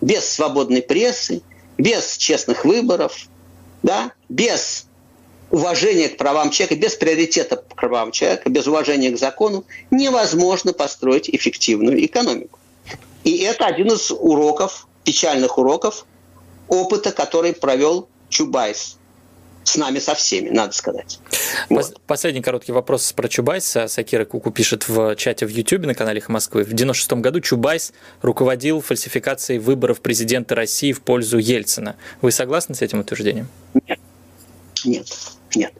Без 0.00 0.28
свободной 0.28 0.82
прессы, 0.82 1.42
без 1.78 2.16
честных 2.16 2.64
выборов, 2.64 3.26
да, 3.82 4.12
без 4.28 4.86
уважения 5.50 6.08
к 6.08 6.16
правам 6.16 6.50
человека, 6.50 6.76
без 6.76 6.94
приоритета 6.96 7.56
к 7.56 7.74
правам 7.74 8.12
человека, 8.12 8.50
без 8.50 8.66
уважения 8.66 9.10
к 9.10 9.18
закону 9.18 9.64
невозможно 9.90 10.72
построить 10.72 11.30
эффективную 11.30 12.04
экономику. 12.04 12.58
И 13.24 13.38
это 13.38 13.66
один 13.66 13.88
из 13.88 14.10
уроков, 14.10 14.86
печальных 15.04 15.58
уроков 15.58 16.06
опыта, 16.68 17.12
который 17.12 17.52
провел 17.52 18.08
Чубайс 18.28 18.98
с 19.66 19.76
нами 19.76 19.98
со 19.98 20.14
всеми, 20.14 20.50
надо 20.50 20.72
сказать. 20.72 21.18
Вот. 21.68 22.00
Последний 22.06 22.40
короткий 22.40 22.72
вопрос 22.72 23.12
про 23.12 23.28
Чубайса. 23.28 23.88
Сакира 23.88 24.24
Куку 24.24 24.52
пишет 24.52 24.88
в 24.88 25.16
чате 25.16 25.44
в 25.44 25.50
YouTube 25.50 25.86
на 25.86 25.94
канале 25.94 26.18
«Эхо 26.18 26.28
Москвы». 26.28 26.62
В 26.62 26.72
96 26.72 27.14
году 27.14 27.40
Чубайс 27.40 27.92
руководил 28.22 28.80
фальсификацией 28.80 29.58
выборов 29.58 30.00
президента 30.00 30.54
России 30.54 30.92
в 30.92 31.00
пользу 31.02 31.38
Ельцина. 31.38 31.96
Вы 32.22 32.30
согласны 32.30 32.76
с 32.76 32.82
этим 32.82 33.00
утверждением? 33.00 33.48
Нет. 33.86 33.98
Нет. 34.84 35.08
Нет. 35.56 35.72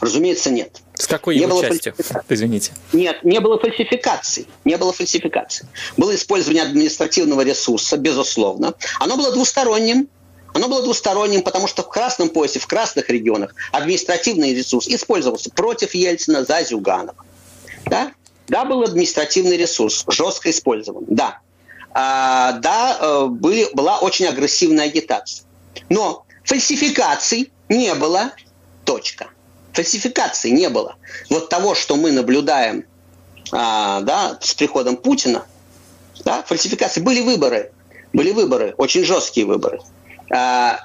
Разумеется, 0.00 0.50
нет. 0.50 0.80
С 0.94 1.06
какой 1.06 1.36
не 1.36 1.42
его 1.42 1.60
частью? 1.60 1.94
Извините. 2.30 2.72
Нет, 2.94 3.22
не 3.22 3.40
было 3.40 3.58
фальсификаций. 3.58 4.46
Не 4.64 4.78
было 4.78 4.92
фальсификаций. 4.92 5.66
Было 5.98 6.14
использование 6.14 6.62
административного 6.62 7.42
ресурса, 7.42 7.98
безусловно. 7.98 8.74
Оно 8.98 9.16
было 9.18 9.32
двусторонним. 9.32 10.08
Оно 10.56 10.68
было 10.68 10.82
двусторонним, 10.82 11.42
потому 11.42 11.66
что 11.66 11.82
в 11.82 11.88
красном 11.90 12.30
поясе, 12.30 12.60
в 12.60 12.66
красных 12.66 13.10
регионах 13.10 13.54
административный 13.72 14.54
ресурс 14.54 14.88
использовался 14.88 15.50
против 15.50 15.92
Ельцина 15.92 16.46
за 16.46 16.62
Зюганова. 16.62 17.26
Да? 17.84 18.12
Да, 18.48 18.64
был 18.64 18.82
административный 18.82 19.58
ресурс, 19.58 20.06
жестко 20.08 20.50
использован, 20.50 21.04
да. 21.08 21.40
А, 21.90 22.52
да, 22.52 22.96
э, 22.98 23.26
были, 23.26 23.68
была 23.74 23.98
очень 23.98 24.24
агрессивная 24.28 24.86
агитация. 24.86 25.44
Но 25.90 26.24
фальсификаций 26.42 27.52
не 27.68 27.94
было, 27.94 28.32
точка. 28.86 29.26
Фальсификаций 29.74 30.52
не 30.52 30.70
было. 30.70 30.96
Вот 31.28 31.50
того, 31.50 31.74
что 31.74 31.96
мы 31.96 32.12
наблюдаем 32.12 32.86
а, 33.52 34.00
да, 34.00 34.38
с 34.40 34.54
приходом 34.54 34.96
Путина, 34.96 35.44
да, 36.24 36.42
фальсификации. 36.44 37.02
Были 37.02 37.20
выборы, 37.20 37.72
были 38.14 38.32
выборы, 38.32 38.74
очень 38.78 39.04
жесткие 39.04 39.44
выборы. 39.44 39.80
А, 40.32 40.80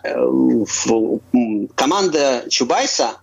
команда 1.76 2.46
Чубайса 2.50 3.18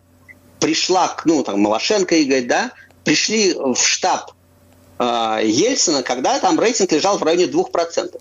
пришла 0.60 1.08
к, 1.08 1.24
ну, 1.24 1.42
там, 1.44 1.60
Малашенко 1.60 2.16
и 2.16 2.24
говорит, 2.24 2.48
да, 2.48 2.72
пришли 3.04 3.54
в 3.54 3.76
штаб 3.76 4.32
э, 4.98 5.40
Ельцина, 5.44 6.02
когда 6.02 6.38
там 6.40 6.58
рейтинг 6.58 6.90
лежал 6.92 7.18
в 7.18 7.22
районе 7.22 7.44
2%. 7.44 8.20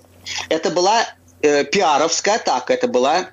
Это 0.49 0.69
была 0.69 1.05
э, 1.41 1.63
пиаровская 1.63 2.35
атака, 2.35 2.73
это 2.73 2.87
была 2.87 3.29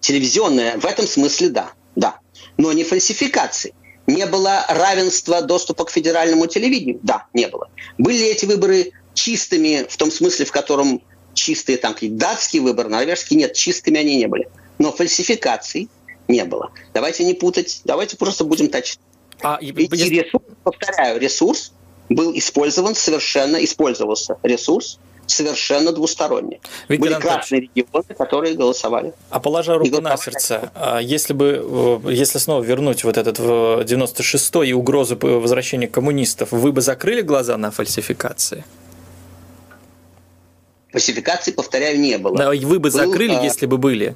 телевизионная, 0.00 0.78
в 0.78 0.84
этом 0.84 1.06
смысле 1.06 1.50
да, 1.50 1.72
да. 1.94 2.16
Но 2.56 2.72
не 2.72 2.84
фальсификации. 2.84 3.74
Не 4.06 4.26
было 4.26 4.64
равенства 4.68 5.42
доступа 5.42 5.84
к 5.84 5.90
федеральному 5.90 6.46
телевидению? 6.48 6.98
Да, 7.02 7.26
не 7.32 7.46
было. 7.46 7.70
Были 7.98 8.18
ли 8.18 8.26
эти 8.26 8.44
выборы 8.44 8.92
чистыми 9.14 9.86
в 9.88 9.96
том 9.96 10.10
смысле, 10.10 10.44
в 10.44 10.50
котором 10.50 11.02
чистые 11.34 11.78
там 11.78 11.94
датские 12.00 12.62
выборы, 12.62 12.88
норвежские 12.88 13.38
нет, 13.38 13.54
чистыми 13.54 13.98
они 13.98 14.16
не 14.16 14.26
были. 14.26 14.48
Но 14.78 14.92
фальсификаций 14.92 15.88
не 16.28 16.44
было. 16.44 16.70
Давайте 16.94 17.24
не 17.24 17.34
путать, 17.34 17.80
давайте 17.84 18.16
просто 18.16 18.44
будем 18.44 18.68
точны. 18.68 19.02
А, 19.42 19.58
и, 19.60 19.68
и 19.68 19.86
ресурс, 19.86 20.44
повторяю, 20.62 21.20
ресурс 21.20 21.72
был 22.08 22.36
использован 22.36 22.94
совершенно, 22.94 23.62
использовался 23.62 24.38
ресурс 24.42 24.98
совершенно 25.26 25.92
двусторонне. 25.92 26.60
Виктор 26.88 27.00
Были 27.00 27.12
Анатольевич, 27.14 27.34
красные 27.34 27.60
регионы, 27.60 28.14
которые 28.16 28.54
голосовали. 28.54 29.14
А 29.30 29.40
положа 29.40 29.78
руку 29.78 30.00
на 30.00 30.16
сердце, 30.16 30.70
а 30.74 30.98
если 31.00 31.32
бы, 31.32 32.00
э, 32.04 32.12
если 32.12 32.38
снова 32.38 32.62
вернуть 32.62 33.04
вот 33.04 33.16
этот 33.16 33.38
в 33.38 33.82
96-й 33.82 34.68
и 34.68 34.72
угрозу 34.72 35.16
возвращения 35.20 35.88
коммунистов, 35.88 36.52
вы 36.52 36.72
бы 36.72 36.80
закрыли 36.80 37.22
глаза 37.22 37.56
на 37.56 37.70
фальсификации? 37.70 38.64
Фальсификации, 40.92 41.52
повторяю, 41.52 41.98
не 41.98 42.18
было. 42.18 42.36
Да, 42.36 42.48
вы 42.50 42.78
бы 42.78 42.78
Был, 42.78 42.90
закрыли, 42.90 43.34
а... 43.34 43.42
если 43.42 43.66
бы 43.66 43.78
были. 43.78 44.14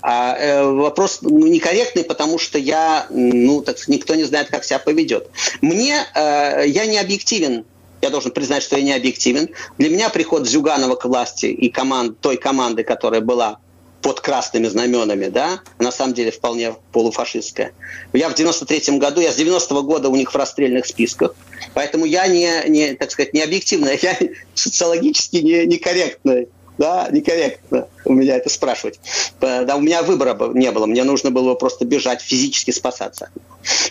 А, 0.00 0.36
э, 0.36 0.64
вопрос 0.64 1.18
ну, 1.22 1.46
некорректный, 1.46 2.02
потому 2.02 2.38
что 2.38 2.58
я, 2.58 3.06
ну, 3.10 3.62
так 3.62 3.76
никто 3.86 4.16
не 4.16 4.24
знает, 4.24 4.48
как 4.50 4.64
себя 4.64 4.80
поведет. 4.80 5.30
Мне, 5.60 6.04
э, 6.14 6.64
я 6.66 6.86
не 6.86 6.98
объективен, 6.98 7.64
я 8.00 8.10
должен 8.10 8.32
признать, 8.32 8.64
что 8.64 8.76
я 8.76 8.82
не 8.82 8.92
объективен. 8.92 9.50
Для 9.78 9.90
меня 9.90 10.08
приход 10.08 10.48
Зюганова 10.48 10.96
к 10.96 11.04
власти 11.04 11.46
и 11.46 11.70
команд, 11.70 12.18
той 12.18 12.36
команды, 12.36 12.82
которая 12.82 13.20
была 13.20 13.58
под 14.02 14.20
красными 14.20 14.66
знаменами, 14.66 15.28
да, 15.28 15.60
на 15.78 15.92
самом 15.92 16.14
деле 16.14 16.30
вполне 16.30 16.74
полуфашистская. 16.92 17.72
Я 18.12 18.28
в 18.28 18.34
93 18.34 18.98
году, 18.98 19.20
я 19.20 19.32
с 19.32 19.38
90-го 19.38 19.82
года 19.82 20.08
у 20.08 20.16
них 20.16 20.32
в 20.32 20.36
расстрельных 20.36 20.86
списках, 20.86 21.34
поэтому 21.72 22.04
я 22.04 22.26
не, 22.26 22.68
не 22.68 22.94
так 22.94 23.10
сказать, 23.10 23.32
не 23.32 23.40
объективная, 23.40 23.98
я 24.02 24.18
социологически 24.54 25.36
не, 25.36 25.66
некорректная, 25.66 26.46
да, 26.78 27.08
некорректно 27.10 27.86
у 28.04 28.12
меня 28.12 28.36
это 28.36 28.48
спрашивать. 28.48 28.98
Да, 29.40 29.76
у 29.76 29.80
меня 29.80 30.02
выбора 30.02 30.36
не 30.52 30.70
было, 30.72 30.86
мне 30.86 31.04
нужно 31.04 31.30
было 31.30 31.54
просто 31.54 31.84
бежать, 31.84 32.20
физически 32.20 32.72
спасаться. 32.72 33.30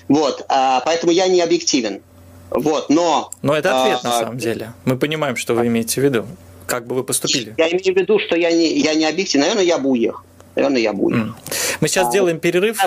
Вот, 0.10 0.46
а, 0.50 0.82
поэтому 0.82 1.12
я 1.12 1.28
не 1.28 1.42
объективен. 1.42 2.02
Вот, 2.50 2.90
но... 2.90 3.32
Но 3.42 3.56
это 3.56 3.84
ответ 3.84 4.00
а, 4.04 4.08
на 4.08 4.20
самом 4.20 4.38
деле. 4.38 4.74
Мы 4.84 4.98
понимаем, 4.98 5.38
что 5.38 5.54
вы 5.54 5.68
имеете 5.68 6.02
в 6.02 6.04
виду 6.04 6.26
как 6.68 6.88
бы 6.88 6.96
вы 6.96 7.04
поступили? 7.04 7.54
Я 7.58 7.70
имею 7.70 7.94
в 7.94 7.98
виду, 7.98 8.20
что 8.20 8.36
я 8.36 8.52
не, 8.52 8.80
я 8.80 8.94
не 8.94 9.06
объективен. 9.06 9.42
Наверное, 9.42 9.64
я 9.64 9.78
бы 9.78 9.90
уехал. 9.90 10.22
Наверное, 10.56 10.82
я 10.82 10.94
бы 10.94 11.06
уехал. 11.06 11.36
Мы 11.80 11.88
сейчас 11.88 12.08
а, 12.10 12.12
делаем 12.12 12.40
перерыв. 12.40 12.78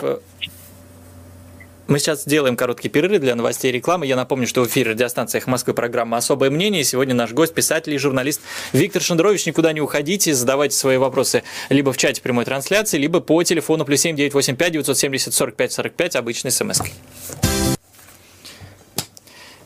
Мы 1.86 1.98
сейчас 1.98 2.22
сделаем 2.22 2.56
короткий 2.56 2.88
перерыв 2.88 3.20
для 3.20 3.34
новостей 3.34 3.70
и 3.70 3.72
рекламы. 3.72 4.06
Я 4.06 4.16
напомню, 4.16 4.46
что 4.46 4.62
в 4.62 4.68
эфире 4.68 4.92
радиостанциях 4.92 5.46
Москвы 5.46 5.74
программа 5.74 6.16
«Особое 6.16 6.48
мнение». 6.48 6.82
сегодня 6.82 7.14
наш 7.14 7.32
гость, 7.32 7.52
писатель 7.52 7.92
и 7.92 7.98
журналист 7.98 8.40
Виктор 8.72 9.02
Шендерович. 9.02 9.44
Никуда 9.44 9.72
не 9.74 9.82
уходите, 9.82 10.32
задавайте 10.32 10.76
свои 10.76 10.96
вопросы 10.96 11.42
либо 11.68 11.92
в 11.92 11.98
чате 11.98 12.22
прямой 12.22 12.46
трансляции, 12.46 12.96
либо 12.96 13.20
по 13.20 13.42
телефону 13.42 13.84
плюс 13.84 14.00
7 14.00 14.16
985 14.16 14.72
970 14.72 15.34
45 15.34 15.72
45 15.72 16.16
обычной 16.16 16.50
смс 16.52 16.80
-кой. 16.80 16.92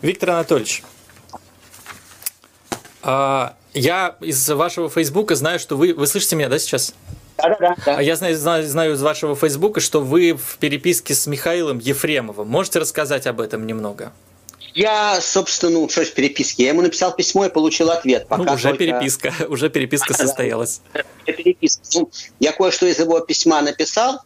Виктор 0.03 0.31
Анатольевич, 0.31 0.83
а, 3.03 3.55
я 3.75 4.17
из 4.21 4.49
вашего 4.49 4.89
Фейсбука 4.89 5.35
знаю, 5.35 5.59
что 5.59 5.77
вы... 5.77 5.95
Вы 5.95 6.07
слышите 6.07 6.37
меня, 6.37 6.49
да, 6.49 6.59
сейчас? 6.59 6.95
Да, 7.37 7.57
да, 7.61 7.77
да. 7.85 8.01
Я 8.01 8.17
знаю, 8.17 8.37
знаю, 8.37 8.67
знаю 8.67 8.95
из 8.95 9.03
вашего 9.03 9.37
Фейсбука, 9.37 9.81
что 9.81 10.01
вы 10.01 10.33
в 10.35 10.59
переписке 10.59 11.15
с 11.15 11.27
Михаилом 11.27 11.79
Ефремовым. 11.79 12.49
Можете 12.49 12.81
рассказать 12.81 13.27
об 13.27 13.41
этом 13.41 13.67
немного? 13.67 14.13
Я, 14.75 15.21
собственно, 15.21 15.73
ну, 15.73 15.89
что 15.89 16.05
ж, 16.05 16.13
переписки. 16.13 16.63
Я 16.63 16.69
ему 16.69 16.83
написал 16.83 17.15
письмо 17.15 17.47
и 17.47 17.49
получил 17.49 17.91
ответ. 17.91 18.27
Пока 18.29 18.43
ну, 18.43 18.53
уже 18.53 18.69
только... 18.71 18.79
переписка, 18.79 19.33
уже 19.49 19.71
переписка 19.71 20.15
состоялась. 20.15 20.81
Переписка. 21.25 21.83
Ну, 21.95 22.11
я 22.41 22.53
кое-что 22.53 22.87
из 22.87 22.99
его 22.99 23.21
письма 23.21 23.61
написал. 23.63 24.21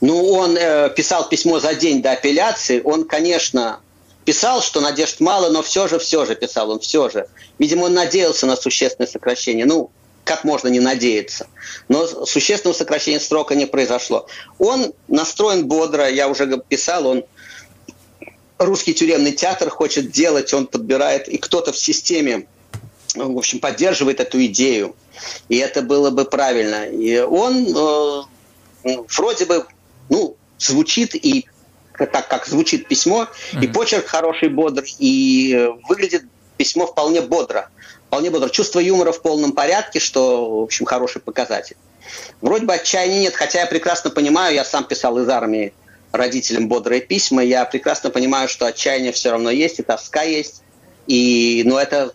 Ну, 0.00 0.32
он 0.32 0.56
э, 0.56 0.90
писал 0.96 1.28
письмо 1.28 1.60
за 1.60 1.74
день 1.74 2.02
до 2.02 2.12
апелляции. 2.12 2.80
Он, 2.82 3.06
конечно, 3.06 3.80
писал, 4.24 4.62
что 4.62 4.80
надежд 4.80 5.20
мало, 5.20 5.50
но 5.50 5.62
все 5.62 5.88
же, 5.88 5.98
все 5.98 6.24
же 6.24 6.34
писал 6.34 6.70
он, 6.70 6.80
все 6.80 7.08
же. 7.08 7.26
Видимо, 7.58 7.84
он 7.84 7.94
надеялся 7.94 8.46
на 8.46 8.56
существенное 8.56 9.08
сокращение. 9.08 9.66
Ну, 9.66 9.90
как 10.24 10.44
можно 10.44 10.68
не 10.68 10.80
надеяться. 10.80 11.48
Но 11.88 12.06
существенного 12.06 12.76
сокращения 12.76 13.20
срока 13.20 13.54
не 13.54 13.66
произошло. 13.66 14.26
Он 14.58 14.92
настроен 15.08 15.66
бодро, 15.66 16.08
я 16.08 16.28
уже 16.28 16.62
писал, 16.68 17.06
он 17.06 17.24
русский 18.58 18.94
тюремный 18.94 19.32
театр 19.32 19.70
хочет 19.70 20.10
делать, 20.10 20.52
он 20.52 20.66
подбирает, 20.66 21.28
и 21.28 21.38
кто-то 21.38 21.72
в 21.72 21.78
системе, 21.78 22.46
в 23.14 23.36
общем, 23.36 23.58
поддерживает 23.58 24.20
эту 24.20 24.44
идею. 24.46 24.94
И 25.48 25.56
это 25.56 25.82
было 25.82 26.10
бы 26.10 26.24
правильно. 26.24 26.84
И 26.86 27.18
он 27.18 27.66
э, 27.66 28.94
вроде 29.16 29.46
бы, 29.46 29.66
ну, 30.08 30.36
звучит 30.58 31.14
и 31.14 31.46
так, 32.06 32.28
как 32.28 32.46
звучит 32.46 32.88
письмо, 32.88 33.28
mm-hmm. 33.52 33.64
и 33.64 33.68
почерк 33.68 34.06
хороший, 34.06 34.48
бодрый, 34.48 34.94
и 34.98 35.54
э, 35.54 35.70
выглядит 35.88 36.24
письмо 36.56 36.86
вполне 36.86 37.20
бодро. 37.20 37.68
Вполне 38.06 38.30
бодро. 38.30 38.48
Чувство 38.48 38.80
юмора 38.80 39.12
в 39.12 39.22
полном 39.22 39.52
порядке, 39.52 40.00
что, 40.00 40.60
в 40.60 40.62
общем, 40.64 40.84
хороший 40.84 41.20
показатель. 41.20 41.76
Вроде 42.40 42.66
бы 42.66 42.74
отчаяния 42.74 43.20
нет, 43.20 43.34
хотя 43.34 43.60
я 43.60 43.66
прекрасно 43.66 44.10
понимаю, 44.10 44.54
я 44.54 44.64
сам 44.64 44.84
писал 44.84 45.18
из 45.18 45.28
армии 45.28 45.72
родителям 46.12 46.68
бодрые 46.68 47.00
письма, 47.00 47.42
я 47.42 47.64
прекрасно 47.64 48.10
понимаю, 48.10 48.48
что 48.48 48.66
отчаяние 48.66 49.12
все 49.12 49.30
равно 49.30 49.50
есть, 49.50 49.78
и 49.78 49.82
тоска 49.82 50.22
есть, 50.22 50.62
и, 51.06 51.62
но 51.66 51.78
это, 51.78 52.12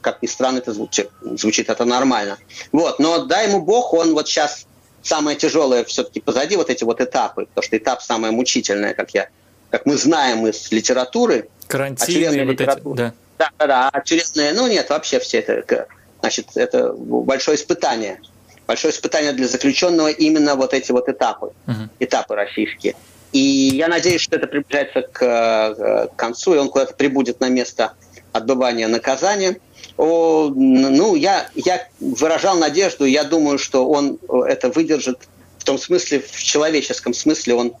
как 0.00 0.22
ни 0.22 0.26
странно, 0.26 0.58
это 0.58 0.72
звучит, 0.72 1.10
звучит 1.22 1.68
это 1.68 1.84
нормально. 1.84 2.38
Вот, 2.72 2.98
но 2.98 3.24
дай 3.26 3.48
ему 3.48 3.60
Бог, 3.60 3.92
он 3.92 4.14
вот 4.14 4.28
сейчас 4.28 4.66
самое 5.04 5.36
тяжелое 5.36 5.84
все-таки 5.84 6.20
позади, 6.20 6.56
вот 6.56 6.70
эти 6.70 6.82
вот 6.82 7.00
этапы, 7.00 7.46
потому 7.46 7.62
что 7.62 7.76
этап 7.76 8.02
самое 8.02 8.32
мучительное, 8.32 8.94
как 8.94 9.10
я 9.14 9.28
как 9.70 9.86
мы 9.86 9.96
знаем 9.96 10.46
из 10.46 10.70
литературы, 10.70 11.48
карантины, 11.66 12.44
вот 12.44 12.60
эти, 12.60 12.80
да. 12.94 13.12
Да, 13.38 13.50
да, 13.58 13.90
а 13.92 14.00
тюремные, 14.00 14.52
ну 14.52 14.68
нет, 14.68 14.88
вообще 14.90 15.18
все 15.18 15.38
это, 15.38 15.86
значит, 16.20 16.48
это 16.54 16.92
большое 16.92 17.56
испытание. 17.56 18.20
Большое 18.66 18.94
испытание 18.94 19.32
для 19.32 19.46
заключенного 19.46 20.08
именно 20.08 20.54
вот 20.54 20.72
эти 20.72 20.92
вот 20.92 21.08
этапы, 21.08 21.52
uh-huh. 21.66 21.88
этапы 21.98 22.34
российские. 22.34 22.94
И 23.32 23.38
я 23.38 23.88
надеюсь, 23.88 24.20
что 24.20 24.36
это 24.36 24.46
приближается 24.46 25.02
к, 25.02 25.18
к 25.18 26.16
концу, 26.16 26.54
и 26.54 26.58
он 26.58 26.68
куда-то 26.68 26.94
прибудет 26.94 27.40
на 27.40 27.48
место 27.48 27.92
отбывания 28.32 28.88
наказания. 28.88 29.58
О, 29.96 30.50
ну, 30.54 31.14
я, 31.14 31.48
я 31.54 31.86
выражал 32.00 32.56
надежду, 32.56 33.04
я 33.04 33.24
думаю, 33.24 33.58
что 33.58 33.88
он 33.88 34.18
это 34.46 34.70
выдержит 34.70 35.28
в 35.58 35.64
том 35.64 35.78
смысле, 35.78 36.20
в 36.20 36.42
человеческом 36.42 37.14
смысле, 37.14 37.54
он, 37.54 37.72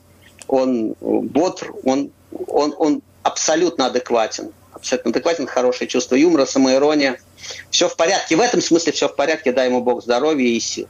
он 0.48 0.94
бодр, 1.00 1.74
он, 1.84 2.10
он, 2.46 2.74
он 2.78 3.02
абсолютно 3.22 3.86
адекватен 3.86 4.52
абсолютно 4.84 5.10
адекватен, 5.10 5.46
хорошее 5.46 5.88
чувство 5.88 6.14
юмора, 6.14 6.44
самоирония. 6.44 7.18
Все 7.70 7.88
в 7.88 7.96
порядке. 7.96 8.36
В 8.36 8.40
этом 8.40 8.60
смысле 8.60 8.92
все 8.92 9.08
в 9.08 9.16
порядке. 9.16 9.52
Дай 9.52 9.68
ему 9.68 9.80
Бог 9.80 10.02
здоровья 10.02 10.46
и 10.46 10.60
сил. 10.60 10.88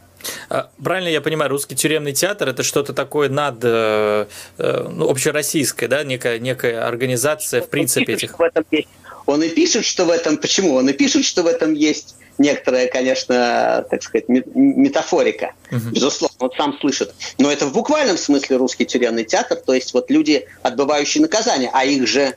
А, 0.48 0.70
правильно 0.82 1.08
я 1.08 1.20
понимаю, 1.20 1.50
русский 1.50 1.76
тюремный 1.76 2.12
театр 2.12 2.48
это 2.48 2.62
что-то 2.62 2.92
такое 2.92 3.28
над 3.28 3.58
э, 3.62 4.26
э, 4.58 4.88
ну, 4.88 5.10
общероссийское, 5.10 5.88
да, 5.88 6.02
некая, 6.02 6.38
некая 6.38 6.86
организация, 6.86 7.60
в 7.60 7.68
принципе, 7.68 8.14
этих. 8.14 8.38
В 8.38 8.42
этом 8.42 8.64
есть. 8.70 8.88
Он 9.26 9.42
и 9.42 9.48
пишет, 9.48 9.84
что 9.84 10.04
в 10.04 10.10
этом. 10.10 10.36
Почему? 10.36 10.74
Он 10.74 10.88
и 10.88 10.92
пишет, 10.92 11.24
что 11.24 11.42
в 11.42 11.46
этом 11.46 11.74
есть 11.74 12.16
некоторая, 12.38 12.88
конечно, 12.88 13.86
так 13.88 14.02
сказать, 14.02 14.28
метафорика, 14.28 15.52
угу. 15.70 15.90
безусловно, 15.92 16.36
вот 16.40 16.54
сам 16.56 16.76
слышит. 16.80 17.14
Но 17.38 17.50
это 17.50 17.66
в 17.66 17.72
буквальном 17.72 18.18
смысле 18.18 18.56
русский 18.56 18.86
тюремный 18.86 19.24
театр, 19.24 19.56
то 19.64 19.72
есть 19.72 19.94
вот 19.94 20.10
люди, 20.10 20.46
отбывающие 20.62 21.22
наказание, 21.22 21.70
а 21.72 21.84
их 21.84 22.08
же, 22.08 22.34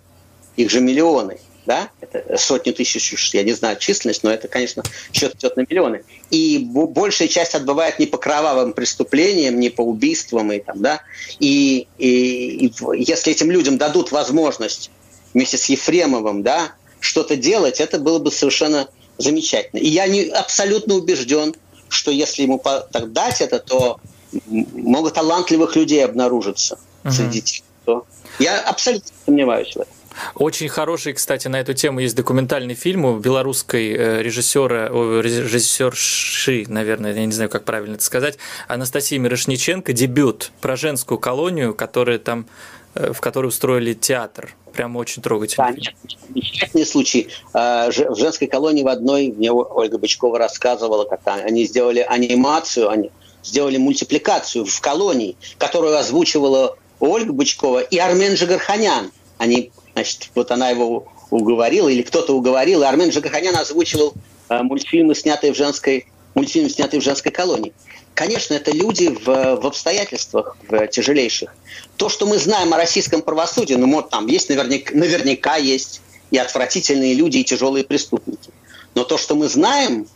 их 0.56 0.70
же 0.70 0.82
миллионы 0.82 1.40
да, 1.68 1.90
это 2.00 2.38
сотни 2.38 2.72
тысяч, 2.72 3.34
я 3.34 3.44
не 3.44 3.52
знаю 3.52 3.78
численность, 3.78 4.24
но 4.24 4.32
это, 4.32 4.48
конечно, 4.48 4.84
счет 5.12 5.36
идет 5.36 5.58
на 5.58 5.62
миллионы. 5.62 6.04
И 6.32 6.66
большая 6.72 7.28
часть 7.28 7.56
отбывает 7.56 8.00
не 8.00 8.06
по 8.06 8.18
кровавым 8.18 8.72
преступлениям, 8.72 9.60
не 9.60 9.70
по 9.70 9.82
убийствам, 9.82 10.52
и, 10.54 10.60
там, 10.60 10.82
да, 10.82 11.02
и, 11.40 11.88
и, 11.98 12.68
и 12.68 12.74
если 12.96 13.34
этим 13.34 13.52
людям 13.52 13.78
дадут 13.78 14.12
возможность 14.12 14.90
вместе 15.38 15.58
с 15.60 15.66
Ефремовым, 15.70 16.42
да, 16.42 16.72
что-то 17.00 17.36
делать, 17.36 17.80
это 17.80 18.00
было 18.00 18.18
бы 18.18 18.32
совершенно 18.32 18.88
замечательно. 19.20 19.80
И 19.80 19.88
я 19.88 20.08
не 20.08 20.24
абсолютно 20.30 20.96
убежден, 20.96 21.54
что 21.90 22.10
если 22.10 22.42
ему 22.42 22.60
так 22.60 23.12
дать 23.12 23.40
это, 23.42 23.60
то 23.60 24.00
много 24.48 25.12
талантливых 25.12 25.76
людей 25.76 26.04
обнаружится 26.04 26.80
uh-huh. 27.04 27.12
среди 27.12 27.42
тех, 27.44 27.62
кто... 27.84 28.08
Я 28.40 28.60
абсолютно 28.62 29.12
сомневаюсь 29.26 29.74
в 29.76 29.78
этом. 29.78 29.94
Очень 30.34 30.70
хороший, 30.70 31.14
кстати, 31.14 31.48
на 31.48 31.60
эту 31.60 31.76
тему 31.76 32.00
есть 32.00 32.16
документальный 32.16 32.74
фильм 32.74 33.06
у 33.06 33.20
белорусской 33.20 33.92
э, 33.92 34.24
режиссера, 34.24 34.88
режиссерши, 34.88 36.66
наверное, 36.68 37.14
я 37.14 37.26
не 37.28 37.32
знаю, 37.32 37.52
как 37.52 37.64
правильно 37.64 37.94
это 37.94 38.04
сказать, 38.04 38.40
Анастасии 38.68 39.18
Мирошниченко, 39.18 39.94
дебют 39.94 40.52
про 40.62 40.76
женскую 40.76 41.20
колонию, 41.20 41.76
которая 41.76 42.18
там 42.18 42.48
э, 42.96 43.14
в 43.14 43.22
которой 43.22 43.46
устроили 43.46 43.94
театр. 43.94 44.56
Прям 44.78 44.96
очень 44.96 45.22
трогательный. 45.22 45.74
Да, 45.74 45.92
замечательный 46.30 46.86
случай. 46.86 47.28
А, 47.54 47.90
в 47.90 48.16
женской 48.16 48.48
колонии 48.48 48.84
в 48.84 48.88
одной, 48.88 49.34
мне 49.36 49.52
Ольга 49.52 49.98
Бычкова 49.98 50.40
рассказывала, 50.40 51.04
как 51.04 51.22
они 51.26 51.66
сделали 51.66 52.00
анимацию, 52.00 52.90
они 52.90 53.12
сделали 53.44 53.78
мультипликацию 53.78 54.66
в 54.66 54.82
колонии, 54.82 55.36
которую 55.58 55.98
озвучивала 55.98 56.78
Ольга 57.00 57.34
Бычкова 57.34 57.82
и 57.82 57.98
Армен 57.98 58.38
Жигарханян. 58.38 59.12
Они 59.38 59.72
Значит, 59.98 60.30
вот 60.36 60.52
она 60.52 60.70
его 60.70 61.08
уговорила, 61.32 61.90
или 61.90 62.04
кто-то 62.04 62.34
уговорил, 62.34 62.84
и 62.84 62.86
Армен 62.86 63.10
Джигарханян 63.10 63.56
озвучивал 63.56 64.14
э, 64.48 64.62
мультфильмы, 64.62 65.16
снятые 65.16 65.54
в 65.54 65.58
женской, 65.58 66.06
мультфильмы, 66.38 66.70
снятые 66.70 67.02
в 67.02 67.04
женской 67.04 67.32
колонии. 67.32 67.74
Конечно, 68.14 68.54
это 68.54 68.72
люди 68.72 69.10
в, 69.10 69.26
в 69.26 69.66
обстоятельствах 69.66 70.56
в 70.68 70.88
тяжелейших. 70.88 71.54
То, 71.98 72.10
что 72.10 72.26
мы 72.26 72.38
знаем 72.38 72.74
о 72.74 72.78
российском 72.78 73.22
правосудии, 73.22 73.74
ну, 73.74 73.92
вот 73.92 74.10
там 74.10 74.28
есть 74.28 74.50
наверняка, 74.50 74.94
наверняка 74.96 75.56
есть 75.58 76.02
и 76.32 76.38
отвратительные 76.38 77.16
люди, 77.16 77.38
и 77.38 77.44
тяжелые 77.44 77.84
преступники. 77.84 78.52
Но 78.96 79.04
то, 79.04 79.18
что 79.18 79.36
мы 79.36 79.50
знаем 79.50 80.08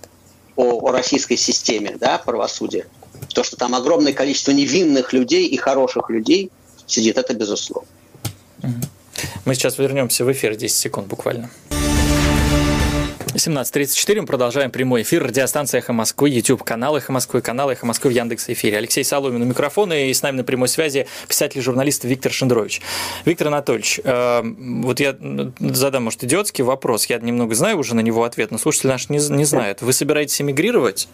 о, 0.55 0.87
о 0.87 0.91
российской 0.91 1.37
системе 1.37 1.97
да, 1.99 2.17
правосудия, 2.17 2.85
то, 3.33 3.43
что 3.43 3.55
там 3.57 3.75
огромное 3.75 4.13
количество 4.13 4.51
невинных 4.51 5.13
людей 5.13 5.47
и 5.47 5.57
хороших 5.57 6.09
людей 6.09 6.51
сидит, 6.87 7.17
это 7.17 7.33
безусловно. 7.33 7.87
Мы 9.45 9.55
сейчас 9.55 9.77
вернемся 9.77 10.23
в 10.25 10.31
эфир 10.31 10.55
10 10.55 10.75
секунд 10.75 11.07
буквально. 11.07 11.49
17.34. 13.33 14.21
Мы 14.21 14.25
продолжаем 14.25 14.71
прямой 14.71 15.03
эфир. 15.03 15.23
Радиостанция 15.23 15.79
«Эхо 15.79 15.93
Москвы», 15.93 16.29
YouTube-канал 16.29 16.97
«Эхо 16.97 17.13
Москвы», 17.13 17.41
канал 17.41 17.69
«Эхо 17.69 17.85
Москвы» 17.85 18.11
в 18.11 18.13
Яндекс.Эфире. 18.13 18.77
Алексей 18.77 19.05
Соломин 19.05 19.41
у 19.41 19.45
микрофона 19.45 20.07
и 20.07 20.13
с 20.13 20.21
нами 20.21 20.37
на 20.37 20.43
прямой 20.43 20.67
связи 20.67 21.07
писатель 21.29 21.59
и 21.59 21.61
журналист 21.61 22.03
Виктор 22.03 22.31
Шендрович. 22.31 22.81
Виктор 23.23 23.47
Анатольевич, 23.47 24.01
э, 24.03 24.41
вот 24.43 24.99
я 24.99 25.15
задам, 25.59 26.03
может, 26.03 26.25
идиотский 26.25 26.65
вопрос. 26.65 27.05
Я 27.05 27.19
немного 27.19 27.55
знаю 27.55 27.77
уже 27.77 27.95
на 27.95 28.01
него 28.01 28.25
ответ, 28.25 28.51
но 28.51 28.57
слушатели 28.57 28.87
наши 28.87 29.05
не, 29.09 29.19
не 29.29 29.45
знают. 29.45 29.81
Вы 29.81 29.93
собираетесь 29.93 30.41
эмигрировать? 30.41 31.07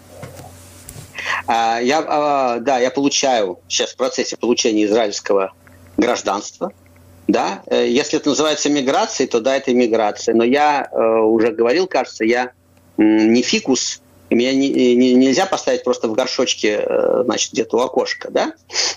А, 1.46 1.80
я, 1.80 2.04
а, 2.08 2.60
да, 2.60 2.80
я 2.80 2.90
получаю 2.90 3.60
сейчас 3.68 3.92
в 3.92 3.96
процессе 3.96 4.38
получения 4.38 4.86
израильского 4.86 5.54
гражданства– 5.98 6.72
да, 7.28 7.62
э, 7.68 7.88
если 7.90 8.20
это 8.20 8.30
называется 8.30 8.70
миграцией, 8.70 9.30
то 9.30 9.40
да, 9.40 9.58
это 9.58 9.74
миграция. 9.74 10.34
Но 10.34 10.44
я 10.44 10.90
э, 10.92 10.98
уже 10.98 11.52
говорил, 11.52 11.88
кажется, 11.88 12.24
я 12.24 12.52
не 12.98 13.42
фикус, 13.44 14.02
и 14.30 14.36
меня 14.36 14.54
не, 14.54 14.70
не, 14.96 15.14
нельзя 15.14 15.46
поставить 15.46 15.84
просто 15.84 16.08
в 16.08 16.14
горшочке, 16.14 16.84
э, 16.86 17.22
значит, 17.24 17.54
где-то 17.54 17.78
у 17.78 17.82
окошка, 17.82 18.30
да. 18.32 18.54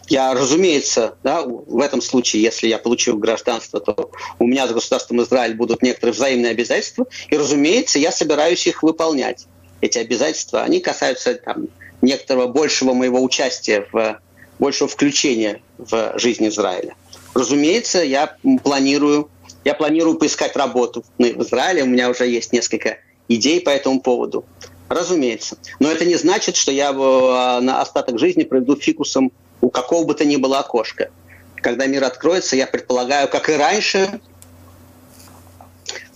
Я, 0.08 0.34
разумеется, 0.34 1.14
да, 1.22 1.42
в 1.42 1.80
этом 1.80 2.00
случае, 2.02 2.42
если 2.42 2.66
я 2.66 2.78
получу 2.78 3.16
гражданство, 3.16 3.80
то 3.80 4.10
у 4.38 4.46
меня 4.46 4.66
с 4.66 4.72
государством 4.72 5.22
Израиль 5.22 5.54
будут 5.54 5.82
некоторые 5.82 6.14
взаимные 6.14 6.52
обязательства, 6.52 7.06
и, 7.28 7.36
разумеется, 7.36 7.98
я 7.98 8.10
собираюсь 8.10 8.66
их 8.66 8.82
выполнять. 8.82 9.46
Эти 9.80 9.98
обязательства, 9.98 10.62
они 10.62 10.80
касаются 10.80 11.34
там, 11.34 11.68
некоторого 12.02 12.48
большего 12.48 12.92
моего 12.92 13.22
участия, 13.22 13.86
в, 13.92 14.20
большего 14.58 14.88
включения 14.88 15.62
в 15.78 16.14
жизнь 16.16 16.46
Израиля. 16.48 16.94
Разумеется, 17.34 18.02
я 18.02 18.36
планирую, 18.62 19.30
я 19.64 19.74
планирую 19.74 20.18
поискать 20.18 20.56
работу 20.56 21.04
в 21.18 21.22
Израиле. 21.22 21.82
У 21.82 21.86
меня 21.86 22.10
уже 22.10 22.26
есть 22.26 22.52
несколько 22.52 22.98
идей 23.28 23.60
по 23.60 23.70
этому 23.70 24.00
поводу. 24.00 24.44
Разумеется. 24.88 25.56
Но 25.78 25.90
это 25.90 26.04
не 26.04 26.16
значит, 26.16 26.56
что 26.56 26.72
я 26.72 26.90
а, 26.90 27.60
на 27.60 27.80
остаток 27.80 28.18
жизни 28.18 28.42
проведу 28.42 28.74
фикусом 28.74 29.30
у 29.60 29.70
какого 29.70 30.04
бы 30.04 30.14
то 30.14 30.24
ни 30.24 30.36
было 30.36 30.58
окошка. 30.58 31.10
Когда 31.56 31.86
мир 31.86 32.02
откроется, 32.04 32.56
я 32.56 32.66
предполагаю, 32.66 33.28
как 33.28 33.48
и 33.50 33.52
раньше, 33.52 34.20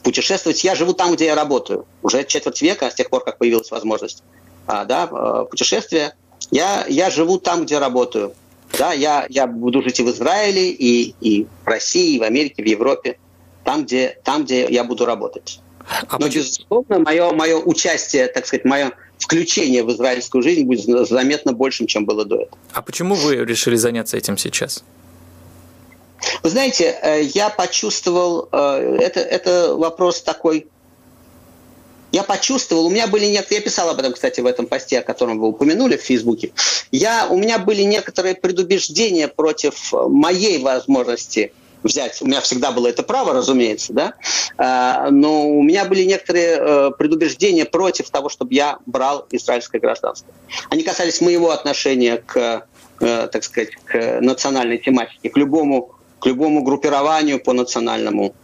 путешествовать. 0.03 0.65
Я 0.65 0.75
живу 0.75 0.93
там, 0.93 1.15
где 1.15 1.27
я 1.27 1.35
работаю. 1.35 1.87
Уже 2.03 2.25
четверть 2.25 2.63
века, 2.63 2.91
с 2.91 2.95
тех 2.95 3.11
пор, 3.11 3.23
как 3.23 3.39
появилась 3.39 3.71
возможность 3.71 4.23
а, 4.67 4.85
да, 4.85 5.09
а, 5.11 5.45
путешествия. 5.45 6.15
Я, 6.51 6.85
я 6.89 7.11
живу 7.11 7.39
там, 7.39 7.65
где 7.65 7.79
работаю. 7.79 8.35
Да, 8.79 8.93
я, 8.93 9.27
я 9.29 9.47
буду 9.47 9.83
жить 9.83 10.01
и 10.01 10.03
в 10.03 10.11
Израиле, 10.11 10.71
и, 10.71 11.15
и 11.21 11.47
в 11.65 11.67
России, 11.67 12.17
и 12.17 12.19
в 12.19 12.23
Америке, 12.23 12.63
в 12.63 12.67
Европе, 12.67 13.19
там, 13.65 13.85
где, 13.85 14.19
там, 14.25 14.45
где 14.45 14.67
я 14.69 14.85
буду 14.85 15.05
работать. 15.05 15.61
А 15.87 16.19
Но, 16.19 16.27
почему? 16.27 16.43
безусловно, 16.43 16.99
мое, 17.01 17.33
мое 17.33 17.57
участие, 17.57 18.27
так 18.29 18.47
сказать, 18.47 18.65
мое 18.65 18.93
включение 19.19 19.83
в 19.85 19.91
израильскую 19.93 20.43
жизнь 20.43 20.65
будет 20.65 21.09
заметно 21.09 21.53
большим, 21.53 21.87
чем 21.87 22.05
было 22.05 22.25
до 22.25 22.37
этого. 22.37 22.59
А 22.73 22.83
почему 22.83 23.15
вы 23.15 23.37
решили 23.37 23.77
заняться 23.77 24.17
этим 24.17 24.39
сейчас? 24.39 24.83
Вы 26.43 26.51
знаете, 26.51 26.97
э, 27.03 27.23
я 27.23 27.51
почувствовал, 27.51 28.49
э, 28.51 28.99
это, 29.01 29.21
это 29.21 29.75
вопрос 29.77 30.23
такой 30.23 30.67
я 32.15 32.23
почувствовал, 32.23 32.87
у 32.87 32.91
меня 32.91 33.09
были 33.09 33.27
некоторые, 33.27 33.59
я 33.59 33.65
писал 33.65 33.91
об 33.91 33.99
этом, 33.99 34.13
кстати, 34.13 34.41
в 34.41 34.47
этом 34.47 34.67
посте, 34.67 35.01
о 35.01 35.03
котором 35.03 35.41
вы 35.41 35.49
упомянули 35.49 35.97
в 35.97 36.03
Фейсбуке, 36.03 36.53
я, 36.93 37.27
у 37.29 37.37
меня 37.37 37.59
были 37.59 37.83
некоторые 37.83 38.37
предубеждения 38.37 39.27
против 39.27 39.93
моей 39.93 40.63
возможности 40.63 41.53
взять. 41.83 42.23
У 42.23 42.27
меня 42.27 42.41
всегда 42.41 42.71
было 42.71 42.87
это 42.87 43.03
право, 43.03 43.33
разумеется, 43.35 43.93
да, 43.93 44.15
а, 44.57 45.11
но 45.11 45.51
у 45.51 45.63
меня 45.63 45.85
были 45.87 46.05
некоторые 46.05 46.57
э, 46.57 46.91
предубеждения 46.97 47.65
против 47.65 48.09
того, 48.11 48.29
чтобы 48.29 48.55
я 48.55 48.79
брал 48.87 49.27
израильское 49.33 49.81
гражданство. 49.81 50.33
Они 50.71 50.85
касались 50.85 51.21
моего 51.21 51.51
отношения 51.51 52.23
к, 52.25 52.67
э, 53.01 53.29
так 53.31 53.43
сказать, 53.43 53.71
к 53.85 54.21
национальной 54.21 54.79
тематике, 54.79 55.31
к 55.31 55.37
любому, 55.37 55.91
к 56.21 56.27
любому 56.27 56.63
группированию 56.63 57.41
по 57.41 57.53
национальному 57.53 58.35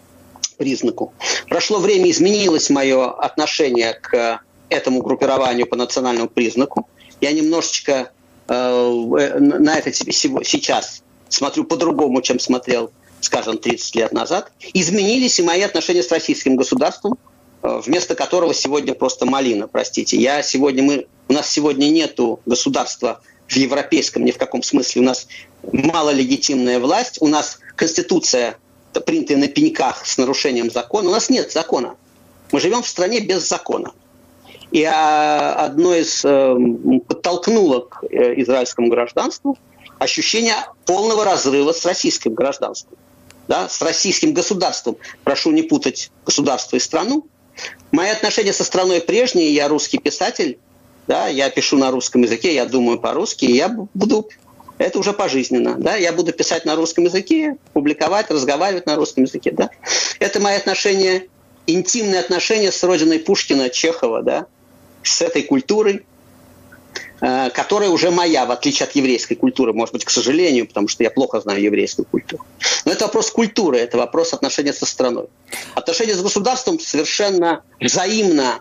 признаку. 0.61 1.15
Прошло 1.49 1.79
время, 1.79 2.11
изменилось 2.11 2.69
мое 2.69 3.11
отношение 3.11 3.95
к 3.95 4.41
этому 4.69 5.01
группированию 5.01 5.67
по 5.67 5.77
национальному 5.77 6.29
признаку. 6.29 6.87
Я 7.23 7.33
немножечко 7.33 8.13
э, 8.47 9.39
на 9.41 9.79
это 9.79 9.91
сейчас 9.93 11.03
смотрю 11.31 11.65
по-другому, 11.65 12.21
чем 12.21 12.39
смотрел 12.39 12.91
скажем, 13.21 13.59
30 13.59 13.95
лет 13.97 14.13
назад, 14.13 14.53
изменились 14.73 15.39
и 15.39 15.43
мои 15.43 15.63
отношения 15.63 16.03
с 16.03 16.11
российским 16.11 16.57
государством, 16.57 17.19
э, 17.63 17.81
вместо 17.85 18.15
которого 18.15 18.55
сегодня 18.55 18.95
просто 18.95 19.27
малина, 19.27 19.69
простите. 19.69 20.17
Я 20.17 20.43
сегодня, 20.43 20.83
мы, 20.83 21.07
у 21.29 21.33
нас 21.33 21.51
сегодня 21.51 21.87
нету 21.87 22.41
государства 22.47 23.21
в 23.47 23.57
европейском 23.57 24.25
ни 24.25 24.31
в 24.31 24.39
каком 24.39 24.63
смысле. 24.63 25.03
У 25.03 25.05
нас 25.05 25.27
мало 25.73 26.11
легитимная 26.11 26.79
власть, 26.79 27.19
у 27.21 27.27
нас 27.27 27.59
конституция 27.77 28.57
принятая 28.93 29.37
на 29.37 29.49
пеньках 29.49 30.05
с 30.05 30.19
нарушением 30.19 30.71
закона. 30.71 31.11
У 31.11 31.13
нас 31.13 31.31
нет 31.31 31.53
закона. 31.53 31.97
Мы 32.51 32.61
живем 32.61 32.83
в 32.83 32.89
стране 32.89 33.21
без 33.21 33.49
закона. 33.49 33.93
И 34.73 34.85
а, 34.85 35.55
одно 35.55 35.95
из 35.95 36.25
э, 36.25 36.57
подтолкнуло 37.07 37.81
к 37.81 38.05
э, 38.05 38.41
израильскому 38.41 38.89
гражданству 38.89 39.59
ощущение 39.99 40.55
полного 40.87 41.25
разрыва 41.25 41.73
с 41.73 41.85
российским 41.85 42.35
гражданством, 42.35 42.97
да, 43.49 43.69
с 43.69 43.83
российским 43.83 44.33
государством. 44.33 44.97
Прошу 45.25 45.51
не 45.51 45.63
путать 45.63 46.11
государство 46.25 46.77
и 46.77 46.81
страну. 46.81 47.27
Мои 47.93 48.11
отношения 48.11 48.53
со 48.53 48.65
страной 48.65 49.01
прежние, 49.01 49.53
я 49.55 49.69
русский 49.69 49.99
писатель, 49.99 50.59
да, 51.07 51.29
я 51.29 51.51
пишу 51.51 51.77
на 51.77 51.91
русском 51.91 52.23
языке, 52.23 52.55
я 52.55 52.65
думаю 52.65 52.99
по-русски, 52.99 53.45
я 53.45 53.69
буду 53.69 54.29
это 54.85 54.99
уже 54.99 55.13
пожизненно. 55.13 55.77
Да? 55.79 55.97
Я 55.97 56.13
буду 56.13 56.33
писать 56.33 56.65
на 56.65 56.75
русском 56.75 57.05
языке, 57.05 57.57
публиковать, 57.73 58.31
разговаривать 58.31 58.87
на 58.87 58.97
русском 58.97 59.25
языке. 59.25 59.53
Да? 59.53 59.71
Это 60.19 60.41
мои 60.41 60.57
отношения, 60.57 61.27
интимные 61.67 62.21
отношения 62.21 62.73
с 62.73 62.83
родиной 62.83 63.19
Пушкина, 63.19 63.69
Чехова, 63.69 64.23
да? 64.23 64.47
с 65.03 65.21
этой 65.21 65.43
культурой, 65.43 66.05
э, 67.21 67.51
которая 67.51 67.91
уже 67.91 68.11
моя, 68.11 68.47
в 68.47 68.51
отличие 68.51 68.87
от 68.87 68.93
еврейской 68.93 69.35
культуры, 69.35 69.75
может 69.75 69.93
быть, 69.93 70.05
к 70.05 70.11
сожалению, 70.11 70.67
потому 70.67 70.89
что 70.89 71.03
я 71.03 71.11
плохо 71.11 71.41
знаю 71.41 71.61
еврейскую 71.61 72.07
культуру. 72.07 72.45
Но 72.87 72.93
это 72.93 73.05
вопрос 73.05 73.31
культуры, 73.31 73.79
это 73.79 73.99
вопрос 73.99 74.33
отношения 74.33 74.73
со 74.73 74.87
страной. 74.87 75.27
Отношения 75.75 76.15
с 76.15 76.23
государством 76.23 76.81
совершенно 76.81 77.63
взаимно, 77.81 78.61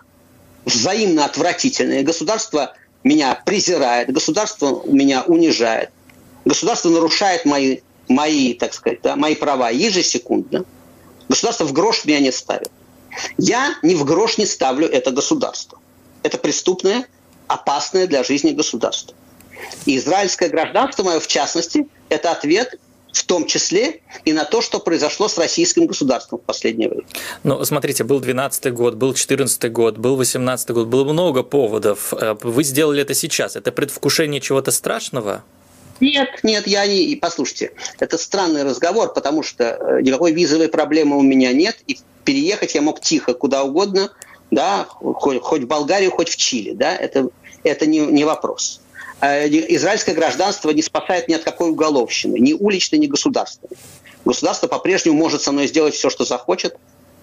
взаимно 0.66 1.24
отвратительные. 1.24 2.02
Государство 2.02 2.74
меня 3.04 3.40
презирает, 3.46 4.12
государство 4.12 4.82
меня 4.86 5.22
унижает. 5.22 5.90
Государство 6.44 6.88
нарушает 6.88 7.44
мои, 7.44 7.78
мои 8.08 8.54
так 8.54 8.74
сказать, 8.74 9.00
да, 9.02 9.16
мои 9.16 9.34
права 9.34 9.70
ежесекундно. 9.70 10.64
Государство 11.28 11.64
в 11.64 11.72
грош 11.72 12.04
меня 12.04 12.20
не 12.20 12.32
ставит. 12.32 12.70
Я 13.38 13.74
ни 13.82 13.94
в 13.94 14.04
грош 14.04 14.38
не 14.38 14.46
ставлю 14.46 14.88
это 14.88 15.10
государство. 15.10 15.78
Это 16.22 16.38
преступное, 16.38 17.06
опасное 17.46 18.06
для 18.06 18.22
жизни 18.22 18.50
государство. 18.50 19.14
И 19.86 19.96
израильское 19.96 20.48
гражданство 20.48 21.02
мое, 21.02 21.20
в 21.20 21.26
частности, 21.26 21.86
это 22.08 22.32
ответ 22.32 22.78
в 23.12 23.24
том 23.24 23.46
числе 23.46 24.00
и 24.24 24.32
на 24.32 24.44
то, 24.44 24.60
что 24.60 24.78
произошло 24.78 25.28
с 25.28 25.36
российским 25.36 25.86
государством 25.86 26.38
в 26.38 26.42
последнее 26.42 26.88
время. 26.88 27.06
Ну, 27.42 27.64
смотрите, 27.64 28.04
был 28.04 28.20
12 28.20 28.72
год, 28.72 28.94
был 28.94 29.14
14 29.14 29.72
год, 29.72 29.98
был 29.98 30.16
18 30.16 30.70
год, 30.70 30.86
было 30.86 31.04
много 31.04 31.42
поводов. 31.42 32.12
Э, 32.14 32.36
вы 32.40 32.62
сделали 32.62 33.02
это 33.02 33.14
сейчас. 33.14 33.56
Это 33.56 33.72
предвкушение 33.72 34.40
чего-то 34.40 34.70
страшного? 34.70 35.42
Нет, 36.00 36.40
нет, 36.42 36.66
я 36.66 36.86
не... 36.86 37.14
Послушайте, 37.16 37.72
это 37.98 38.16
странный 38.18 38.62
разговор, 38.62 39.12
потому 39.12 39.42
что 39.42 39.64
э, 39.64 40.02
никакой 40.02 40.32
визовой 40.32 40.68
проблемы 40.68 41.16
у 41.16 41.22
меня 41.22 41.52
нет, 41.52 41.76
и 41.86 41.98
переехать 42.24 42.74
я 42.74 42.82
мог 42.82 43.00
тихо 43.00 43.34
куда 43.34 43.62
угодно, 43.64 44.10
да, 44.50 44.86
хоть, 44.88 45.40
хоть 45.42 45.62
в 45.62 45.66
Болгарию, 45.66 46.10
хоть 46.10 46.30
в 46.30 46.36
Чили, 46.36 46.72
да, 46.72 46.94
это, 46.94 47.28
это 47.64 47.86
не, 47.86 48.00
не 48.00 48.24
вопрос. 48.24 48.80
А, 49.20 49.46
израильское 49.46 50.14
гражданство 50.14 50.70
не 50.70 50.82
спасает 50.82 51.28
ни 51.28 51.34
от 51.34 51.44
какой 51.44 51.70
уголовщины, 51.70 52.38
ни 52.38 52.54
уличной, 52.54 52.98
ни 52.98 53.06
государственной. 53.06 53.76
Государство 54.24 54.66
по-прежнему 54.66 55.16
может 55.16 55.42
со 55.42 55.52
мной 55.52 55.66
сделать 55.66 55.94
все, 55.94 56.08
что 56.08 56.24
захочет, 56.24 56.76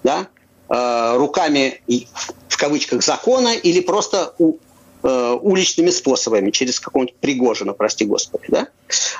да, 0.04 0.28
э, 0.68 1.16
руками, 1.16 1.80
в 2.48 2.56
кавычках, 2.56 3.02
закона 3.02 3.54
или 3.54 3.80
просто 3.80 4.34
Э, 5.00 5.38
уличными 5.40 5.90
способами, 5.90 6.50
через 6.50 6.80
какого-нибудь 6.80 7.14
Пригожина, 7.20 7.72
прости 7.72 8.04
господи. 8.04 8.46
Да? 8.48 8.66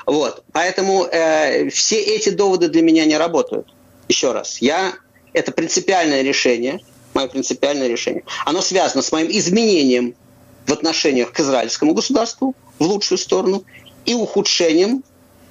Вот. 0.05 0.43
Поэтому 0.51 1.05
э, 1.05 1.69
все 1.69 2.01
эти 2.01 2.29
доводы 2.29 2.67
для 2.67 2.81
меня 2.81 3.05
не 3.05 3.15
работают. 3.15 3.65
Еще 4.09 4.33
раз, 4.33 4.57
я, 4.57 4.93
это 5.31 5.53
принципиальное 5.53 6.21
решение, 6.21 6.81
мое 7.13 7.29
принципиальное 7.29 7.87
решение. 7.87 8.23
Оно 8.45 8.61
связано 8.61 9.01
с 9.01 9.13
моим 9.13 9.31
изменением 9.31 10.15
в 10.67 10.73
отношениях 10.73 11.31
к 11.31 11.39
израильскому 11.39 11.93
государству 11.93 12.55
в 12.77 12.83
лучшую 12.83 13.17
сторону 13.17 13.63
и 14.03 14.13
ухудшением 14.13 15.05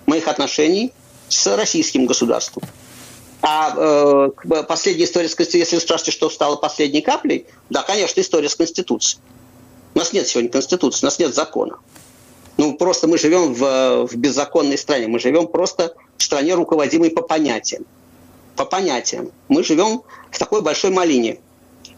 моих 0.04 0.28
отношений 0.28 0.92
с 1.30 1.56
российским 1.56 2.04
государством. 2.04 2.64
А 3.40 3.72
э, 3.74 4.62
последняя 4.68 5.04
история 5.04 5.30
с 5.30 5.34
Конституцией, 5.34 5.62
если 5.62 5.76
вы 5.76 5.80
спрашиваете, 5.80 6.12
что 6.12 6.28
стало 6.28 6.56
последней 6.56 7.00
каплей, 7.00 7.46
да, 7.70 7.82
конечно, 7.82 8.20
история 8.20 8.50
с 8.50 8.56
Конституцией. 8.56 9.22
У 9.98 10.00
нас 10.00 10.12
нет 10.12 10.28
сегодня 10.28 10.48
Конституции, 10.48 11.04
у 11.04 11.06
нас 11.08 11.18
нет 11.18 11.34
закона. 11.34 11.80
Ну, 12.56 12.76
просто 12.76 13.08
мы 13.08 13.18
живем 13.18 13.52
в, 13.52 14.06
в 14.06 14.14
беззаконной 14.14 14.78
стране. 14.78 15.08
Мы 15.08 15.18
живем 15.18 15.48
просто 15.48 15.92
в 16.16 16.22
стране, 16.22 16.54
руководимой 16.54 17.10
по 17.10 17.20
понятиям. 17.20 17.84
По 18.54 18.64
понятиям. 18.64 19.32
Мы 19.48 19.64
живем 19.64 20.02
в 20.30 20.38
такой 20.38 20.62
большой 20.62 20.92
малине. 20.92 21.40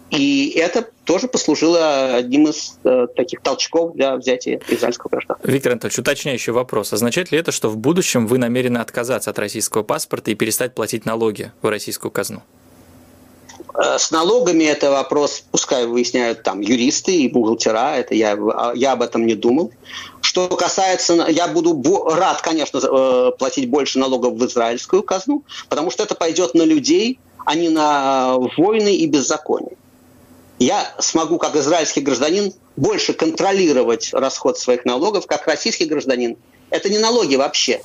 И 0.09 0.55
это 0.57 0.89
тоже 1.05 1.29
послужило 1.29 2.15
одним 2.15 2.49
из 2.49 2.79
э, 2.85 3.07
таких 3.15 3.43
толчков 3.43 3.93
для 3.93 4.17
взятия 4.17 4.63
израильского 4.69 5.11
гражданства. 5.11 5.47
Виктор 5.47 5.73
Анатольевич, 5.73 5.99
уточняющий 5.99 6.55
вопрос. 6.55 6.95
Означает 6.95 7.31
ли 7.33 7.39
это, 7.39 7.53
что 7.53 7.69
в 7.69 7.77
будущем 7.77 8.27
вы 8.27 8.39
намерены 8.39 8.79
отказаться 8.79 9.29
от 9.29 9.39
российского 9.39 9.83
паспорта 9.83 10.31
и 10.31 10.35
перестать 10.35 10.75
платить 10.75 11.05
налоги 11.05 11.53
в 11.61 11.69
российскую 11.69 12.11
казну? 12.11 12.43
Э, 13.75 13.99
с 13.99 14.11
налогами 14.11 14.65
это 14.65 14.91
вопрос, 14.91 15.45
пускай 15.51 15.87
выясняют 15.87 16.43
там 16.43 16.61
юристы 16.61 17.15
и 17.15 17.29
бухгалтера, 17.29 17.97
это 17.97 18.15
я, 18.15 18.33
а, 18.33 18.73
я 18.75 18.93
об 18.93 19.03
этом 19.03 19.27
не 19.27 19.35
думал. 19.35 19.73
Что 20.21 20.49
касается, 20.49 21.27
я 21.29 21.49
буду 21.49 21.81
рад, 22.05 22.43
конечно, 22.43 22.79
э, 22.79 23.33
платить 23.39 23.69
больше 23.71 23.99
налогов 23.99 24.35
в 24.35 24.47
израильскую 24.47 25.03
казну, 25.03 25.45
потому 25.69 25.91
что 25.91 26.03
это 26.03 26.15
пойдет 26.15 26.55
на 26.55 26.63
людей, 26.63 27.19
а 27.45 27.55
не 27.55 27.69
на 27.69 28.37
войны 28.57 28.95
и 28.97 29.07
беззаконие. 29.07 29.77
Я 30.59 30.93
смогу, 30.99 31.39
как 31.39 31.57
израильский 31.57 32.03
гражданин, 32.03 32.53
больше 32.77 33.15
контролировать 33.15 34.13
расход 34.13 34.59
своих 34.59 34.85
налогов, 34.85 35.27
как 35.27 35.47
российский 35.47 35.87
гражданин. 35.87 36.37
Это 36.69 36.91
не 36.91 36.99
налоги 36.99 37.37
вообще. 37.37 37.81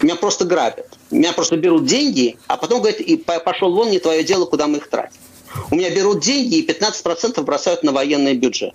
Меня 0.00 0.16
просто 0.16 0.44
грабят. 0.44 0.88
Меня 1.10 1.32
просто 1.32 1.56
берут 1.56 1.86
деньги, 1.86 2.38
а 2.46 2.56
потом 2.56 2.80
говорят, 2.80 3.00
и 3.00 3.16
пошел 3.16 3.72
вон, 3.74 3.90
не 3.90 3.98
твое 3.98 4.22
дело, 4.24 4.44
куда 4.44 4.66
мы 4.66 4.78
их 4.78 4.90
тратим. 4.90 5.20
У 5.70 5.74
меня 5.74 5.90
берут 5.90 6.20
деньги 6.20 6.56
и 6.56 6.66
15% 6.66 7.40
бросают 7.42 7.82
на 7.82 7.92
военный 7.92 8.34
бюджет. 8.34 8.74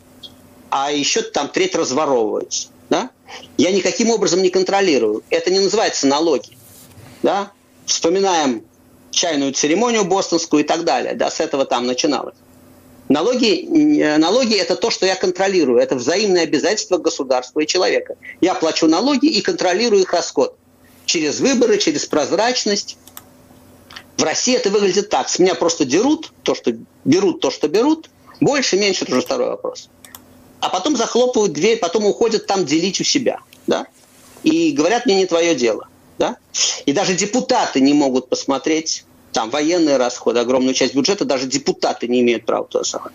А 0.70 0.92
еще 0.92 1.22
там 1.22 1.50
треть 1.50 1.76
разворовывается. 1.76 2.70
Да? 2.90 3.12
Я 3.58 3.72
никаким 3.72 4.10
образом 4.10 4.42
не 4.42 4.50
контролирую. 4.50 5.24
Это 5.30 5.52
не 5.52 5.60
называется 5.60 6.08
налоги. 6.08 6.58
Да? 7.22 7.52
Вспоминаем 7.86 8.64
чайную 9.12 9.54
церемонию 9.54 10.06
бостонскую 10.06 10.64
и 10.64 10.68
так 10.68 10.86
далее. 10.86 11.14
Да, 11.14 11.30
с 11.30 11.40
этого 11.40 11.66
там 11.66 11.86
начиналось. 11.86 12.36
Налоги, 13.10 13.68
налоги– 14.18 14.56
это 14.58 14.76
то, 14.76 14.90
что 14.90 15.06
я 15.06 15.16
контролирую. 15.16 15.80
Это 15.80 15.96
взаимное 15.96 16.44
обязательство 16.44 16.98
государства 16.98 17.60
и 17.60 17.68
человека. 17.68 18.16
Я 18.40 18.56
плачу 18.56 18.88
налоги 18.88 19.28
и 19.28 19.42
контролирую 19.42 20.02
их 20.02 20.14
расход 20.14 20.56
через 21.12 21.42
выборы, 21.42 21.78
через 21.78 22.06
прозрачность. 22.06 22.98
В 24.18 24.24
России 24.24 24.56
это 24.56 24.70
выглядит 24.70 25.10
так. 25.10 25.28
С 25.28 25.40
меня 25.40 25.56
просто 25.56 25.84
дерут 25.84 26.32
то, 26.44 26.56
что 26.56 26.74
берут 27.04 27.42
то, 27.42 27.52
что 27.52 27.68
берут. 27.68 28.10
Больше, 28.40 28.78
меньше– 28.78 29.04
это 29.06 29.12
уже 29.12 29.22
второй 29.22 29.50
вопрос. 29.50 29.90
А 30.62 30.70
потом 30.70 30.96
захлопывают 30.96 31.52
дверь, 31.52 31.80
потом 31.80 32.06
уходят 32.06 32.48
там 32.48 32.66
делить 32.66 33.02
у 33.02 33.04
себя. 33.04 33.40
Да? 33.68 33.88
И 34.44 34.72
говорят, 34.72 35.06
мне 35.06 35.16
не 35.16 35.26
твое 35.26 35.54
дело. 35.54 35.90
Да? 36.18 36.38
И 36.86 36.94
даже 36.94 37.14
депутаты 37.14 37.82
не 37.82 37.94
могут 37.94 38.30
посмотреть 38.30 39.04
там 39.34 39.50
военные 39.50 39.98
расходы, 39.98 40.40
огромную 40.40 40.74
часть 40.74 40.96
бюджета, 40.96 41.26
даже 41.26 41.46
депутаты 41.46 42.08
не 42.08 42.22
имеют 42.22 42.46
права 42.46 42.66
туда 42.68 42.86
совать. 42.86 43.14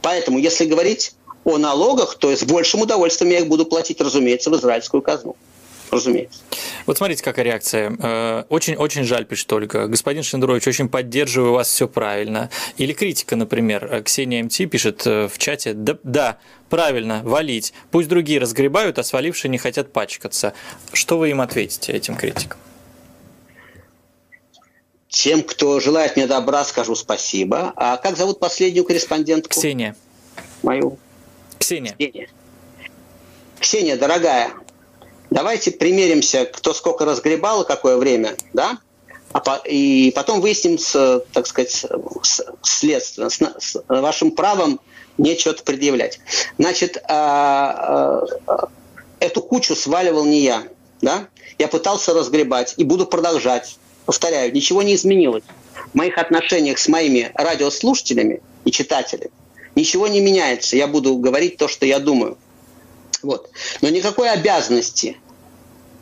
Поэтому, 0.00 0.38
если 0.38 0.64
говорить 0.64 1.12
о 1.44 1.58
налогах, 1.58 2.14
то 2.14 2.34
с 2.34 2.42
большим 2.44 2.82
удовольствием 2.82 3.32
я 3.32 3.40
их 3.40 3.48
буду 3.48 3.66
платить, 3.66 4.00
разумеется, 4.00 4.50
в 4.50 4.56
израильскую 4.56 5.02
казну 5.02 5.36
разумеется. 5.92 6.40
Вот 6.86 6.98
смотрите, 6.98 7.22
какая 7.22 7.44
реакция. 7.44 8.44
Очень-очень 8.48 9.02
э, 9.02 9.04
жаль, 9.04 9.24
пишет 9.24 9.52
Ольга. 9.52 9.86
Господин 9.86 10.22
Шендерович, 10.22 10.66
очень 10.66 10.88
поддерживаю 10.88 11.52
вас, 11.52 11.68
все 11.68 11.88
правильно. 11.88 12.50
Или 12.76 12.92
критика, 12.92 13.36
например. 13.36 13.88
Э, 13.90 14.02
Ксения 14.02 14.42
МТ 14.42 14.70
пишет 14.70 15.06
э, 15.06 15.28
в 15.28 15.38
чате, 15.38 15.74
да, 15.74 15.98
да, 16.02 16.38
правильно, 16.68 17.22
валить. 17.24 17.72
Пусть 17.90 18.08
другие 18.08 18.40
разгребают, 18.40 18.98
а 18.98 19.02
свалившие 19.02 19.50
не 19.50 19.58
хотят 19.58 19.92
пачкаться. 19.92 20.54
Что 20.92 21.18
вы 21.18 21.30
им 21.30 21.40
ответите, 21.40 21.92
этим 21.92 22.16
критикам? 22.16 22.58
Тем, 25.08 25.42
кто 25.42 25.80
желает 25.80 26.16
мне 26.16 26.26
добра, 26.26 26.64
скажу 26.64 26.94
спасибо. 26.94 27.72
А 27.76 27.96
как 27.96 28.16
зовут 28.16 28.40
последнюю 28.40 28.84
корреспондентку? 28.84 29.50
Ксения. 29.50 29.96
Мою? 30.62 30.98
Ксения. 31.58 31.94
Ксения. 31.94 32.28
Ксения, 33.58 33.96
дорогая, 33.96 34.52
Давайте 35.30 35.70
примеримся, 35.70 36.46
кто 36.46 36.72
сколько 36.72 37.04
разгребал 37.04 37.64
какое 37.64 37.96
время, 37.96 38.36
да? 38.52 38.78
и 39.66 40.10
потом 40.14 40.40
выясним, 40.40 40.78
с, 40.78 41.22
так 41.32 41.46
сказать, 41.46 41.86
следственно, 42.62 43.28
с, 43.28 43.38
с 43.58 43.82
вашим 43.88 44.30
правом 44.30 44.80
мне 45.18 45.36
что-то 45.36 45.62
предъявлять. 45.64 46.20
Значит, 46.58 46.96
а, 47.08 48.24
а, 48.46 48.68
эту 49.20 49.42
кучу 49.42 49.74
сваливал 49.76 50.24
не 50.24 50.40
я, 50.40 50.64
да? 51.02 51.28
Я 51.58 51.68
пытался 51.68 52.14
разгребать 52.14 52.74
и 52.76 52.84
буду 52.84 53.06
продолжать. 53.06 53.76
Повторяю, 54.06 54.52
ничего 54.52 54.82
не 54.82 54.94
изменилось. 54.94 55.44
В 55.92 55.94
моих 55.94 56.16
отношениях 56.18 56.78
с 56.78 56.88
моими 56.88 57.30
радиослушателями 57.34 58.40
и 58.64 58.70
читателями 58.70 59.30
ничего 59.74 60.06
не 60.06 60.20
меняется. 60.20 60.76
Я 60.76 60.86
буду 60.86 61.16
говорить 61.16 61.56
то, 61.56 61.68
что 61.68 61.84
я 61.84 61.98
думаю. 61.98 62.38
Вот. 63.28 63.50
Но 63.82 63.90
никакой 63.90 64.30
обязанности 64.30 65.18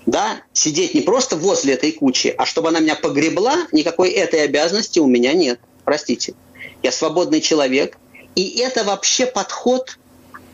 да, 0.06 0.42
сидеть 0.52 0.94
не 0.94 1.00
просто 1.00 1.36
возле 1.36 1.74
этой 1.74 1.90
кучи, 1.90 2.32
а 2.38 2.46
чтобы 2.46 2.68
она 2.68 2.78
меня 2.78 2.94
погребла, 2.94 3.66
никакой 3.72 4.10
этой 4.10 4.44
обязанности 4.44 5.00
у 5.00 5.08
меня 5.08 5.32
нет. 5.32 5.58
Простите. 5.84 6.34
Я 6.84 6.92
свободный 6.92 7.40
человек. 7.40 7.98
И 8.36 8.60
это 8.60 8.84
вообще 8.84 9.26
подход 9.26 9.98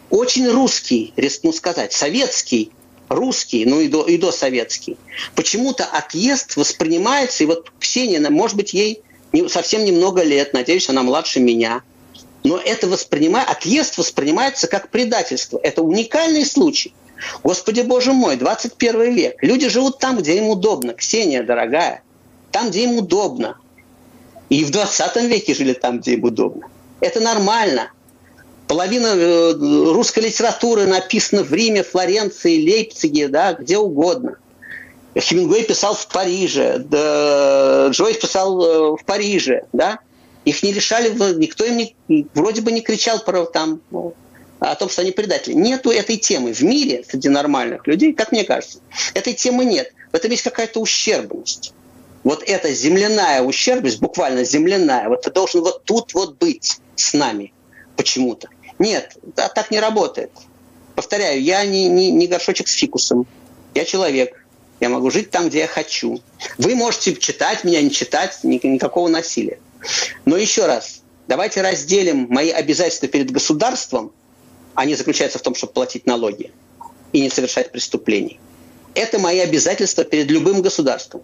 очень 0.09 0.49
русский, 0.49 1.13
рискну 1.17 1.53
сказать, 1.53 1.93
советский, 1.93 2.71
русский, 3.11 3.67
ну 3.67 3.81
и, 3.81 3.89
до, 3.89 4.07
и 4.07 4.17
досоветский. 4.17 4.97
Почему-то 5.35 5.85
отъезд 5.85 6.57
воспринимается, 6.57 7.45
и 7.45 7.47
вот 7.47 7.71
Ксения, 7.79 8.31
может 8.31 8.57
быть, 8.57 8.73
ей 8.73 9.03
совсем 9.49 9.85
немного 9.85 10.23
лет, 10.23 10.55
надеюсь, 10.55 10.89
она 10.89 11.03
младше 11.03 11.39
меня, 11.41 11.83
но 12.45 12.59
это 12.59 12.89
воспринимает, 12.89 13.49
отъезд 13.49 13.99
воспринимается 13.99 14.67
как 14.67 14.89
предательство. 14.89 15.61
Это 15.63 15.83
уникальный 15.83 16.45
случай. 16.45 16.95
Господи 17.45 17.83
Боже 17.83 18.13
мой, 18.13 18.37
21 18.37 19.15
век. 19.15 19.43
Люди 19.43 19.69
живут 19.69 19.99
там, 19.99 20.19
где 20.19 20.39
им 20.39 20.49
удобно. 20.49 20.93
Ксения, 20.95 21.43
дорогая, 21.43 22.03
там, 22.51 22.71
где 22.71 22.85
им 22.85 22.97
удобно. 22.97 23.59
И 24.49 24.65
в 24.65 24.71
20 24.71 25.17
веке 25.29 25.55
жили 25.55 25.73
там, 25.73 26.01
где 26.01 26.15
им 26.15 26.25
удобно. 26.25 26.69
Это 27.01 27.21
нормально. 27.21 27.91
Половина 28.67 29.09
э, 29.15 29.53
русской 29.53 30.21
литературы 30.21 30.87
написана 30.87 31.43
в 31.43 31.53
Риме, 31.53 31.83
Флоренции, 31.83 32.63
Лейпциге, 32.63 33.29
да, 33.29 33.53
где 33.55 33.79
угодно. 33.79 34.37
Хемингуэй 35.19 35.65
писал 35.65 35.95
в 35.95 36.07
Париже, 36.09 36.79
да, 36.79 37.89
Джойс 37.91 38.17
писал 38.17 38.63
э, 38.63 38.97
в 38.97 39.05
Париже, 39.05 39.65
да. 39.73 39.99
Их 40.45 40.63
не 40.63 40.73
решали, 40.73 41.11
никто 41.37 41.65
им 41.65 41.77
не, 41.77 42.27
вроде 42.35 42.63
бы 42.63 42.73
не 42.73 42.81
кричал 42.81 43.21
про 43.21 43.45
там 43.45 43.81
о 44.59 44.75
том, 44.75 44.89
что 44.89 45.03
они 45.03 45.13
предатели. 45.13 45.55
Нету 45.55 45.91
этой 45.91 46.17
темы 46.17 46.53
в 46.53 46.63
мире 46.63 47.05
среди 47.09 47.29
нормальных 47.29 47.87
людей, 47.87 48.13
как 48.13 48.33
мне 48.33 48.45
кажется. 48.45 48.79
Этой 49.15 49.35
темы 49.35 49.65
нет. 49.65 49.93
В 50.13 50.17
этом 50.17 50.31
есть 50.31 50.43
какая-то 50.43 50.81
ущербность. 50.81 51.73
Вот 52.25 52.45
эта 52.47 52.73
земляная 52.73 53.43
ущербность, 53.43 53.99
буквально 53.99 54.45
земляная, 54.45 55.09
вот 55.09 55.23
ты 55.23 55.31
должен 55.33 55.63
вот 55.63 55.83
тут 55.85 56.15
вот 56.15 56.39
быть 56.39 56.79
с 56.95 57.15
нами 57.15 57.53
почему-то. 57.97 58.49
Нет, 58.79 59.17
да, 59.35 59.49
так 59.49 59.71
не 59.71 59.81
работает. 59.81 60.31
Повторяю, 60.95 61.43
я 61.43 61.65
не, 61.65 61.89
не, 61.89 62.11
не 62.11 62.27
горшочек 62.27 62.69
с 62.69 62.75
фикусом. 62.75 63.27
Я 63.75 63.85
человек. 63.85 64.45
Я 64.81 64.89
могу 64.89 65.11
жить 65.11 65.31
там, 65.31 65.49
где 65.49 65.61
я 65.61 65.67
хочу. 65.67 66.21
Вы 66.59 66.75
можете 66.75 67.15
читать 67.15 67.65
меня, 67.65 67.81
не 67.81 67.91
читать, 67.91 68.39
никакого 68.43 69.09
насилия. 69.09 69.59
Но 70.25 70.37
еще 70.37 70.67
раз, 70.67 71.03
давайте 71.29 71.63
разделим 71.63 72.27
мои 72.31 72.51
обязательства 72.51 73.09
перед 73.09 73.31
государством 73.31 74.13
они 74.75 74.95
заключаются 74.95 75.39
в 75.39 75.43
том, 75.43 75.55
чтобы 75.55 75.73
платить 75.73 76.07
налоги 76.07 76.53
и 77.13 77.21
не 77.21 77.31
совершать 77.31 77.73
преступлений. 77.73 78.41
Это 78.95 79.19
мои 79.19 79.39
обязательства 79.39 80.05
перед 80.05 80.31
любым 80.31 80.63
государством. 80.63 81.23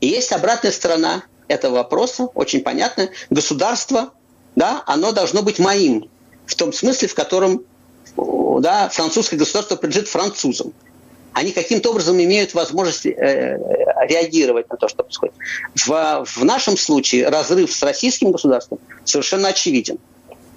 И 0.00 0.08
есть 0.08 0.32
обратная 0.32 0.72
сторона 0.72 1.24
этого 1.48 1.76
вопроса, 1.76 2.24
очень 2.34 2.60
понятно. 2.60 3.08
Государство, 3.30 4.12
да, 4.56 4.82
оно 4.86 5.12
должно 5.12 5.42
быть 5.42 5.58
моим, 5.58 6.10
в 6.46 6.54
том 6.54 6.72
смысле, 6.72 7.08
в 7.08 7.14
котором 7.14 7.64
да, 8.60 8.88
французское 8.88 9.38
государство 9.38 9.76
принадлежит 9.76 10.08
французам. 10.08 10.72
Они 11.38 11.52
каким-то 11.52 11.90
образом 11.90 12.20
имеют 12.20 12.52
возможность 12.52 13.06
э, 13.06 13.12
реагировать 14.08 14.68
на 14.70 14.76
то, 14.76 14.88
что 14.88 15.04
происходит. 15.04 15.36
В, 15.76 16.24
в 16.26 16.44
нашем 16.44 16.76
случае 16.76 17.28
разрыв 17.28 17.72
с 17.72 17.80
российским 17.84 18.32
государством 18.32 18.80
совершенно 19.04 19.46
очевиден. 19.46 19.98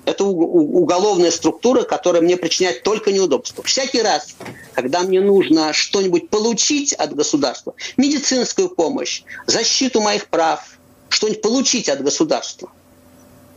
Это 0.06 0.24
уголовная 0.24 1.30
структура, 1.30 1.84
которая 1.84 2.24
мне 2.24 2.36
причиняет 2.36 2.82
только 2.82 3.12
неудобства. 3.12 3.64
Всякий 3.64 4.02
раз, 4.02 4.36
когда 4.74 5.02
мне 5.02 5.22
нужно 5.22 5.72
что-нибудь 5.72 6.32
получить 6.32 6.94
от 6.94 7.14
государства, 7.14 7.76
медицинскую 7.98 8.70
помощь, 8.70 9.22
защиту 9.46 10.02
моих 10.02 10.30
прав, 10.30 10.66
что-нибудь 11.10 11.44
получить 11.44 11.90
от 11.90 12.02
государства, 12.02 12.72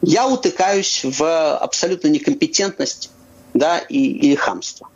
я 0.02 0.28
утыкаюсь 0.28 1.00
в 1.04 1.56
абсолютную 1.56 2.12
некомпетентность 2.12 3.08
да, 3.54 3.78
и, 3.78 4.32
и 4.32 4.36
хамство. 4.36 4.90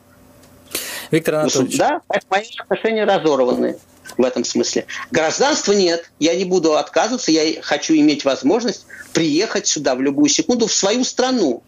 Виктор 1.10 1.36
Анатольевич. 1.36 1.78
Да, 1.78 2.00
мои 2.30 2.44
отношения 2.58 3.04
разорваны 3.04 3.78
в 4.16 4.24
этом 4.24 4.44
смысле. 4.44 4.86
Гражданства 5.10 5.72
нет, 5.72 6.10
я 6.18 6.34
не 6.34 6.44
буду 6.44 6.76
отказываться, 6.76 7.30
я 7.30 7.60
хочу 7.62 7.94
иметь 7.94 8.24
возможность 8.24 8.86
приехать 9.12 9.66
сюда 9.66 9.94
в 9.94 10.02
любую 10.02 10.28
секунду 10.28 10.66
в 10.66 10.72
свою 10.72 11.04
страну, 11.04 11.62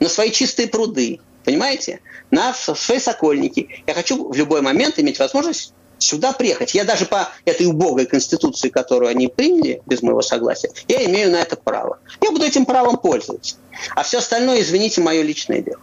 на 0.00 0.08
свои 0.08 0.30
чистые 0.30 0.68
пруды, 0.68 1.20
понимаете, 1.44 2.00
на 2.30 2.54
свои 2.54 2.98
сокольники. 2.98 3.82
Я 3.86 3.94
хочу 3.94 4.28
в 4.28 4.36
любой 4.36 4.60
момент 4.60 4.98
иметь 4.98 5.18
возможность 5.18 5.72
сюда 5.98 6.32
приехать. 6.32 6.74
Я 6.74 6.84
даже 6.84 7.06
по 7.06 7.28
этой 7.44 7.66
убогой 7.66 8.06
конституции, 8.06 8.68
которую 8.68 9.10
они 9.10 9.28
приняли 9.28 9.82
без 9.86 10.02
моего 10.02 10.22
согласия, 10.22 10.70
я 10.86 11.04
имею 11.04 11.30
на 11.30 11.36
это 11.36 11.56
право. 11.56 11.98
Я 12.22 12.30
буду 12.30 12.44
этим 12.44 12.64
правом 12.64 12.98
пользоваться. 12.98 13.56
А 13.94 14.02
все 14.02 14.18
остальное, 14.18 14.60
извините, 14.60 15.00
мое 15.00 15.22
личное 15.22 15.60
дело. 15.60 15.80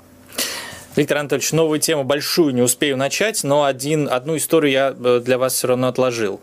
Виктор 0.95 1.17
Анатольевич, 1.17 1.51
новую 1.51 1.79
тему 1.79 2.05
большую 2.05 2.53
не 2.53 2.61
успею 2.61 2.95
начать, 2.95 3.43
но 3.43 3.65
один, 3.65 4.07
одну 4.09 4.37
историю 4.37 4.71
я 4.71 4.95
э, 4.97 5.19
для 5.19 5.37
вас 5.37 5.53
все 5.53 5.67
равно 5.67 5.89
отложил. 5.89 6.39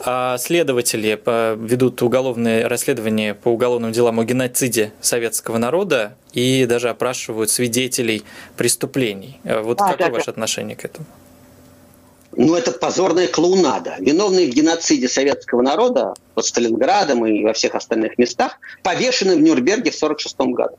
А, 0.00 0.36
следователи 0.36 1.18
э, 1.24 1.56
ведут 1.58 2.02
уголовное 2.02 2.68
расследование 2.68 3.32
по 3.32 3.48
уголовным 3.48 3.92
делам 3.92 4.20
о 4.20 4.24
геноциде 4.24 4.92
советского 5.00 5.56
народа 5.56 6.14
и 6.34 6.66
даже 6.66 6.90
опрашивают 6.90 7.48
свидетелей 7.48 8.22
преступлений. 8.58 9.40
Э, 9.44 9.60
вот 9.60 9.80
а, 9.80 9.92
какое 9.92 10.08
да, 10.08 10.12
ваше 10.12 10.26
да. 10.26 10.32
отношение 10.32 10.76
к 10.76 10.84
этому? 10.84 11.06
Ну, 12.36 12.54
это 12.54 12.72
позорная 12.72 13.28
клоунада. 13.28 13.94
Виновные 13.98 14.50
в 14.50 14.54
геноциде 14.54 15.08
советского 15.08 15.62
народа 15.62 16.12
под 16.34 16.44
Сталинградом 16.44 17.24
и 17.24 17.42
во 17.42 17.54
всех 17.54 17.74
остальных 17.74 18.18
местах 18.18 18.58
повешены 18.82 19.36
в 19.36 19.40
Нюрнберге 19.40 19.90
в 19.90 19.96
1946 19.96 20.36
году. 20.54 20.76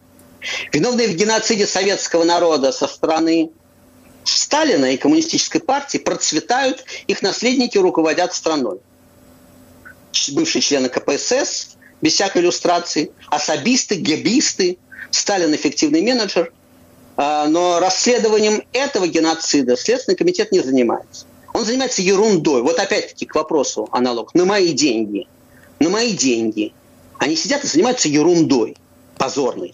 Виновные 0.71 1.07
в 1.07 1.15
геноциде 1.15 1.65
советского 1.65 2.23
народа 2.23 2.71
со 2.71 2.87
стороны 2.87 3.51
Сталина 4.23 4.85
и 4.85 4.97
коммунистической 4.97 5.61
партии 5.61 5.97
процветают, 5.97 6.83
их 7.07 7.21
наследники 7.21 7.77
руководят 7.77 8.33
страной. 8.33 8.79
Бывшие 10.31 10.61
члены 10.61 10.89
КПСС, 10.89 11.77
без 12.01 12.13
всякой 12.13 12.41
иллюстрации, 12.41 13.11
особисты, 13.29 13.95
гебисты, 13.95 14.77
Сталин 15.11 15.55
эффективный 15.55 16.01
менеджер. 16.01 16.51
А, 17.15 17.47
но 17.47 17.79
расследованием 17.79 18.63
этого 18.73 19.07
геноцида 19.07 19.75
Следственный 19.77 20.17
комитет 20.17 20.51
не 20.51 20.59
занимается. 20.59 21.25
Он 21.53 21.65
занимается 21.65 22.01
ерундой. 22.01 22.61
Вот 22.61 22.77
опять-таки 22.77 23.25
к 23.25 23.33
вопросу 23.33 23.87
аналог. 23.91 24.35
На 24.35 24.45
мои 24.45 24.73
деньги. 24.73 25.27
На 25.79 25.89
мои 25.89 26.13
деньги. 26.13 26.73
Они 27.17 27.35
сидят 27.35 27.63
и 27.63 27.67
занимаются 27.67 28.09
ерундой 28.09 28.77
позорной 29.17 29.73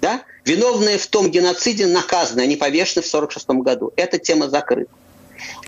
да, 0.00 0.22
виновные 0.44 0.98
в 0.98 1.06
том 1.06 1.30
геноциде 1.30 1.86
наказаны, 1.86 2.40
они 2.40 2.56
повешены 2.56 3.02
в 3.02 3.08
1946 3.08 3.48
году. 3.64 3.92
Эта 3.96 4.18
тема 4.18 4.48
закрыта. 4.48 4.90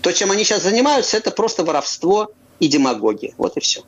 То, 0.01 0.13
чем 0.13 0.31
они 0.31 0.45
сейчас 0.45 0.63
занимаются, 0.63 1.17
это 1.17 1.31
просто 1.31 1.65
воровство 1.65 2.33
и 2.59 2.69
демагогия. 2.69 3.35
Вот 3.39 3.57
и 3.57 3.61
все. 3.61 3.83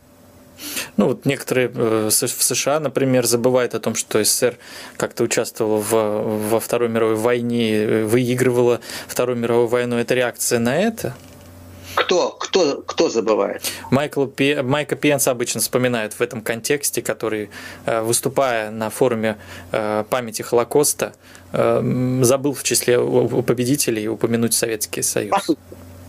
Ну, 0.96 1.08
вот 1.08 1.24
некоторые 1.26 1.70
э, 1.74 2.08
в 2.10 2.12
США, 2.12 2.80
например, 2.80 3.26
забывают 3.26 3.74
о 3.74 3.80
том, 3.80 3.94
что 3.94 4.22
СССР 4.22 4.56
как-то 4.96 5.24
участвовал 5.24 5.78
в, 5.78 6.48
во 6.50 6.60
Второй 6.60 6.88
мировой 6.88 7.16
войне, 7.16 8.04
выигрывала 8.04 8.80
Вторую 9.08 9.38
мировую 9.38 9.66
войну. 9.66 9.96
Это 9.96 10.14
реакция 10.14 10.60
на 10.60 10.76
это? 10.76 11.14
Кто, 11.94 12.30
кто, 12.30 12.82
кто 12.82 13.08
забывает? 13.08 13.62
Майкл, 13.90 14.26
Майка 14.62 14.96
Пенс 14.96 15.28
обычно 15.28 15.60
вспоминает 15.60 16.12
в 16.14 16.20
этом 16.20 16.42
контексте, 16.42 17.02
который, 17.02 17.50
э, 17.86 18.02
выступая 18.02 18.70
на 18.70 18.90
форуме 18.90 19.36
э, 19.72 20.04
памяти 20.10 20.42
Холокоста, 20.42 21.14
э, 21.52 22.18
забыл 22.22 22.54
в 22.54 22.62
числе 22.62 22.98
победителей 22.98 24.08
упомянуть 24.08 24.54
Советский 24.54 25.02
Союз. 25.02 25.34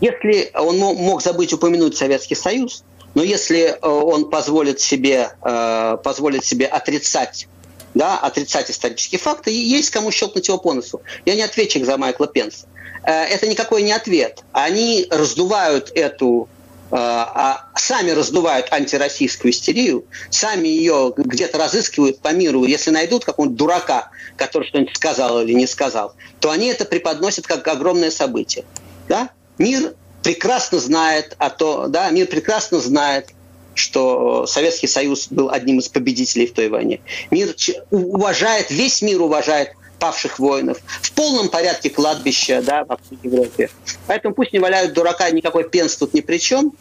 Если 0.00 0.50
он 0.54 0.78
мог 0.78 1.22
забыть 1.22 1.52
упомянуть 1.52 1.96
Советский 1.96 2.34
Союз, 2.34 2.84
но 3.14 3.22
если 3.22 3.78
он 3.80 4.28
позволит 4.28 4.78
себе, 4.78 5.30
позволит 5.40 6.44
себе 6.44 6.66
отрицать 6.66 7.48
да, 7.96 8.18
отрицать 8.18 8.70
исторические 8.70 9.18
факты, 9.18 9.50
и 9.50 9.56
есть 9.56 9.88
кому 9.90 10.10
щелкнуть 10.10 10.48
его 10.48 10.58
по 10.58 10.74
носу. 10.74 11.00
Я 11.24 11.34
не 11.34 11.40
ответчик 11.40 11.86
за 11.86 11.96
Майкла 11.96 12.26
Пенса. 12.26 12.66
Э, 13.02 13.24
это 13.24 13.46
никакой 13.46 13.82
не 13.82 13.92
ответ. 13.92 14.42
Они 14.52 15.06
раздувают 15.10 15.92
эту 15.94 16.48
а 16.88 17.66
сами 17.74 18.12
раздувают 18.12 18.72
антироссийскую 18.72 19.50
истерию, 19.50 20.04
сами 20.30 20.68
ее 20.68 21.12
где-то 21.16 21.58
разыскивают 21.58 22.20
по 22.20 22.32
миру. 22.32 22.64
Если 22.64 22.90
найдут 22.90 23.24
какого-нибудь 23.24 23.58
дурака, 23.58 24.10
который 24.36 24.68
что-нибудь 24.68 24.94
сказал 24.94 25.42
или 25.42 25.52
не 25.52 25.66
сказал, 25.66 26.14
то 26.38 26.50
они 26.50 26.68
это 26.68 26.84
преподносят 26.84 27.46
как 27.46 27.66
огромное 27.66 28.12
событие. 28.12 28.64
Да? 29.08 29.30
Мир 29.58 29.94
прекрасно 30.22 30.78
знает 30.78 31.34
о 31.38 31.50
том, 31.50 31.90
да, 31.90 32.10
мир 32.10 32.26
прекрасно 32.26 32.78
знает, 32.78 33.30
что 33.74 34.46
Советский 34.46 34.86
Союз 34.86 35.28
был 35.28 35.50
одним 35.50 35.80
из 35.80 35.88
победителей 35.88 36.46
в 36.46 36.52
той 36.52 36.68
войне. 36.68 37.00
Мир 37.30 37.54
уважает, 37.90 38.70
весь 38.70 39.02
мир 39.02 39.20
уважает 39.20 39.72
павших 39.98 40.38
воинов. 40.38 40.78
В 41.02 41.12
полном 41.12 41.48
порядке 41.48 41.90
кладбища 41.90 42.62
да, 42.62 42.84
во 42.84 42.96
всей 42.98 43.18
Европе. 43.22 43.70
Поэтому 44.06 44.34
пусть 44.34 44.52
не 44.52 44.58
валяют 44.58 44.92
дурака, 44.92 45.30
никакой 45.30 45.68
пенс 45.68 45.96
тут 45.96 46.14
ни 46.14 46.20
при 46.20 46.38
чем. 46.38 46.72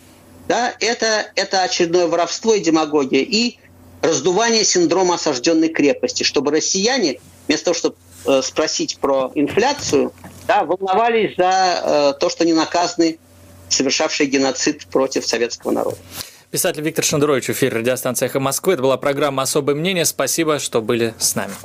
Да, 0.47 0.73
это, 0.79 1.25
это 1.35 1.63
очередное 1.63 2.07
воровство 2.07 2.53
и 2.53 2.59
демагогия. 2.59 3.21
И 3.21 3.57
раздувание 4.01 4.63
синдрома 4.63 5.15
осажденной 5.15 5.69
крепости, 5.69 6.23
чтобы 6.23 6.51
россияне, 6.51 7.19
вместо 7.47 7.65
того, 7.65 7.75
чтобы 7.75 7.95
э, 8.25 8.41
спросить 8.43 8.97
про 8.97 9.31
инфляцию, 9.33 10.13
да, 10.47 10.63
волновались 10.63 11.35
за 11.35 12.13
э, 12.15 12.19
то, 12.19 12.29
что 12.29 12.45
не 12.45 12.53
наказаны 12.53 13.17
совершавшие 13.69 14.29
геноцид 14.29 14.85
против 14.87 15.25
советского 15.25 15.71
народа. 15.71 15.97
Писатель 16.51 16.81
Виктор 16.83 17.03
Шендерович, 17.03 17.49
эфир 17.49 17.73
радиостанции 17.73 18.27
«Эхо 18.27 18.39
Москвы». 18.39 18.73
Это 18.73 18.83
была 18.83 18.97
программа 18.97 19.43
«Особое 19.43 19.73
мнение». 19.75 20.05
Спасибо, 20.05 20.59
что 20.59 20.81
были 20.81 21.15
с 21.17 21.35
нами. 21.35 21.55